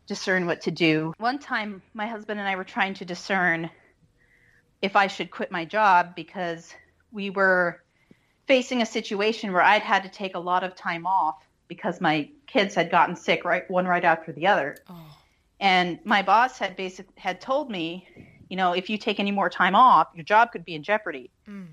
discern 0.07 0.47
what 0.47 0.63
to 0.63 0.71
do. 0.71 1.15
One 1.19 1.39
time 1.39 1.83
my 1.95 2.07
husband 2.07 2.41
and 2.41 2.49
I 2.49 2.57
were 2.57 2.65
trying 2.65 2.95
to 2.95 3.05
discern 3.05 3.71
if 4.83 4.97
I 4.97 5.07
should 5.07 5.31
quit 5.31 5.51
my 5.51 5.65
job 5.65 6.15
because 6.15 6.75
we 7.11 7.31
were 7.31 7.83
facing 8.47 8.83
a 8.83 8.87
situation 8.87 9.53
where 9.53 9.63
I'd 9.63 9.83
had 9.83 10.03
to 10.03 10.09
take 10.09 10.35
a 10.35 10.39
lot 10.39 10.65
of 10.65 10.75
time 10.75 11.07
off 11.07 11.47
because 11.69 12.01
my 12.01 12.29
kids 12.47 12.75
had 12.75 12.91
gotten 12.91 13.17
sick 13.17 13.45
right 13.45 13.69
one 13.71 13.87
right 13.87 14.05
after 14.05 14.33
the 14.33 14.47
other. 14.47 14.77
Oh. 14.89 15.17
And 15.61 15.99
my 16.05 16.23
boss 16.23 16.59
had 16.59 16.77
basic 16.77 17.07
had 17.17 17.41
told 17.41 17.71
me, 17.71 18.07
you 18.49 18.57
know, 18.57 18.73
if 18.73 18.91
you 18.91 18.99
take 18.99 19.19
any 19.19 19.31
more 19.31 19.49
time 19.49 19.75
off, 19.75 20.09
your 20.15 20.25
job 20.25 20.53
could 20.53 20.65
be 20.65 20.75
in 20.75 20.83
jeopardy. 20.83 21.31
Mm. 21.49 21.69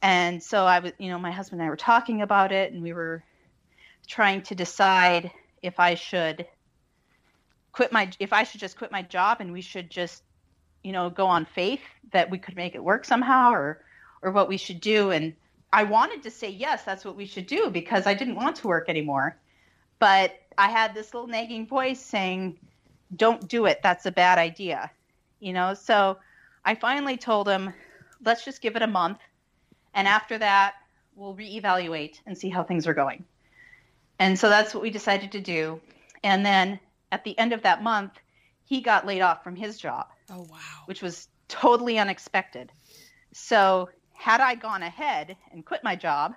And 0.00 0.42
so 0.42 0.64
I 0.64 0.80
was, 0.80 0.92
you 0.98 1.08
know, 1.08 1.18
my 1.18 1.30
husband 1.30 1.60
and 1.60 1.66
I 1.66 1.70
were 1.70 1.76
talking 1.76 2.22
about 2.22 2.50
it 2.50 2.72
and 2.72 2.82
we 2.82 2.92
were 2.92 3.22
trying 4.08 4.42
to 4.42 4.54
decide 4.54 5.30
if 5.62 5.78
I 5.78 5.94
should 5.94 6.46
quit 7.70 7.92
my 7.92 8.10
if 8.18 8.32
I 8.32 8.42
should 8.42 8.60
just 8.60 8.76
quit 8.76 8.90
my 8.90 9.02
job 9.02 9.38
and 9.40 9.52
we 9.52 9.60
should 9.60 9.88
just, 9.88 10.24
you 10.82 10.90
know, 10.90 11.08
go 11.08 11.26
on 11.26 11.44
faith 11.44 11.82
that 12.12 12.30
we 12.30 12.38
could 12.38 12.56
make 12.56 12.74
it 12.74 12.82
work 12.82 13.04
somehow 13.04 13.52
or 13.52 13.84
or 14.22 14.32
what 14.32 14.48
we 14.48 14.56
should 14.56 14.80
do 14.80 15.10
and 15.10 15.34
I 15.72 15.84
wanted 15.84 16.22
to 16.24 16.30
say 16.30 16.50
yes, 16.50 16.84
that's 16.84 17.04
what 17.04 17.16
we 17.16 17.26
should 17.26 17.46
do 17.46 17.70
because 17.70 18.06
I 18.06 18.14
didn't 18.14 18.34
want 18.34 18.56
to 18.56 18.68
work 18.68 18.88
anymore. 18.88 19.38
But 19.98 20.34
I 20.58 20.68
had 20.68 20.94
this 20.94 21.14
little 21.14 21.28
nagging 21.28 21.66
voice 21.66 22.00
saying, 22.00 22.58
"Don't 23.16 23.48
do 23.48 23.66
it. 23.66 23.80
That's 23.82 24.04
a 24.06 24.12
bad 24.12 24.38
idea." 24.38 24.90
You 25.40 25.52
know, 25.52 25.74
so 25.74 26.18
I 26.64 26.74
finally 26.74 27.16
told 27.16 27.48
him, 27.48 27.72
"Let's 28.24 28.44
just 28.44 28.60
give 28.60 28.76
it 28.76 28.82
a 28.82 28.86
month, 28.86 29.20
and 29.94 30.06
after 30.06 30.38
that, 30.38 30.74
we'll 31.14 31.34
reevaluate 31.34 32.20
and 32.26 32.36
see 32.36 32.50
how 32.50 32.62
things 32.64 32.86
are 32.86 32.94
going." 32.94 33.24
And 34.18 34.38
so 34.38 34.48
that's 34.48 34.74
what 34.74 34.82
we 34.82 34.90
decided 34.90 35.32
to 35.32 35.40
do. 35.40 35.80
And 36.22 36.44
then 36.44 36.78
at 37.10 37.24
the 37.24 37.38
end 37.38 37.52
of 37.52 37.62
that 37.62 37.82
month, 37.82 38.12
he 38.64 38.80
got 38.80 39.06
laid 39.06 39.20
off 39.20 39.42
from 39.42 39.56
his 39.56 39.78
job. 39.78 40.06
Oh 40.30 40.46
wow. 40.50 40.82
Which 40.86 41.02
was 41.02 41.28
totally 41.48 41.98
unexpected. 41.98 42.72
So 43.32 43.88
had 44.22 44.40
I 44.40 44.54
gone 44.54 44.84
ahead 44.84 45.36
and 45.50 45.66
quit 45.66 45.82
my 45.82 45.96
job, 45.96 46.34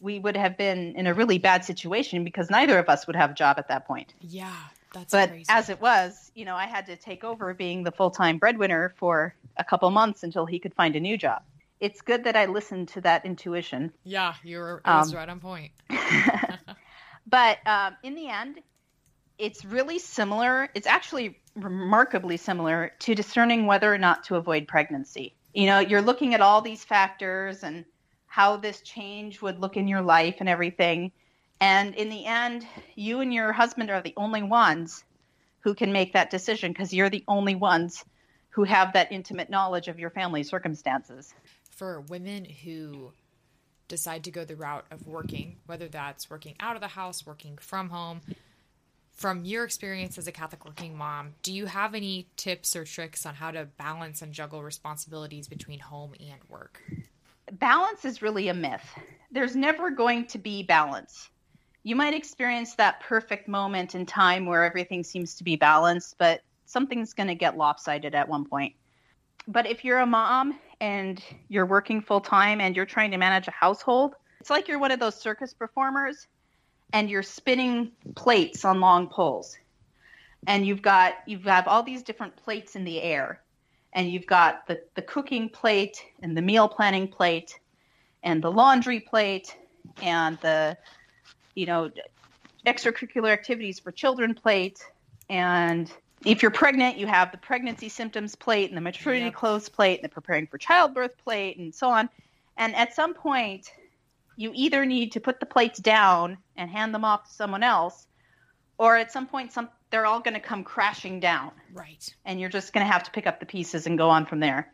we 0.00 0.20
would 0.20 0.36
have 0.36 0.56
been 0.56 0.94
in 0.94 1.08
a 1.08 1.14
really 1.14 1.38
bad 1.38 1.64
situation 1.64 2.22
because 2.22 2.48
neither 2.48 2.78
of 2.78 2.88
us 2.88 3.08
would 3.08 3.16
have 3.16 3.32
a 3.32 3.34
job 3.34 3.56
at 3.58 3.66
that 3.68 3.88
point. 3.88 4.14
Yeah, 4.20 4.54
that's 4.92 5.10
but 5.10 5.30
crazy. 5.30 5.46
as 5.48 5.68
it 5.68 5.80
was, 5.80 6.30
you 6.36 6.44
know, 6.44 6.54
I 6.54 6.66
had 6.66 6.86
to 6.86 6.96
take 6.96 7.24
over 7.24 7.52
being 7.52 7.82
the 7.82 7.90
full 7.90 8.12
time 8.12 8.38
breadwinner 8.38 8.94
for 8.98 9.34
a 9.56 9.64
couple 9.64 9.90
months 9.90 10.22
until 10.22 10.46
he 10.46 10.60
could 10.60 10.74
find 10.74 10.94
a 10.94 11.00
new 11.00 11.18
job. 11.18 11.42
It's 11.80 12.02
good 12.02 12.22
that 12.24 12.36
I 12.36 12.46
listened 12.46 12.88
to 12.90 13.00
that 13.00 13.26
intuition. 13.26 13.92
Yeah, 14.04 14.34
you're 14.44 14.80
um, 14.84 15.10
right 15.10 15.28
on 15.28 15.40
point. 15.40 15.72
but 17.26 17.58
um, 17.66 17.96
in 18.04 18.14
the 18.14 18.28
end, 18.28 18.60
it's 19.38 19.64
really 19.64 19.98
similar. 19.98 20.68
It's 20.72 20.86
actually 20.86 21.40
remarkably 21.56 22.36
similar 22.36 22.92
to 23.00 23.14
discerning 23.16 23.66
whether 23.66 23.92
or 23.92 23.98
not 23.98 24.22
to 24.24 24.36
avoid 24.36 24.68
pregnancy 24.68 25.34
you 25.54 25.66
know 25.66 25.78
you're 25.78 26.02
looking 26.02 26.34
at 26.34 26.40
all 26.40 26.60
these 26.60 26.84
factors 26.84 27.62
and 27.62 27.84
how 28.26 28.56
this 28.56 28.80
change 28.80 29.40
would 29.40 29.60
look 29.60 29.76
in 29.76 29.88
your 29.88 30.02
life 30.02 30.36
and 30.40 30.48
everything. 30.48 31.12
And 31.60 31.94
in 31.94 32.08
the 32.08 32.26
end 32.26 32.66
you 32.94 33.20
and 33.20 33.32
your 33.32 33.52
husband 33.52 33.90
are 33.90 34.02
the 34.02 34.14
only 34.16 34.42
ones 34.42 35.04
who 35.60 35.74
can 35.74 35.92
make 35.92 36.12
that 36.12 36.30
decision 36.30 36.72
because 36.72 36.92
you're 36.92 37.08
the 37.08 37.24
only 37.28 37.54
ones 37.54 38.04
who 38.50 38.64
have 38.64 38.92
that 38.92 39.12
intimate 39.12 39.48
knowledge 39.48 39.88
of 39.88 39.98
your 39.98 40.10
family 40.10 40.42
circumstances. 40.42 41.32
For 41.70 42.00
women 42.02 42.44
who 42.44 43.12
decide 43.88 44.24
to 44.24 44.30
go 44.30 44.44
the 44.44 44.56
route 44.56 44.86
of 44.90 45.06
working 45.06 45.56
whether 45.66 45.88
that's 45.88 46.30
working 46.30 46.54
out 46.58 46.74
of 46.74 46.80
the 46.80 46.88
house 46.88 47.26
working 47.26 47.56
from 47.58 47.90
home 47.90 48.20
from 49.14 49.44
your 49.44 49.64
experience 49.64 50.18
as 50.18 50.26
a 50.26 50.32
Catholic 50.32 50.64
working 50.64 50.96
mom, 50.96 51.34
do 51.42 51.52
you 51.52 51.66
have 51.66 51.94
any 51.94 52.28
tips 52.36 52.74
or 52.74 52.84
tricks 52.84 53.24
on 53.24 53.34
how 53.34 53.50
to 53.50 53.64
balance 53.64 54.22
and 54.22 54.32
juggle 54.32 54.62
responsibilities 54.62 55.48
between 55.48 55.78
home 55.78 56.14
and 56.18 56.40
work? 56.48 56.82
Balance 57.52 58.04
is 58.04 58.22
really 58.22 58.48
a 58.48 58.54
myth. 58.54 58.86
There's 59.30 59.54
never 59.54 59.90
going 59.90 60.26
to 60.26 60.38
be 60.38 60.62
balance. 60.64 61.30
You 61.84 61.94
might 61.94 62.14
experience 62.14 62.74
that 62.74 63.00
perfect 63.00 63.46
moment 63.46 63.94
in 63.94 64.04
time 64.04 64.46
where 64.46 64.64
everything 64.64 65.04
seems 65.04 65.34
to 65.36 65.44
be 65.44 65.54
balanced, 65.54 66.16
but 66.18 66.40
something's 66.64 67.12
going 67.12 67.28
to 67.28 67.34
get 67.34 67.56
lopsided 67.56 68.14
at 68.14 68.28
one 68.28 68.44
point. 68.44 68.74
But 69.46 69.66
if 69.66 69.84
you're 69.84 69.98
a 69.98 70.06
mom 70.06 70.58
and 70.80 71.22
you're 71.48 71.66
working 71.66 72.00
full 72.00 72.20
time 72.20 72.60
and 72.60 72.74
you're 72.74 72.86
trying 72.86 73.10
to 73.10 73.18
manage 73.18 73.46
a 73.46 73.52
household, 73.52 74.14
it's 74.40 74.50
like 74.50 74.66
you're 74.66 74.78
one 74.78 74.90
of 74.90 74.98
those 74.98 75.14
circus 75.14 75.52
performers 75.52 76.26
and 76.92 77.10
you're 77.10 77.22
spinning 77.22 77.92
plates 78.14 78.64
on 78.64 78.80
long 78.80 79.08
poles. 79.08 79.56
And 80.46 80.66
you've 80.66 80.82
got 80.82 81.14
you 81.26 81.38
have 81.38 81.44
got 81.44 81.66
all 81.66 81.82
these 81.82 82.02
different 82.02 82.36
plates 82.36 82.76
in 82.76 82.84
the 82.84 83.00
air. 83.00 83.40
And 83.92 84.10
you've 84.10 84.26
got 84.26 84.66
the, 84.66 84.82
the 84.96 85.02
cooking 85.02 85.48
plate 85.48 86.04
and 86.20 86.36
the 86.36 86.42
meal 86.42 86.68
planning 86.68 87.06
plate 87.08 87.58
and 88.24 88.42
the 88.42 88.50
laundry 88.50 88.98
plate 88.98 89.56
and 90.02 90.38
the 90.40 90.76
you 91.54 91.66
know 91.66 91.90
extracurricular 92.66 93.30
activities 93.30 93.78
for 93.78 93.92
children 93.92 94.34
plate 94.34 94.80
and 95.28 95.92
if 96.24 96.42
you're 96.42 96.50
pregnant 96.50 96.96
you 96.96 97.06
have 97.06 97.30
the 97.30 97.38
pregnancy 97.38 97.88
symptoms 97.88 98.34
plate 98.34 98.70
and 98.70 98.76
the 98.76 98.80
maternity 98.80 99.26
yep. 99.26 99.34
clothes 99.34 99.68
plate 99.68 100.00
and 100.00 100.10
the 100.10 100.12
preparing 100.12 100.46
for 100.46 100.58
childbirth 100.58 101.16
plate 101.22 101.58
and 101.58 101.74
so 101.74 101.88
on 101.88 102.08
and 102.56 102.74
at 102.74 102.94
some 102.94 103.14
point 103.14 103.70
you 104.36 104.52
either 104.54 104.84
need 104.84 105.12
to 105.12 105.20
put 105.20 105.40
the 105.40 105.46
plates 105.46 105.78
down 105.78 106.38
and 106.56 106.70
hand 106.70 106.94
them 106.94 107.04
off 107.04 107.24
to 107.24 107.34
someone 107.34 107.62
else, 107.62 108.06
or 108.78 108.96
at 108.96 109.12
some 109.12 109.26
point, 109.26 109.52
some 109.52 109.68
they're 109.90 110.06
all 110.06 110.20
going 110.20 110.34
to 110.34 110.40
come 110.40 110.64
crashing 110.64 111.20
down. 111.20 111.52
Right. 111.72 112.12
And 112.24 112.40
you're 112.40 112.50
just 112.50 112.72
going 112.72 112.84
to 112.84 112.92
have 112.92 113.04
to 113.04 113.10
pick 113.12 113.28
up 113.28 113.38
the 113.38 113.46
pieces 113.46 113.86
and 113.86 113.96
go 113.96 114.10
on 114.10 114.26
from 114.26 114.40
there. 114.40 114.72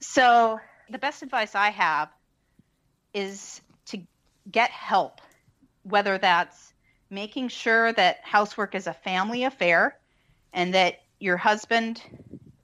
So, 0.00 0.60
the 0.90 0.98
best 0.98 1.22
advice 1.22 1.54
I 1.54 1.70
have 1.70 2.10
is 3.14 3.62
to 3.86 3.98
get 4.50 4.70
help, 4.70 5.20
whether 5.84 6.18
that's 6.18 6.72
making 7.08 7.48
sure 7.48 7.92
that 7.92 8.18
housework 8.22 8.74
is 8.74 8.86
a 8.86 8.92
family 8.92 9.44
affair 9.44 9.96
and 10.52 10.74
that 10.74 10.96
your 11.18 11.36
husband 11.36 12.02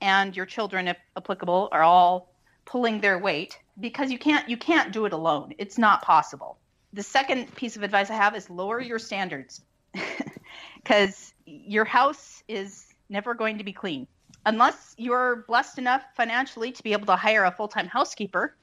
and 0.01 0.37
your 0.37 0.47
children 0.47 0.89
if 0.89 0.97
applicable 1.17 1.69
are 1.73 1.83
all 1.83 2.35
pulling 2.65 3.01
their 3.01 3.19
weight 3.19 3.59
because 3.81 4.11
you 4.11 4.19
can't 4.19 4.49
you 4.49 4.57
can't 4.57 4.93
do 4.93 5.05
it 5.05 5.13
alone. 5.13 5.55
It's 5.59 5.79
not 5.79 6.03
possible. 6.03 6.59
The 6.93 7.03
second 7.03 7.55
piece 7.55 7.77
of 7.77 7.83
advice 7.83 8.11
i 8.11 8.15
have 8.15 8.35
is 8.35 8.49
lower 8.51 8.81
your 8.81 8.99
standards 8.99 9.61
because 10.77 11.35
your 11.47 11.85
house 11.85 12.43
is 12.49 12.87
never 13.09 13.35
going 13.35 13.59
to 13.59 13.65
be 13.65 13.73
clean. 13.73 14.07
Unless 14.47 14.95
you're 14.97 15.45
blessed 15.49 15.79
enough 15.79 16.03
financially 16.17 16.73
to 16.73 16.83
be 16.83 16.93
able 16.93 17.07
to 17.07 17.17
hire 17.17 17.45
a 17.45 17.51
full-time 17.51 17.87
housekeeper 17.87 18.57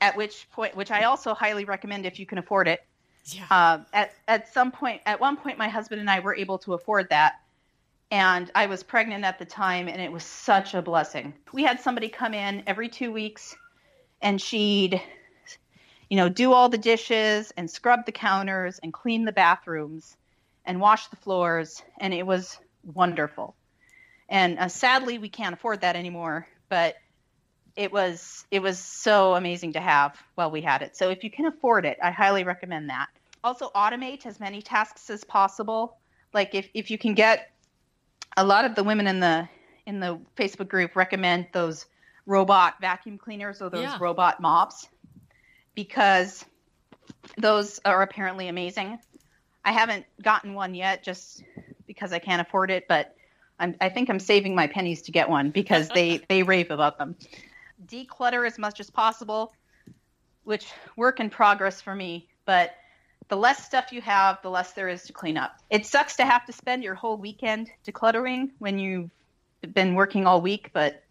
at 0.00 0.16
which 0.16 0.50
point 0.50 0.76
which 0.76 0.90
i 0.90 1.04
also 1.04 1.34
highly 1.34 1.64
recommend 1.64 2.04
if 2.04 2.18
you 2.18 2.26
can 2.26 2.38
afford 2.38 2.68
it. 2.68 2.84
Yeah. 3.26 3.46
uh, 3.50 3.78
at 3.94 4.14
at 4.28 4.52
some 4.52 4.70
point 4.70 5.00
at 5.06 5.18
one 5.18 5.36
point 5.36 5.56
my 5.56 5.68
husband 5.68 6.00
and 6.00 6.10
i 6.10 6.20
were 6.20 6.34
able 6.34 6.58
to 6.58 6.74
afford 6.74 7.08
that 7.08 7.40
and 8.10 8.50
i 8.54 8.66
was 8.66 8.82
pregnant 8.82 9.24
at 9.24 9.38
the 9.38 9.46
time 9.46 9.88
and 9.88 10.02
it 10.02 10.12
was 10.12 10.24
such 10.24 10.74
a 10.74 10.82
blessing. 10.82 11.32
We 11.52 11.62
had 11.62 11.80
somebody 11.80 12.08
come 12.08 12.34
in 12.34 12.62
every 12.66 12.88
two 12.88 13.12
weeks 13.12 13.56
and 14.24 14.40
she'd 14.40 15.00
you 16.08 16.16
know 16.16 16.28
do 16.28 16.52
all 16.52 16.68
the 16.68 16.78
dishes 16.78 17.52
and 17.56 17.70
scrub 17.70 18.06
the 18.06 18.12
counters 18.12 18.80
and 18.82 18.92
clean 18.92 19.24
the 19.24 19.32
bathrooms 19.32 20.16
and 20.64 20.80
wash 20.80 21.06
the 21.08 21.16
floors 21.16 21.82
and 22.00 22.12
it 22.12 22.26
was 22.26 22.58
wonderful. 22.82 23.54
And 24.28 24.58
uh, 24.58 24.68
sadly 24.68 25.18
we 25.18 25.28
can't 25.28 25.54
afford 25.54 25.82
that 25.82 25.94
anymore 25.94 26.48
but 26.68 26.96
it 27.76 27.92
was 27.92 28.46
it 28.50 28.60
was 28.60 28.78
so 28.78 29.34
amazing 29.34 29.74
to 29.74 29.80
have 29.80 30.16
while 30.34 30.50
we 30.50 30.62
had 30.62 30.82
it. 30.82 30.96
So 30.96 31.10
if 31.10 31.22
you 31.22 31.30
can 31.30 31.46
afford 31.46 31.84
it 31.84 31.98
i 32.02 32.10
highly 32.10 32.42
recommend 32.42 32.88
that. 32.90 33.08
Also 33.44 33.70
automate 33.76 34.24
as 34.24 34.40
many 34.40 34.62
tasks 34.62 35.10
as 35.10 35.22
possible. 35.22 35.98
Like 36.32 36.54
if, 36.54 36.68
if 36.72 36.90
you 36.90 36.96
can 36.96 37.14
get 37.14 37.50
a 38.38 38.44
lot 38.44 38.64
of 38.64 38.74
the 38.74 38.82
women 38.82 39.06
in 39.06 39.20
the 39.20 39.48
in 39.86 40.00
the 40.00 40.18
facebook 40.34 40.68
group 40.68 40.96
recommend 40.96 41.46
those 41.52 41.84
robot 42.26 42.74
vacuum 42.80 43.18
cleaners 43.18 43.60
or 43.60 43.70
those 43.70 43.82
Yeah. 43.82 43.98
robot 44.00 44.40
mops 44.40 44.88
because 45.74 46.44
those 47.36 47.80
are 47.84 48.02
apparently 48.02 48.48
amazing. 48.48 48.98
I 49.64 49.72
haven't 49.72 50.06
gotten 50.22 50.54
one 50.54 50.74
yet 50.74 51.02
just 51.02 51.42
because 51.86 52.12
i 52.12 52.18
can't 52.18 52.40
afford 52.40 52.70
it 52.70 52.86
but 52.88 53.14
I'm, 53.58 53.76
i 53.80 53.88
think 53.88 54.08
i'm 54.08 54.18
saving 54.20 54.54
my 54.54 54.66
pennies 54.66 55.02
to 55.02 55.12
get 55.12 55.28
one 55.28 55.50
because 55.50 55.88
they 55.88 56.18
they 56.28 56.42
rave 56.42 56.70
about 56.70 56.98
them. 56.98 57.16
Declutter 57.86 58.46
as 58.46 58.58
much 58.58 58.80
as 58.80 58.90
possible 58.90 59.52
which 60.44 60.66
work 60.96 61.20
in 61.20 61.30
progress 61.30 61.80
for 61.80 61.94
me 61.94 62.28
but 62.46 62.74
the 63.28 63.36
less 63.36 63.64
stuff 63.64 63.92
you 63.92 64.00
have 64.02 64.40
the 64.42 64.50
less 64.50 64.72
there 64.72 64.88
is 64.88 65.04
to 65.04 65.12
clean 65.12 65.36
up. 65.38 65.56
It 65.70 65.86
sucks 65.86 66.16
to 66.16 66.24
have 66.24 66.44
to 66.46 66.52
spend 66.52 66.84
your 66.84 66.94
whole 66.94 67.16
weekend 67.16 67.70
decluttering 67.86 68.50
when 68.58 68.78
you've 68.78 69.10
been 69.72 69.94
working 69.94 70.26
all 70.26 70.40
week 70.40 70.70
but 70.72 71.03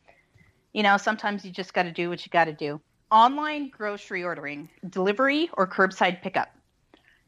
you 0.73 0.83
know 0.83 0.97
sometimes 0.97 1.45
you 1.45 1.51
just 1.51 1.73
got 1.73 1.83
to 1.83 1.91
do 1.91 2.09
what 2.09 2.25
you 2.25 2.29
got 2.29 2.45
to 2.45 2.53
do 2.53 2.79
online 3.11 3.69
grocery 3.69 4.23
ordering 4.23 4.69
delivery 4.89 5.49
or 5.53 5.67
curbside 5.67 6.21
pickup 6.21 6.49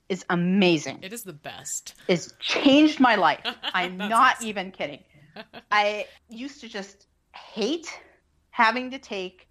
is 0.09 0.25
amazing 0.29 0.99
It 1.01 1.13
is 1.13 1.23
the 1.23 1.33
best. 1.33 1.95
it's 2.07 2.33
changed 2.39 2.99
my 2.99 3.15
life. 3.15 3.39
I'm 3.73 3.97
not 3.97 4.35
awesome. 4.35 4.47
even 4.47 4.71
kidding. 4.71 5.03
I 5.71 6.05
used 6.29 6.61
to 6.61 6.69
just 6.69 7.07
hate 7.33 7.87
having 8.51 8.91
to 8.91 8.99
take 8.99 9.47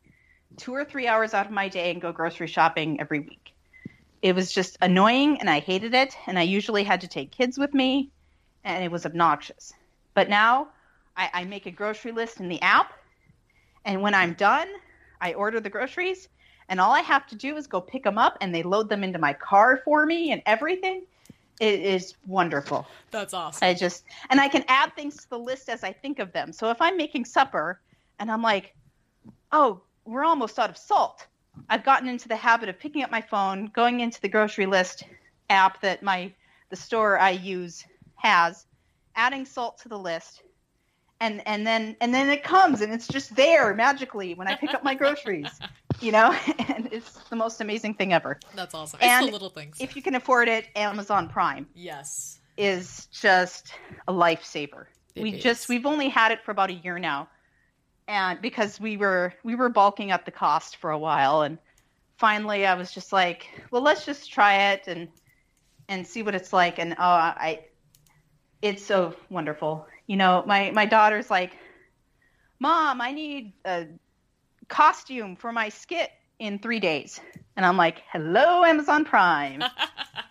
two 0.56 0.72
or 0.72 0.84
three 0.84 1.08
hours 1.08 1.34
out 1.34 1.46
of 1.46 1.52
my 1.52 1.68
day 1.68 1.90
and 1.90 2.00
go 2.00 2.12
grocery 2.12 2.46
shopping 2.46 3.00
every 3.00 3.18
week. 3.20 3.52
It 4.22 4.34
was 4.36 4.52
just 4.52 4.78
annoying 4.80 5.38
and 5.40 5.50
I 5.50 5.58
hated 5.58 5.92
it. 5.92 6.16
And 6.28 6.38
I 6.38 6.42
usually 6.42 6.84
had 6.84 7.00
to 7.02 7.08
take 7.08 7.32
kids 7.32 7.58
with 7.58 7.74
me 7.74 8.10
and 8.62 8.82
it 8.84 8.90
was 8.92 9.04
obnoxious. 9.04 9.72
But 10.14 10.28
now 10.30 10.68
I, 11.16 11.30
I 11.34 11.44
make 11.44 11.66
a 11.66 11.70
grocery 11.72 12.12
list 12.12 12.38
in 12.40 12.48
the 12.48 12.62
app. 12.62 12.92
And 13.84 14.02
when 14.02 14.14
I'm 14.14 14.34
done, 14.34 14.68
I 15.20 15.34
order 15.34 15.60
the 15.60 15.70
groceries. 15.70 16.28
And 16.68 16.80
all 16.80 16.92
I 16.92 17.00
have 17.00 17.26
to 17.28 17.36
do 17.36 17.56
is 17.56 17.66
go 17.66 17.80
pick 17.80 18.04
them 18.04 18.18
up 18.18 18.38
and 18.40 18.54
they 18.54 18.62
load 18.62 18.88
them 18.88 19.04
into 19.04 19.18
my 19.18 19.32
car 19.34 19.82
for 19.84 20.06
me 20.06 20.32
and 20.32 20.42
everything. 20.46 21.04
It 21.60 21.80
is 21.80 22.14
wonderful. 22.26 22.86
That's 23.10 23.34
awesome. 23.34 23.66
I 23.66 23.74
just 23.74 24.04
and 24.30 24.40
I 24.40 24.48
can 24.48 24.64
add 24.66 24.94
things 24.96 25.16
to 25.18 25.30
the 25.30 25.38
list 25.38 25.68
as 25.68 25.84
I 25.84 25.92
think 25.92 26.18
of 26.18 26.32
them. 26.32 26.52
So 26.52 26.70
if 26.70 26.80
I'm 26.80 26.96
making 26.96 27.26
supper 27.26 27.80
and 28.18 28.30
I'm 28.30 28.42
like, 28.42 28.74
"Oh, 29.52 29.82
we're 30.04 30.24
almost 30.24 30.58
out 30.58 30.70
of 30.70 30.76
salt." 30.76 31.26
I've 31.68 31.84
gotten 31.84 32.08
into 32.08 32.26
the 32.26 32.36
habit 32.36 32.68
of 32.68 32.78
picking 32.78 33.02
up 33.04 33.10
my 33.12 33.20
phone, 33.20 33.66
going 33.66 34.00
into 34.00 34.20
the 34.20 34.28
grocery 34.28 34.66
list 34.66 35.04
app 35.48 35.80
that 35.82 36.02
my 36.02 36.32
the 36.70 36.76
store 36.76 37.18
I 37.18 37.30
use 37.30 37.84
has, 38.16 38.66
adding 39.14 39.44
salt 39.44 39.78
to 39.78 39.88
the 39.88 39.98
list. 39.98 40.42
And 41.24 41.40
and 41.46 41.66
then 41.66 41.96
and 42.02 42.12
then 42.12 42.28
it 42.28 42.44
comes 42.44 42.82
and 42.82 42.92
it's 42.92 43.08
just 43.08 43.34
there 43.34 43.72
magically 43.72 44.34
when 44.34 44.46
I 44.46 44.56
pick 44.56 44.74
up 44.74 44.84
my 44.84 44.94
groceries, 44.94 45.48
you 46.00 46.12
know? 46.12 46.36
And 46.68 46.88
it's 46.92 47.12
the 47.30 47.36
most 47.36 47.62
amazing 47.62 47.94
thing 47.94 48.12
ever. 48.12 48.38
That's 48.54 48.74
awesome. 48.74 48.98
It's 49.00 49.08
And 49.08 49.28
the 49.28 49.32
little 49.32 49.48
things. 49.48 49.78
If 49.80 49.96
you 49.96 50.02
can 50.02 50.16
afford 50.16 50.48
it, 50.48 50.66
Amazon 50.76 51.28
Prime 51.30 51.66
yes. 51.74 52.40
is 52.58 53.06
just 53.06 53.72
a 54.06 54.12
lifesaver. 54.12 54.84
It 55.14 55.22
we 55.22 55.34
is. 55.34 55.42
just 55.42 55.68
we've 55.70 55.86
only 55.86 56.10
had 56.10 56.30
it 56.30 56.42
for 56.44 56.50
about 56.50 56.68
a 56.68 56.74
year 56.74 56.98
now. 56.98 57.28
And 58.06 58.42
because 58.42 58.78
we 58.78 58.98
were 58.98 59.32
we 59.44 59.54
were 59.54 59.70
bulking 59.70 60.12
up 60.12 60.26
the 60.26 60.30
cost 60.30 60.76
for 60.76 60.90
a 60.90 60.98
while 60.98 61.40
and 61.40 61.56
finally 62.18 62.66
I 62.66 62.74
was 62.74 62.92
just 62.92 63.14
like, 63.14 63.48
well 63.70 63.80
let's 63.80 64.04
just 64.04 64.30
try 64.30 64.72
it 64.72 64.88
and 64.88 65.08
and 65.88 66.06
see 66.06 66.22
what 66.22 66.34
it's 66.34 66.52
like 66.52 66.78
and 66.78 66.92
oh 66.92 67.02
I 67.02 67.64
it's 68.60 68.84
so 68.84 69.14
wonderful. 69.30 69.86
You 70.06 70.16
know, 70.16 70.44
my 70.46 70.70
my 70.72 70.86
daughter's 70.86 71.30
like, 71.30 71.56
"Mom, 72.58 73.00
I 73.00 73.12
need 73.12 73.54
a 73.64 73.86
costume 74.68 75.36
for 75.36 75.52
my 75.52 75.68
skit 75.68 76.10
in 76.38 76.58
3 76.58 76.80
days." 76.80 77.20
And 77.56 77.64
I'm 77.64 77.76
like, 77.76 78.02
"Hello 78.12 78.64
Amazon 78.64 79.04
Prime." 79.04 79.62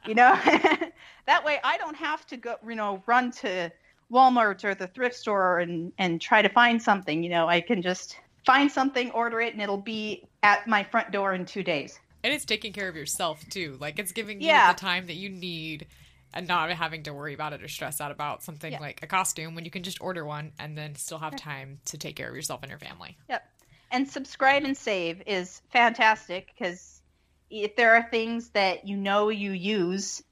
you 0.06 0.16
know 0.16 0.38
that 1.26 1.44
way 1.46 1.58
i 1.64 1.78
don't 1.78 1.96
have 1.96 2.26
to 2.26 2.36
go 2.36 2.56
you 2.68 2.76
know 2.76 3.02
run 3.08 3.32
to 3.32 3.72
walmart 4.12 4.64
or 4.64 4.76
the 4.76 4.88
thrift 4.88 5.16
store 5.16 5.60
and 5.60 5.94
and 5.98 6.20
try 6.20 6.42
to 6.42 6.50
find 6.50 6.82
something 6.82 7.24
you 7.24 7.30
know 7.30 7.48
i 7.48 7.62
can 7.62 7.82
just 7.82 8.18
find 8.46 8.70
something 8.70 9.10
order 9.12 9.40
it 9.40 9.54
and 9.54 9.62
it'll 9.62 9.78
be 9.78 10.28
at 10.44 10.68
my 10.68 10.84
front 10.84 11.12
door 11.12 11.34
in 11.34 11.46
two 11.46 11.64
days 11.64 12.00
and 12.24 12.34
it's 12.34 12.46
taking 12.46 12.72
care 12.72 12.88
of 12.88 12.96
yourself 12.96 13.44
too. 13.50 13.78
Like 13.82 14.00
it's 14.00 14.14
giving 14.14 14.40
you 14.40 14.48
Yeah. 14.48 14.72
the 14.72 14.80
time 14.80 15.08
that 15.08 15.16
you 15.16 15.30
need 15.30 15.88
and 16.34 16.48
not 16.48 16.70
having 16.72 17.04
to 17.04 17.14
worry 17.14 17.34
about 17.34 17.54
it 17.54 17.64
or 17.64 17.68
stress 17.68 18.02
out 18.02 18.12
about 18.12 18.44
something 18.44 18.72
Yeah. 18.74 18.80
like 18.80 19.00
a 19.04 19.08
costume 19.08 19.56
when 19.56 19.66
you 19.66 19.72
can 19.72 19.84
just 19.84 20.02
order 20.02 20.26
one 20.26 20.52
and 20.60 20.78
then 20.78 20.96
still 20.96 21.20
have 21.20 21.36
time 21.36 21.80
to 21.86 21.98
take 21.98 22.16
care 22.16 22.30
of 22.30 22.36
yourself 22.36 22.62
and 22.64 22.70
your 22.70 22.80
family. 22.80 23.18
yep 23.30 23.44
and 23.92 24.10
subscribe 24.10 24.64
and 24.64 24.76
save 24.76 25.22
is 25.28 25.62
fantastic 25.72 26.52
because 26.58 27.02
if 27.52 27.76
there 27.76 27.94
are 27.94 28.02
things 28.10 28.50
that 28.50 28.88
you 28.88 28.98
know 28.98 29.30
you 29.30 29.52
use 29.52 30.24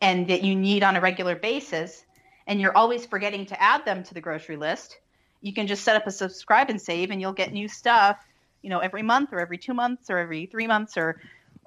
and 0.00 0.28
that 0.28 0.44
you 0.44 0.54
need 0.54 0.84
on 0.84 0.94
a 0.96 1.00
regular 1.00 1.34
basis 1.34 2.04
and 2.46 2.60
you're 2.60 2.76
always 2.76 3.04
forgetting 3.06 3.46
to 3.46 3.60
add 3.60 3.84
them 3.84 4.04
to 4.04 4.14
the 4.14 4.20
grocery 4.20 4.56
list 4.56 4.98
you 5.40 5.52
can 5.52 5.66
just 5.66 5.82
set 5.82 5.96
up 5.96 6.06
a 6.06 6.10
subscribe 6.12 6.70
and 6.70 6.80
save 6.80 7.10
and 7.10 7.20
you'll 7.20 7.32
get 7.32 7.52
new 7.52 7.66
stuff 7.66 8.16
you 8.62 8.70
know 8.70 8.78
every 8.78 9.02
month 9.02 9.32
or 9.32 9.40
every 9.40 9.58
two 9.58 9.74
months 9.74 10.08
or 10.10 10.18
every 10.18 10.46
three 10.46 10.68
months 10.68 10.96
or 10.96 11.20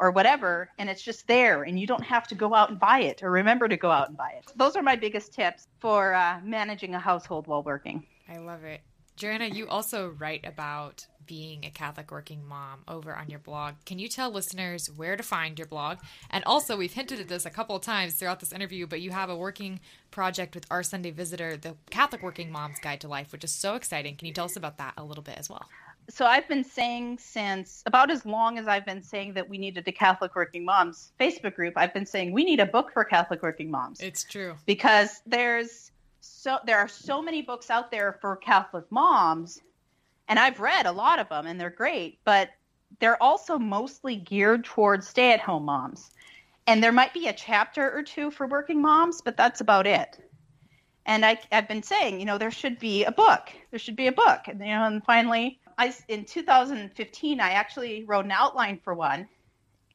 or 0.03 0.11
whatever 0.11 0.69
and 0.77 0.89
it's 0.89 1.01
just 1.01 1.27
there 1.27 1.63
and 1.63 1.79
you 1.79 1.87
don't 1.87 2.03
have 2.03 2.27
to 2.27 2.35
go 2.35 2.53
out 2.53 2.69
and 2.69 2.79
buy 2.79 2.99
it 2.99 3.23
or 3.23 3.31
remember 3.31 3.67
to 3.67 3.77
go 3.77 3.89
out 3.89 4.09
and 4.09 4.17
buy 4.17 4.31
it 4.37 4.51
those 4.55 4.75
are 4.75 4.83
my 4.83 4.95
biggest 4.95 5.33
tips 5.33 5.67
for 5.79 6.13
uh, 6.13 6.39
managing 6.43 6.93
a 6.93 6.99
household 6.99 7.47
while 7.47 7.63
working 7.63 8.05
I 8.29 8.37
love 8.37 8.63
it. 8.63 8.81
Joanna, 9.15 9.45
you 9.45 9.67
also 9.67 10.09
write 10.09 10.45
about 10.45 11.05
being 11.25 11.63
a 11.63 11.69
Catholic 11.69 12.11
working 12.11 12.45
mom 12.45 12.81
over 12.87 13.15
on 13.15 13.29
your 13.29 13.39
blog. 13.39 13.75
Can 13.85 13.99
you 13.99 14.07
tell 14.07 14.31
listeners 14.31 14.89
where 14.95 15.15
to 15.15 15.23
find 15.23 15.57
your 15.57 15.67
blog? 15.67 15.99
And 16.31 16.43
also, 16.45 16.75
we've 16.75 16.93
hinted 16.93 17.19
at 17.19 17.27
this 17.27 17.45
a 17.45 17.51
couple 17.51 17.75
of 17.75 17.83
times 17.83 18.15
throughout 18.15 18.39
this 18.39 18.51
interview, 18.51 18.87
but 18.87 19.01
you 19.01 19.11
have 19.11 19.29
a 19.29 19.35
working 19.35 19.79
project 20.09 20.55
with 20.55 20.65
Our 20.71 20.81
Sunday 20.81 21.11
Visitor, 21.11 21.57
the 21.57 21.75
Catholic 21.91 22.23
Working 22.23 22.51
Mom's 22.51 22.79
Guide 22.79 23.01
to 23.01 23.07
Life, 23.07 23.31
which 23.31 23.43
is 23.43 23.53
so 23.53 23.75
exciting. 23.75 24.15
Can 24.15 24.27
you 24.27 24.33
tell 24.33 24.45
us 24.45 24.55
about 24.55 24.79
that 24.79 24.95
a 24.97 25.03
little 25.03 25.23
bit 25.23 25.37
as 25.37 25.49
well? 25.49 25.69
So 26.09 26.25
I've 26.25 26.47
been 26.47 26.63
saying 26.63 27.17
since 27.19 27.83
about 27.85 28.11
as 28.11 28.25
long 28.25 28.57
as 28.57 28.67
I've 28.67 28.85
been 28.85 29.01
saying 29.01 29.33
that 29.33 29.47
we 29.47 29.57
needed 29.57 29.87
a 29.87 29.91
Catholic 29.91 30.35
working 30.35 30.65
moms 30.65 31.11
Facebook 31.19 31.55
group, 31.55 31.73
I've 31.77 31.93
been 31.93 32.05
saying 32.05 32.31
we 32.33 32.43
need 32.43 32.59
a 32.59 32.65
book 32.65 32.91
for 32.91 33.03
Catholic 33.03 33.41
working 33.41 33.71
moms 33.71 34.01
It's 34.01 34.23
true. 34.23 34.55
because 34.65 35.21
there's 35.25 35.91
so 36.21 36.59
there 36.65 36.77
are 36.77 36.87
so 36.87 37.21
many 37.21 37.41
books 37.41 37.69
out 37.69 37.91
there 37.91 38.17
for 38.21 38.35
Catholic 38.37 38.85
moms 38.91 39.61
and 40.27 40.39
I've 40.39 40.59
read 40.59 40.85
a 40.85 40.91
lot 40.91 41.19
of 41.19 41.29
them 41.29 41.47
and 41.47 41.59
they're 41.59 41.69
great, 41.69 42.19
but 42.23 42.49
they're 42.99 43.21
also 43.21 43.57
mostly 43.57 44.15
geared 44.15 44.63
towards 44.63 45.07
stay 45.07 45.33
at 45.33 45.39
home 45.39 45.65
moms. 45.65 46.11
And 46.67 46.81
there 46.81 46.91
might 46.91 47.13
be 47.13 47.27
a 47.27 47.33
chapter 47.33 47.91
or 47.91 48.03
two 48.03 48.31
for 48.31 48.47
working 48.47 48.81
moms, 48.81 49.21
but 49.21 49.35
that's 49.35 49.59
about 49.59 49.85
it. 49.85 50.17
And 51.05 51.25
I, 51.25 51.37
have 51.51 51.67
been 51.67 51.83
saying, 51.83 52.19
you 52.19 52.25
know, 52.25 52.37
there 52.37 52.51
should 52.51 52.79
be 52.79 53.03
a 53.03 53.11
book. 53.11 53.51
There 53.71 53.79
should 53.79 53.97
be 53.97 54.07
a 54.07 54.13
book. 54.13 54.47
And, 54.47 54.59
you 54.61 54.67
know, 54.67 54.85
and 54.85 55.03
finally, 55.03 55.59
I, 55.77 55.93
in 56.07 56.25
2015, 56.25 57.39
I 57.39 57.51
actually 57.51 58.03
wrote 58.03 58.25
an 58.25 58.31
outline 58.31 58.79
for 58.83 58.93
one 58.93 59.27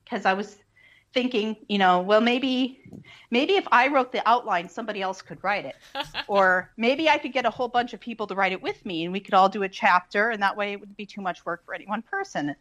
because 0.05 0.25
I 0.25 0.35
was 0.35 0.57
thinking, 1.15 1.57
you 1.69 1.79
know, 1.79 2.01
well, 2.01 2.21
maybe, 2.21 2.81
maybe 3.31 3.55
if 3.55 3.67
I 3.73 3.89
wrote 3.89 4.13
the 4.13 4.27
outline, 4.29 4.69
somebody 4.69 5.01
else 5.03 5.23
could 5.23 5.43
write 5.43 5.65
it, 5.65 5.77
or 6.29 6.71
maybe 6.77 7.09
I 7.09 7.19
could 7.19 7.33
get 7.33 7.47
a 7.47 7.51
whole 7.51 7.69
bunch 7.69 7.95
of 7.95 8.01
people 8.01 8.27
to 8.27 8.35
write 8.35 8.53
it 8.53 8.63
with 8.63 8.85
me, 8.85 9.05
and 9.05 9.13
we 9.13 9.21
could 9.21 9.35
all 9.35 9.49
do 9.49 9.63
a 9.63 9.69
chapter, 9.69 10.31
and 10.31 10.43
that 10.43 10.57
way 10.57 10.73
it 10.73 10.81
wouldn't 10.81 10.99
be 10.99 11.07
too 11.07 11.21
much 11.21 11.45
work 11.45 11.65
for 11.65 11.75
any 11.75 11.87
one 11.87 12.03
person. 12.03 12.55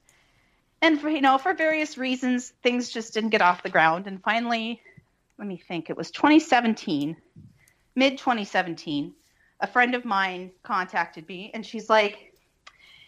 And 0.82 1.01
for 1.01 1.09
you 1.09 1.22
know 1.22 1.38
for 1.38 1.53
various 1.53 1.97
reasons 1.97 2.53
things 2.61 2.89
just 2.89 3.13
didn't 3.13 3.32
get 3.32 3.41
off 3.41 3.63
the 3.63 3.70
ground. 3.70 4.07
And 4.07 4.22
finally 4.22 4.82
let 5.38 5.47
me 5.47 5.57
think 5.57 5.89
it 5.89 5.97
was 5.97 6.11
2017 6.11 7.18
mid 7.95 8.18
2017 8.18 9.13
a 9.59 9.68
friend 9.68 9.95
of 9.95 10.05
mine 10.05 10.51
contacted 10.63 11.28
me 11.28 11.51
and 11.53 11.65
she's 11.65 11.89
like 11.89 12.26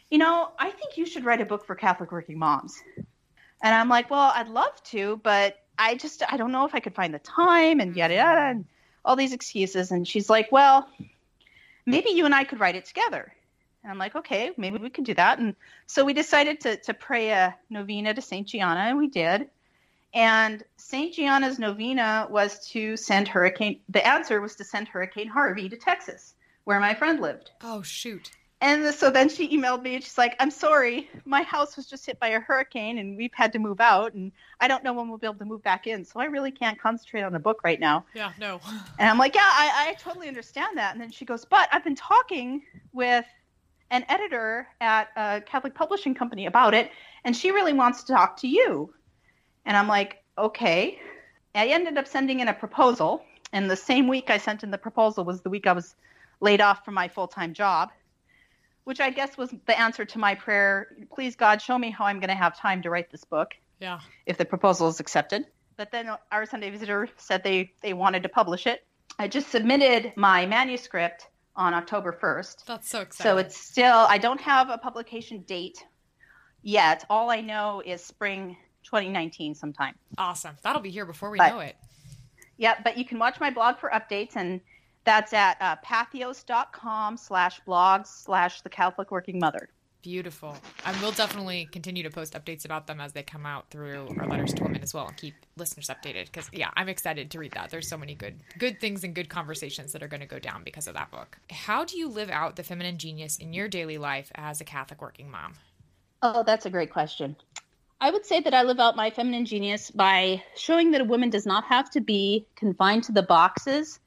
you 0.10 0.18
know 0.18 0.50
i 0.58 0.70
think 0.70 0.98
you 0.98 1.06
should 1.06 1.26
write 1.26 1.42
a 1.42 1.46
book 1.46 1.66
for 1.66 1.76
catholic 1.76 2.12
working 2.12 2.38
moms 2.38 2.82
and 3.62 3.76
i'm 3.76 3.90
like 3.90 4.10
well 4.10 4.32
i'd 4.36 4.48
love 4.50 4.82
to 4.84 5.20
but 5.24 5.58
i 5.78 5.96
just 5.96 6.24
i 6.32 6.38
don't 6.38 6.52
know 6.52 6.66
if 6.66 6.76
i 6.76 6.80
could 6.80 6.96
find 6.96 7.14
the 7.14 7.20
time 7.20 7.80
and 7.80 7.96
yada 7.96 8.16
yada 8.16 8.42
and 8.42 8.66
all 9.06 9.16
these 9.16 9.34
excuses 9.34 9.92
and 9.92 10.08
she's 10.08 10.30
like 10.30 10.52
well 10.52 10.88
maybe 11.86 12.10
you 12.10 12.26
and 12.26 12.36
i 12.36 12.44
could 12.44 12.60
write 12.60 12.76
it 12.76 12.86
together 12.86 13.34
and 13.84 13.92
I'm 13.92 13.98
like, 13.98 14.16
okay, 14.16 14.52
maybe 14.58 14.78
we 14.78 14.90
could 14.90 15.06
do 15.06 15.14
that. 15.14 15.40
And 15.40 15.56
so 15.86 16.04
we 16.04 16.14
decided 16.14 16.60
to, 16.62 16.78
to 16.78 16.94
pray 16.94 17.30
a 17.30 17.56
novena 17.70 18.14
to 18.14 18.22
St. 18.22 18.48
Gianna, 18.48 18.82
and 18.82 18.98
we 18.98 19.08
did. 19.08 19.50
And 20.14 20.64
St. 20.78 21.14
Gianna's 21.14 21.60
novena 21.60 22.28
was 22.30 22.68
to 22.70 22.98
send 22.98 23.28
Hurricane, 23.28 23.80
the 23.90 24.06
answer 24.06 24.42
was 24.42 24.56
to 24.56 24.64
send 24.64 24.88
Hurricane 24.88 25.28
Harvey 25.28 25.70
to 25.70 25.78
Texas, 25.78 26.34
where 26.64 26.80
my 26.80 26.94
friend 26.94 27.22
lived. 27.22 27.52
Oh, 27.62 27.82
shoot. 27.82 28.32
And 28.62 28.94
so 28.94 29.10
then 29.10 29.30
she 29.30 29.58
emailed 29.58 29.82
me 29.82 29.96
and 29.96 30.04
she's 30.04 30.18
like, 30.18 30.36
I'm 30.38 30.52
sorry, 30.52 31.10
my 31.24 31.44
house 31.44 31.78
was 31.78 31.86
just 31.86 32.06
hit 32.06 32.20
by 32.20 32.30
a 32.30 32.42
hurricane 32.42 32.98
and 32.98 33.16
we've 33.16 33.34
had 33.34 33.54
to 33.54 33.60
move 33.60 33.80
out 33.80 34.14
and 34.14 34.34
I 34.60 34.68
don't 34.68 34.84
know 34.84 34.92
when 34.92 35.08
we'll 35.08 35.18
be 35.18 35.28
able 35.28 35.40
to 35.40 35.46
move 35.46 35.64
back 35.64 35.88
in. 35.88 36.04
So 36.04 36.20
I 36.20 36.26
really 36.26 36.52
can't 36.52 36.78
concentrate 36.78 37.22
on 37.22 37.32
the 37.32 37.40
book 37.40 37.62
right 37.64 37.80
now. 37.80 38.06
Yeah, 38.14 38.34
no. 38.38 38.60
And 39.00 39.10
I'm 39.10 39.18
like, 39.18 39.34
yeah, 39.34 39.44
I, 39.44 39.88
I 39.90 39.94
totally 39.94 40.28
understand 40.28 40.78
that. 40.78 40.94
And 40.94 41.02
then 41.02 41.10
she 41.10 41.24
goes, 41.24 41.46
but 41.46 41.70
I've 41.72 41.86
been 41.86 41.96
talking 41.96 42.62
with 42.92 43.26
an 43.92 44.06
editor 44.10 44.68
at 44.82 45.10
a 45.16 45.42
Catholic 45.42 45.74
publishing 45.74 46.14
company 46.14 46.46
about 46.46 46.74
it, 46.74 46.92
and 47.24 47.36
she 47.36 47.52
really 47.52 47.74
wants 47.74 48.04
to 48.04 48.14
talk 48.14 48.38
to 48.38 48.48
you. 48.48 48.94
And 49.66 49.76
I'm 49.76 49.88
like, 49.88 50.24
okay. 50.38 51.00
I 51.56 51.68
ended 51.68 51.98
up 51.98 52.08
sending 52.08 52.40
in 52.40 52.48
a 52.48 52.54
proposal, 52.54 53.24
and 53.52 53.70
the 53.70 53.76
same 53.76 54.08
week 54.08 54.30
I 54.30 54.38
sent 54.38 54.64
in 54.64 54.72
the 54.72 54.78
proposal 54.78 55.26
was 55.26 55.42
the 55.42 55.50
week 55.50 55.66
I 55.66 55.74
was 55.74 55.96
laid 56.40 56.62
off 56.62 56.86
from 56.86 56.94
my 56.94 57.08
full 57.08 57.28
time 57.28 57.54
job, 57.54 57.92
which 58.90 59.00
I 59.00 59.12
guess 59.12 59.38
was 59.38 59.54
the 59.68 59.80
answer 59.80 60.04
to 60.04 60.18
my 60.18 60.34
prayer 60.34 60.88
please, 61.14 61.36
God, 61.36 61.62
show 61.62 61.78
me 61.78 61.92
how 61.92 62.06
I'm 62.06 62.20
going 62.20 62.30
to 62.30 62.36
have 62.36 62.58
time 62.58 62.82
to 62.82 62.90
write 62.90 63.12
this 63.12 63.24
book. 63.24 63.54
Yeah. 63.80 64.00
If 64.26 64.40
the 64.40 64.46
proposal 64.46 64.88
is 64.88 65.00
accepted. 65.00 65.46
But 65.78 65.92
then 65.92 66.10
our 66.32 66.48
Sunday 66.48 66.72
visitor 66.72 67.08
said 67.16 67.44
they, 67.44 67.72
they 67.82 67.94
wanted 67.94 68.24
to 68.24 68.30
publish 68.30 68.66
it. 68.66 68.84
I 69.20 69.28
just 69.28 69.50
submitted 69.52 70.14
my 70.16 70.48
manuscript 70.48 71.28
on 71.56 71.76
October 71.76 72.18
1st. 72.20 72.66
That's 72.66 72.90
so 72.90 73.02
exciting. 73.02 73.30
So 73.30 73.38
it's 73.38 73.56
still, 73.56 74.08
I 74.10 74.18
don't 74.18 74.42
have 74.42 74.72
a 74.72 74.80
publication 74.80 75.44
date 75.44 75.86
yet. 76.64 77.06
All 77.12 77.30
I 77.30 77.42
know 77.42 77.84
is 77.86 78.04
spring 78.04 78.58
2019 78.86 79.54
sometime. 79.54 79.94
Awesome. 80.18 80.56
That'll 80.64 80.82
be 80.82 80.90
here 80.90 81.06
before 81.06 81.30
we 81.30 81.38
but, 81.38 81.50
know 81.50 81.60
it. 81.60 81.76
Yeah, 82.58 82.74
but 82.84 82.98
you 82.98 83.06
can 83.06 83.20
watch 83.20 83.40
my 83.40 83.52
blog 83.52 83.78
for 83.78 83.92
updates, 83.92 84.36
and 84.36 84.62
that's 85.04 85.34
at 85.34 85.58
uh, 85.62 85.76
patheos.com 85.86 87.18
slash 87.18 87.62
blogs 87.68 88.08
slash 88.08 88.62
the 88.62 88.70
Catholic 88.70 89.12
Working 89.12 89.40
Mother. 89.40 89.70
Beautiful. 90.02 90.56
And 90.86 90.96
we'll 91.02 91.12
definitely 91.12 91.68
continue 91.74 92.04
to 92.04 92.10
post 92.10 92.34
updates 92.34 92.64
about 92.64 92.88
them 92.88 93.02
as 93.02 93.12
they 93.12 93.22
come 93.22 93.46
out 93.46 93.70
through 93.70 94.16
our 94.18 94.28
letters 94.28 94.54
to 94.54 94.64
women 94.64 94.82
as 94.82 94.94
well 94.94 95.08
and 95.08 95.18
keep 95.18 95.34
listeners 95.58 95.90
updated 95.90 96.28
because 96.28 96.50
yeah, 96.54 96.70
I'm 96.78 96.88
excited 96.88 97.30
to 97.32 97.40
read 97.40 97.52
that. 97.52 97.70
There's 97.70 97.90
so 97.90 97.98
many 97.98 98.16
good 98.16 98.36
good 98.58 98.80
things 98.80 99.04
and 99.04 99.14
good 99.14 99.28
conversations 99.28 99.92
that 99.92 100.02
are 100.02 100.08
going 100.08 100.22
to 100.22 100.26
go 100.26 100.40
down 100.40 100.64
because 100.64 100.88
of 100.88 100.94
that 100.94 101.12
book. 101.12 101.38
How 101.50 101.84
do 101.84 101.98
you 101.98 102.08
live 102.08 102.30
out 102.30 102.56
the 102.56 102.64
feminine 102.64 102.98
genius 102.98 103.38
in 103.38 103.52
your 103.52 103.68
daily 103.68 103.98
life 103.98 104.32
as 104.36 104.62
a 104.62 104.66
Catholic 104.66 105.02
working 105.02 105.30
mom? 105.30 105.56
Oh, 106.22 106.44
that's 106.44 106.66
a 106.66 106.70
great 106.70 106.92
question. 106.92 107.36
I 108.00 108.12
would 108.12 108.26
say 108.26 108.40
that 108.40 108.54
I 108.54 108.64
live 108.64 108.80
out 108.80 108.96
my 108.96 109.10
feminine 109.10 109.46
genius 109.46 109.92
by 109.92 110.42
showing 110.56 110.92
that 110.92 111.02
a 111.02 111.06
woman 111.06 111.30
does 111.30 111.46
not 111.46 111.66
have 111.66 111.90
to 111.92 112.00
be 112.00 112.46
confined 112.56 113.04
to 113.06 113.12
the 113.12 113.24
boxes 113.24 114.00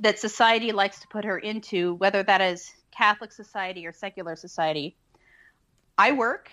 that 0.00 0.18
society 0.18 0.72
likes 0.72 1.00
to 1.00 1.08
put 1.08 1.24
her 1.24 1.38
into, 1.38 1.94
whether 1.94 2.22
that 2.22 2.40
is 2.40 2.72
Catholic 2.90 3.32
society 3.32 3.86
or 3.86 3.92
secular 3.92 4.36
society 4.36 4.96
I 5.98 6.12
work, 6.12 6.50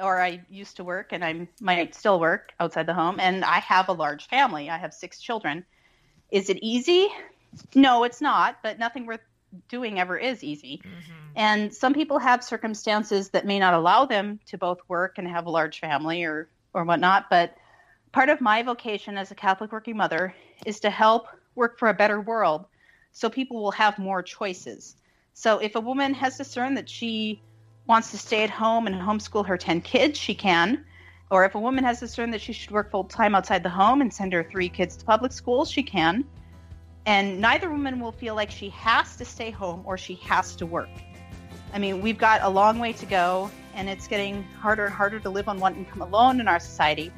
or 0.00 0.20
I 0.20 0.42
used 0.50 0.76
to 0.76 0.84
work, 0.84 1.12
and 1.12 1.24
I 1.24 1.48
might 1.60 1.94
still 1.94 2.20
work 2.20 2.52
outside 2.60 2.86
the 2.86 2.94
home, 2.94 3.18
and 3.18 3.44
I 3.44 3.60
have 3.60 3.88
a 3.88 3.92
large 3.92 4.28
family. 4.28 4.68
I 4.68 4.76
have 4.76 4.92
six 4.92 5.20
children. 5.20 5.64
Is 6.30 6.50
it 6.50 6.58
easy? 6.62 7.08
No, 7.74 8.04
it's 8.04 8.20
not, 8.20 8.58
but 8.62 8.78
nothing 8.78 9.06
worth 9.06 9.20
doing 9.68 9.98
ever 9.98 10.18
is 10.18 10.44
easy. 10.44 10.82
Mm-hmm. 10.84 11.12
And 11.36 11.74
some 11.74 11.94
people 11.94 12.18
have 12.18 12.44
circumstances 12.44 13.30
that 13.30 13.46
may 13.46 13.58
not 13.58 13.74
allow 13.74 14.04
them 14.04 14.40
to 14.46 14.58
both 14.58 14.78
work 14.88 15.18
and 15.18 15.26
have 15.26 15.46
a 15.46 15.50
large 15.50 15.80
family 15.80 16.24
or, 16.24 16.48
or 16.74 16.84
whatnot. 16.84 17.30
But 17.30 17.56
part 18.12 18.28
of 18.28 18.40
my 18.40 18.62
vocation 18.62 19.16
as 19.16 19.30
a 19.30 19.34
Catholic 19.34 19.72
working 19.72 19.96
mother 19.96 20.34
is 20.66 20.80
to 20.80 20.90
help 20.90 21.28
work 21.56 21.78
for 21.78 21.88
a 21.88 21.94
better 21.94 22.20
world 22.20 22.66
so 23.12 23.30
people 23.30 23.62
will 23.62 23.72
have 23.72 23.98
more 23.98 24.22
choices. 24.22 24.96
So 25.32 25.58
if 25.58 25.74
a 25.74 25.80
woman 25.80 26.14
has 26.14 26.36
discerned 26.36 26.76
that 26.76 26.88
she 26.88 27.40
wants 27.86 28.10
to 28.10 28.18
stay 28.18 28.44
at 28.44 28.50
home 28.50 28.86
and 28.86 28.96
homeschool 28.96 29.46
her 29.46 29.56
10 29.56 29.80
kids, 29.80 30.18
she 30.18 30.34
can. 30.34 30.84
Or 31.30 31.44
if 31.44 31.54
a 31.54 31.58
woman 31.58 31.82
has 31.84 31.98
discerned 31.98 32.32
that 32.34 32.40
she 32.40 32.52
should 32.52 32.70
work 32.70 32.90
full 32.90 33.04
time 33.04 33.34
outside 33.34 33.62
the 33.62 33.70
home 33.70 34.00
and 34.00 34.12
send 34.12 34.32
her 34.32 34.44
three 34.44 34.68
kids 34.68 34.96
to 34.96 35.04
public 35.04 35.32
school, 35.32 35.64
she 35.64 35.82
can. 35.82 36.24
And 37.06 37.40
neither 37.40 37.70
woman 37.70 38.00
will 38.00 38.12
feel 38.12 38.34
like 38.34 38.50
she 38.50 38.68
has 38.70 39.16
to 39.16 39.24
stay 39.24 39.50
home 39.50 39.82
or 39.84 39.96
she 39.96 40.16
has 40.16 40.54
to 40.56 40.66
work. 40.66 40.90
I 41.72 41.78
mean, 41.78 42.00
we've 42.00 42.18
got 42.18 42.42
a 42.42 42.48
long 42.48 42.78
way 42.78 42.92
to 42.94 43.06
go, 43.06 43.50
and 43.74 43.88
it's 43.88 44.06
getting 44.06 44.42
harder 44.60 44.86
and 44.86 44.94
harder 44.94 45.20
to 45.20 45.30
live 45.30 45.48
on 45.48 45.58
one 45.58 45.74
income 45.76 46.02
alone 46.02 46.40
in 46.40 46.48
our 46.48 46.60
society. 46.60 47.12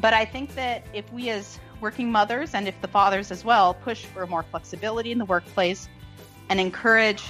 But 0.00 0.14
I 0.14 0.24
think 0.24 0.54
that 0.54 0.84
if 0.92 1.10
we, 1.12 1.30
as 1.30 1.58
working 1.80 2.10
mothers, 2.10 2.54
and 2.54 2.68
if 2.68 2.80
the 2.80 2.88
fathers 2.88 3.30
as 3.30 3.44
well, 3.44 3.74
push 3.74 4.04
for 4.04 4.26
more 4.26 4.42
flexibility 4.42 5.12
in 5.12 5.18
the 5.18 5.24
workplace 5.24 5.88
and 6.48 6.60
encourage 6.60 7.22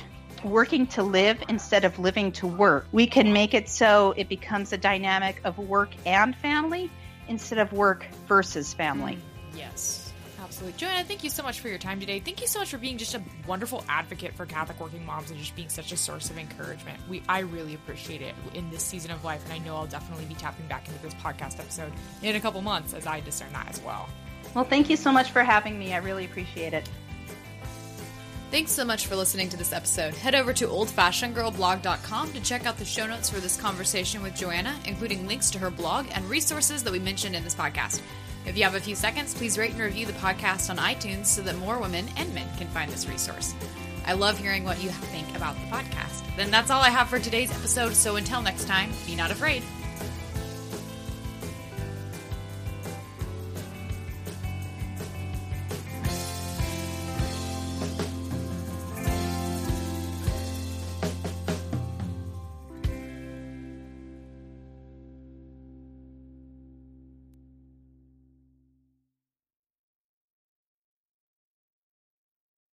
working 0.45 0.87
to 0.87 1.03
live 1.03 1.43
instead 1.49 1.85
of 1.85 1.99
living 1.99 2.31
to 2.33 2.47
work. 2.47 2.87
We 2.93 3.07
can 3.07 3.33
make 3.33 3.55
it 3.55 3.69
so 3.69 4.15
it 4.17 4.29
becomes 4.29 4.73
a 4.73 4.79
dynamic 4.79 5.41
of 5.45 5.59
work 5.59 5.91
and 6.05 6.37
family 6.37 6.91
instead 7.29 7.59
of 7.59 7.73
work 7.73 8.07
versus 8.27 8.75
family. 8.75 9.19
Yes. 9.57 10.13
Absolutely. 10.39 10.79
Joanna, 10.79 11.05
thank 11.05 11.25
you 11.25 11.31
so 11.31 11.43
much 11.43 11.61
for 11.61 11.69
your 11.69 11.79
time 11.79 11.99
today. 11.99 12.21
Thank 12.21 12.41
you 12.41 12.47
so 12.47 12.59
much 12.59 12.69
for 12.69 12.77
being 12.77 12.99
just 12.99 13.15
a 13.15 13.23
wonderful 13.47 13.83
advocate 13.89 14.35
for 14.35 14.45
Catholic 14.45 14.79
working 14.79 15.05
moms 15.05 15.31
and 15.31 15.41
just 15.41 15.57
being 15.57 15.71
such 15.71 15.91
a 15.91 15.97
source 15.97 16.29
of 16.29 16.37
encouragement. 16.37 17.01
We 17.09 17.23
I 17.29 17.41
really 17.41 17.75
appreciate 17.75 18.21
it 18.21 18.35
in 18.53 18.71
this 18.71 18.83
season 18.83 19.11
of 19.11 19.25
life, 19.25 19.43
and 19.45 19.53
I 19.55 19.59
know 19.59 19.75
I'll 19.75 19.87
definitely 19.87 20.27
be 20.27 20.35
tapping 20.35 20.67
back 20.67 20.87
into 20.87 21.01
this 21.01 21.15
podcast 21.15 21.59
episode 21.59 21.93
in 22.23 22.37
a 22.37 22.41
couple 22.41 22.61
months 22.61 22.93
as 22.93 23.07
I 23.07 23.21
discern 23.21 23.53
that 23.53 23.69
as 23.69 23.81
well. 23.81 24.09
Well, 24.55 24.65
thank 24.65 24.89
you 24.89 24.97
so 24.97 25.11
much 25.11 25.31
for 25.31 25.43
having 25.43 25.79
me. 25.79 25.93
I 25.93 25.99
really 25.99 26.25
appreciate 26.25 26.75
it. 26.75 26.89
Thanks 28.51 28.71
so 28.71 28.85
much 28.85 29.09
for 29.09 29.17
listening 29.17 29.49
to 29.49 29.57
this 29.57 29.73
episode. 29.73 30.15
Head 30.15 30.37
over 30.37 30.53
to 30.53 30.69
oldfashionedgirlblog.com 30.69 32.33
to 32.33 32.41
check 32.41 32.67
out 32.67 32.79
the 32.79 32.85
show 32.85 33.05
notes 33.05 33.29
for 33.29 33.41
this 33.41 33.57
conversation 33.57 34.23
with 34.23 34.37
Joanna, 34.37 34.79
including 34.87 35.27
links 35.27 35.51
to 35.51 35.59
her 35.59 35.71
blog 35.71 36.07
and 36.13 36.25
resources 36.31 36.85
that 36.85 36.93
we 36.93 37.01
mentioned 37.01 37.35
in 37.35 37.43
this 37.43 37.57
podcast. 37.57 38.01
If 38.47 38.57
you 38.57 38.63
have 38.63 38.77
a 38.77 38.81
few 38.81 38.95
seconds, 38.95 39.35
please 39.35 39.59
rate 39.59 39.73
and 39.73 39.81
review 39.81 40.07
the 40.07 40.13
podcast 40.13 40.71
on 40.71 40.77
iTunes 40.77 41.27
so 41.27 41.43
that 41.43 41.57
more 41.57 41.81
women 41.81 42.07
and 42.17 42.33
men 42.33 42.49
can 42.57 42.69
find 42.69 42.93
this 42.93 43.09
resource. 43.09 43.55
I 44.07 44.13
love 44.13 44.39
hearing 44.39 44.63
what 44.63 44.81
you 44.81 44.91
think 44.91 45.35
about 45.35 45.57
the 45.57 45.67
podcast. 45.67 46.37
Then 46.37 46.53
that's 46.53 46.71
all 46.71 46.83
I 46.83 46.91
have 46.91 47.09
for 47.09 47.19
today's 47.19 47.51
episode, 47.51 47.95
so 47.95 48.17
until 48.17 48.41
next 48.43 48.69
time, 48.69 48.93
be 49.07 49.17
not 49.17 49.33
afraid. 49.33 49.65